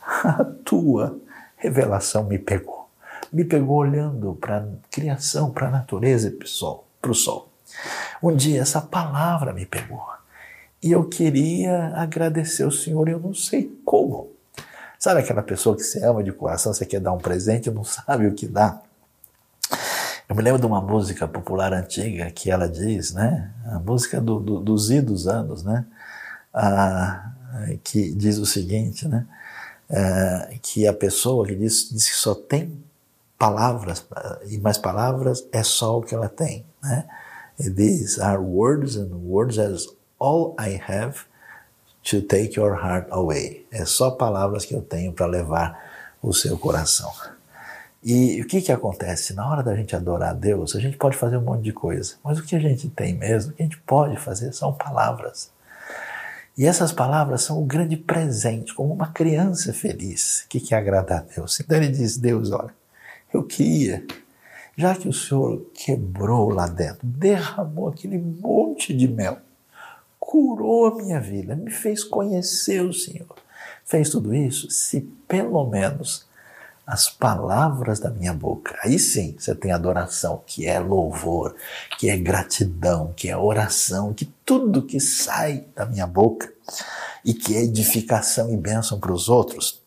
a 0.06 0.44
tua 0.64 1.18
revelação 1.56 2.24
me 2.24 2.38
pegou. 2.38 2.88
Me 3.32 3.44
pegou 3.44 3.78
olhando 3.78 4.34
para 4.40 4.58
a 4.58 4.66
criação, 4.90 5.50
para 5.50 5.68
a 5.68 5.70
natureza 5.70 6.28
e 6.28 6.30
para 6.30 7.10
o 7.10 7.14
sol. 7.14 7.48
Um 8.22 8.34
dia 8.34 8.62
essa 8.62 8.80
palavra 8.80 9.52
me 9.52 9.66
pegou. 9.66 10.04
E 10.82 10.92
eu 10.92 11.08
queria 11.08 11.92
agradecer 11.96 12.64
o 12.64 12.70
Senhor, 12.70 13.08
eu 13.08 13.18
não 13.18 13.34
sei 13.34 13.76
como. 13.84 14.30
Sabe 14.98 15.20
aquela 15.20 15.42
pessoa 15.42 15.76
que 15.76 15.82
você 15.82 16.04
ama 16.04 16.22
de 16.22 16.32
coração, 16.32 16.72
você 16.72 16.86
quer 16.86 17.00
dar 17.00 17.12
um 17.12 17.18
presente 17.18 17.68
e 17.68 17.72
não 17.72 17.84
sabe 17.84 18.26
o 18.26 18.34
que 18.34 18.46
dá? 18.46 18.80
Eu 20.28 20.34
me 20.34 20.42
lembro 20.42 20.60
de 20.60 20.66
uma 20.66 20.80
música 20.80 21.28
popular 21.28 21.72
antiga 21.72 22.30
que 22.30 22.50
ela 22.50 22.68
diz, 22.68 23.12
né? 23.12 23.50
A 23.66 23.78
música 23.78 24.20
do, 24.20 24.40
do, 24.40 24.60
dos 24.60 24.90
idos 24.90 25.28
anos, 25.28 25.62
né? 25.62 25.84
Ah, 26.52 27.32
que 27.84 28.12
diz 28.12 28.38
o 28.38 28.46
seguinte, 28.46 29.06
né? 29.06 29.26
É, 29.88 30.58
que 30.60 30.86
a 30.86 30.92
pessoa 30.92 31.46
que 31.46 31.54
diz, 31.54 31.88
diz 31.90 32.10
que 32.10 32.16
só 32.16 32.34
tem 32.34 32.82
palavras, 33.38 34.04
e 34.48 34.58
mais 34.58 34.78
palavras 34.78 35.46
é 35.52 35.62
só 35.62 35.98
o 35.98 36.02
que 36.02 36.14
ela 36.14 36.28
tem, 36.28 36.64
né? 36.82 37.06
These 37.58 38.20
are 38.20 38.38
words 38.38 38.96
and 38.96 39.08
words 39.14 39.58
as 39.58 39.86
all 40.18 40.54
I 40.58 40.80
have 40.88 41.24
to 42.04 42.22
take 42.22 42.58
your 42.58 42.74
heart 42.74 43.06
away. 43.10 43.66
É 43.70 43.84
só 43.84 44.10
palavras 44.10 44.64
que 44.64 44.74
eu 44.74 44.82
tenho 44.82 45.12
para 45.12 45.26
levar 45.26 45.78
o 46.22 46.32
seu 46.32 46.58
coração. 46.58 47.12
E 48.02 48.40
o 48.40 48.46
que, 48.46 48.62
que 48.62 48.70
acontece? 48.70 49.34
Na 49.34 49.50
hora 49.50 49.62
da 49.62 49.74
gente 49.74 49.96
adorar 49.96 50.30
a 50.30 50.34
Deus, 50.34 50.76
a 50.76 50.80
gente 50.80 50.96
pode 50.96 51.16
fazer 51.16 51.36
um 51.36 51.42
monte 51.42 51.64
de 51.64 51.72
coisa, 51.72 52.14
mas 52.22 52.38
o 52.38 52.42
que 52.42 52.54
a 52.54 52.60
gente 52.60 52.88
tem 52.88 53.14
mesmo, 53.14 53.52
o 53.52 53.54
que 53.54 53.62
a 53.62 53.66
gente 53.66 53.78
pode 53.78 54.16
fazer 54.16 54.52
são 54.52 54.72
palavras. 54.72 55.50
E 56.56 56.64
essas 56.64 56.90
palavras 56.90 57.42
são 57.42 57.62
o 57.62 57.66
grande 57.66 57.96
presente, 57.96 58.74
como 58.74 58.94
uma 58.94 59.12
criança 59.12 59.74
feliz 59.74 60.46
que 60.48 60.58
quer 60.58 60.76
agradar 60.76 61.18
a 61.18 61.34
Deus. 61.34 61.60
Então 61.60 61.76
ele 61.76 61.88
diz: 61.88 62.16
Deus, 62.16 62.50
olha, 62.50 62.74
eu 63.32 63.42
queria, 63.42 64.06
já 64.74 64.94
que 64.94 65.08
o 65.08 65.12
Senhor 65.12 65.66
quebrou 65.74 66.48
lá 66.48 66.66
dentro, 66.66 67.06
derramou 67.06 67.88
aquele 67.88 68.16
monte 68.18 68.94
de 68.94 69.06
mel, 69.06 69.38
curou 70.18 70.86
a 70.86 70.94
minha 70.94 71.20
vida, 71.20 71.54
me 71.54 71.70
fez 71.70 72.02
conhecer 72.02 72.82
o 72.82 72.92
Senhor. 72.92 73.36
Fez 73.84 74.08
tudo 74.10 74.34
isso 74.34 74.70
se 74.70 75.02
pelo 75.28 75.64
menos 75.68 76.25
as 76.86 77.08
palavras 77.08 77.98
da 77.98 78.10
minha 78.10 78.32
boca. 78.32 78.78
Aí 78.82 78.98
sim 78.98 79.34
você 79.36 79.54
tem 79.54 79.72
adoração, 79.72 80.42
que 80.46 80.66
é 80.66 80.78
louvor, 80.78 81.56
que 81.98 82.08
é 82.08 82.16
gratidão, 82.16 83.12
que 83.16 83.28
é 83.28 83.36
oração, 83.36 84.14
que 84.14 84.26
tudo 84.44 84.86
que 84.86 85.00
sai 85.00 85.64
da 85.74 85.84
minha 85.84 86.06
boca 86.06 86.52
e 87.24 87.34
que 87.34 87.56
é 87.56 87.62
edificação 87.62 88.52
e 88.52 88.56
bênção 88.56 89.00
para 89.00 89.12
os 89.12 89.28
outros. 89.28 89.82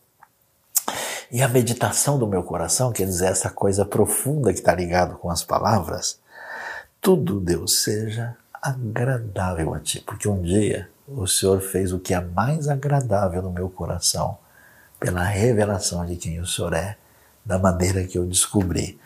E 1.31 1.41
a 1.41 1.47
meditação 1.47 2.19
do 2.19 2.27
meu 2.27 2.43
coração, 2.43 2.91
quer 2.91 3.05
dizer, 3.05 3.27
essa 3.27 3.49
coisa 3.49 3.85
profunda 3.85 4.51
que 4.51 4.59
está 4.59 4.75
ligado 4.75 5.15
com 5.17 5.29
as 5.29 5.43
palavras, 5.43 6.19
tudo, 6.99 7.39
Deus, 7.39 7.83
seja 7.83 8.35
agradável 8.61 9.73
a 9.73 9.79
ti, 9.79 10.01
porque 10.01 10.27
um 10.27 10.41
dia 10.41 10.89
o 11.07 11.25
Senhor 11.27 11.61
fez 11.61 11.93
o 11.93 11.99
que 11.99 12.13
é 12.13 12.19
mais 12.19 12.67
agradável 12.67 13.41
no 13.41 13.51
meu 13.51 13.69
coração, 13.69 14.37
pela 14.99 15.23
revelação 15.23 16.05
de 16.05 16.17
quem 16.17 16.39
o 16.39 16.45
Senhor 16.45 16.73
é, 16.73 16.97
da 17.45 17.57
maneira 17.57 18.03
que 18.03 18.17
eu 18.17 18.25
descobri. 18.25 18.99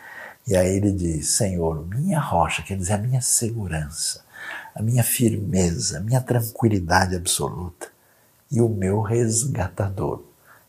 E 0.48 0.56
aí 0.56 0.76
ele 0.76 0.92
diz: 0.92 1.30
Senhor, 1.30 1.86
minha 1.88 2.20
rocha, 2.20 2.64
quer 2.64 2.76
dizer, 2.76 2.94
a 2.94 2.98
minha 2.98 3.22
segurança, 3.22 4.26
a 4.76 4.82
minha 4.82 5.04
firmeza, 5.04 6.00
a 6.00 6.02
minha 6.02 6.20
tranquilidade 6.20 7.16
absoluta 7.16 7.88
e 8.52 8.60
o 8.60 8.68
meu 8.68 9.02
resgatador. 9.02 10.24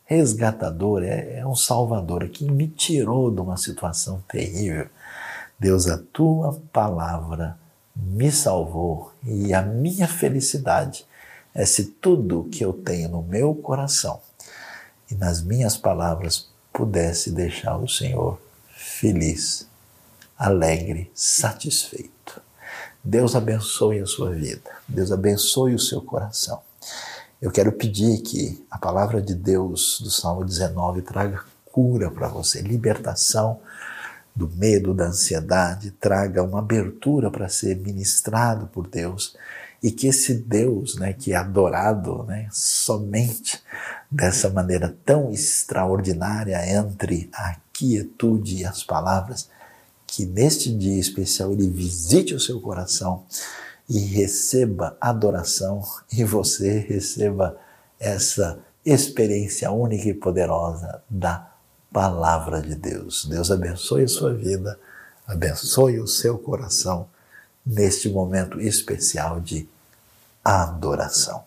Resgatador 0.05 1.03
é, 1.03 1.39
é 1.39 1.47
um 1.47 1.57
salvador 1.57 2.29
que 2.29 2.45
me 2.45 2.69
tirou 2.69 3.31
de 3.31 3.41
uma 3.41 3.57
situação 3.57 4.23
terrível. 4.29 4.87
Deus, 5.59 5.89
a 5.89 5.99
tua 6.13 6.61
palavra 6.73 7.59
me 7.97 8.31
salvou 8.31 9.13
e 9.25 9.55
a 9.55 9.63
minha 9.63 10.07
felicidade 10.07 11.07
é 11.55 11.65
se 11.65 11.85
tudo 11.85 12.49
que 12.51 12.65
eu 12.65 12.73
tenho 12.73 13.09
no 13.09 13.23
meu 13.23 13.55
coração 13.55 14.21
e 15.11 15.15
nas 15.15 15.43
minhas 15.43 15.77
palavras 15.77 16.49
pudesse 16.73 17.31
deixar 17.31 17.77
o 17.77 17.89
Senhor 17.89 18.41
feliz, 18.69 19.67
alegre, 20.37 21.11
satisfeito. 21.15 22.41
Deus 23.03 23.37
abençoe 23.37 24.01
a 24.01 24.07
sua 24.07 24.31
vida, 24.31 24.71
Deus 24.89 25.13
abençoe 25.13 25.75
o 25.75 25.79
seu 25.79 26.01
coração. 26.01 26.61
Eu 27.41 27.51
quero 27.51 27.73
pedir 27.73 28.23
que 28.23 28.65
a 28.71 28.79
palavra 28.79 29.21
de 29.21 29.35
Deus 29.35 30.01
do 30.01 30.11
Salmo 30.11 30.45
19 30.45 31.03
traga 31.03 31.45
cura 31.67 32.11
para 32.11 32.29
você, 32.29 32.63
libertação 32.63 33.61
do 34.35 34.49
medo, 34.49 34.95
da 34.95 35.07
ansiedade, 35.07 35.91
traga 35.93 36.43
uma 36.43 36.59
abertura 36.59 37.31
para 37.31 37.49
ser 37.49 37.77
ministrado 37.77 38.67
por 38.69 38.89
Deus 38.89 39.37
e 39.85 39.91
que 39.91 40.07
esse 40.07 40.33
Deus, 40.33 40.97
né, 40.97 41.13
que 41.13 41.35
é 41.35 41.37
adorado, 41.37 42.23
né, 42.23 42.49
somente 42.51 43.63
dessa 44.11 44.49
maneira 44.49 44.97
tão 45.05 45.31
extraordinária 45.31 46.57
entre 46.75 47.29
a 47.35 47.57
quietude 47.71 48.63
e 48.63 48.65
as 48.65 48.83
palavras, 48.83 49.51
que 50.07 50.25
neste 50.25 50.75
dia 50.75 50.99
especial 50.99 51.53
ele 51.53 51.69
visite 51.69 52.33
o 52.33 52.41
seu 52.41 52.63
coração 52.63 53.27
e 53.87 53.99
receba 53.99 54.97
adoração 54.99 55.83
e 56.11 56.25
você 56.25 56.79
receba 56.79 57.55
essa 58.01 58.59
experiência 58.87 59.71
única 59.71 60.09
e 60.09 60.15
poderosa 60.15 61.03
da 61.11 61.53
palavra 61.93 62.63
de 62.63 62.75
Deus. 62.75 63.27
Deus 63.27 63.51
abençoe 63.51 64.05
a 64.05 64.09
sua 64.09 64.33
vida, 64.33 64.81
abençoe 65.27 66.01
o 66.01 66.07
seu 66.07 66.39
coração 66.39 67.07
neste 67.67 68.09
momento 68.09 68.59
especial 68.63 69.41
de 69.41 69.69
adoração. 70.45 71.45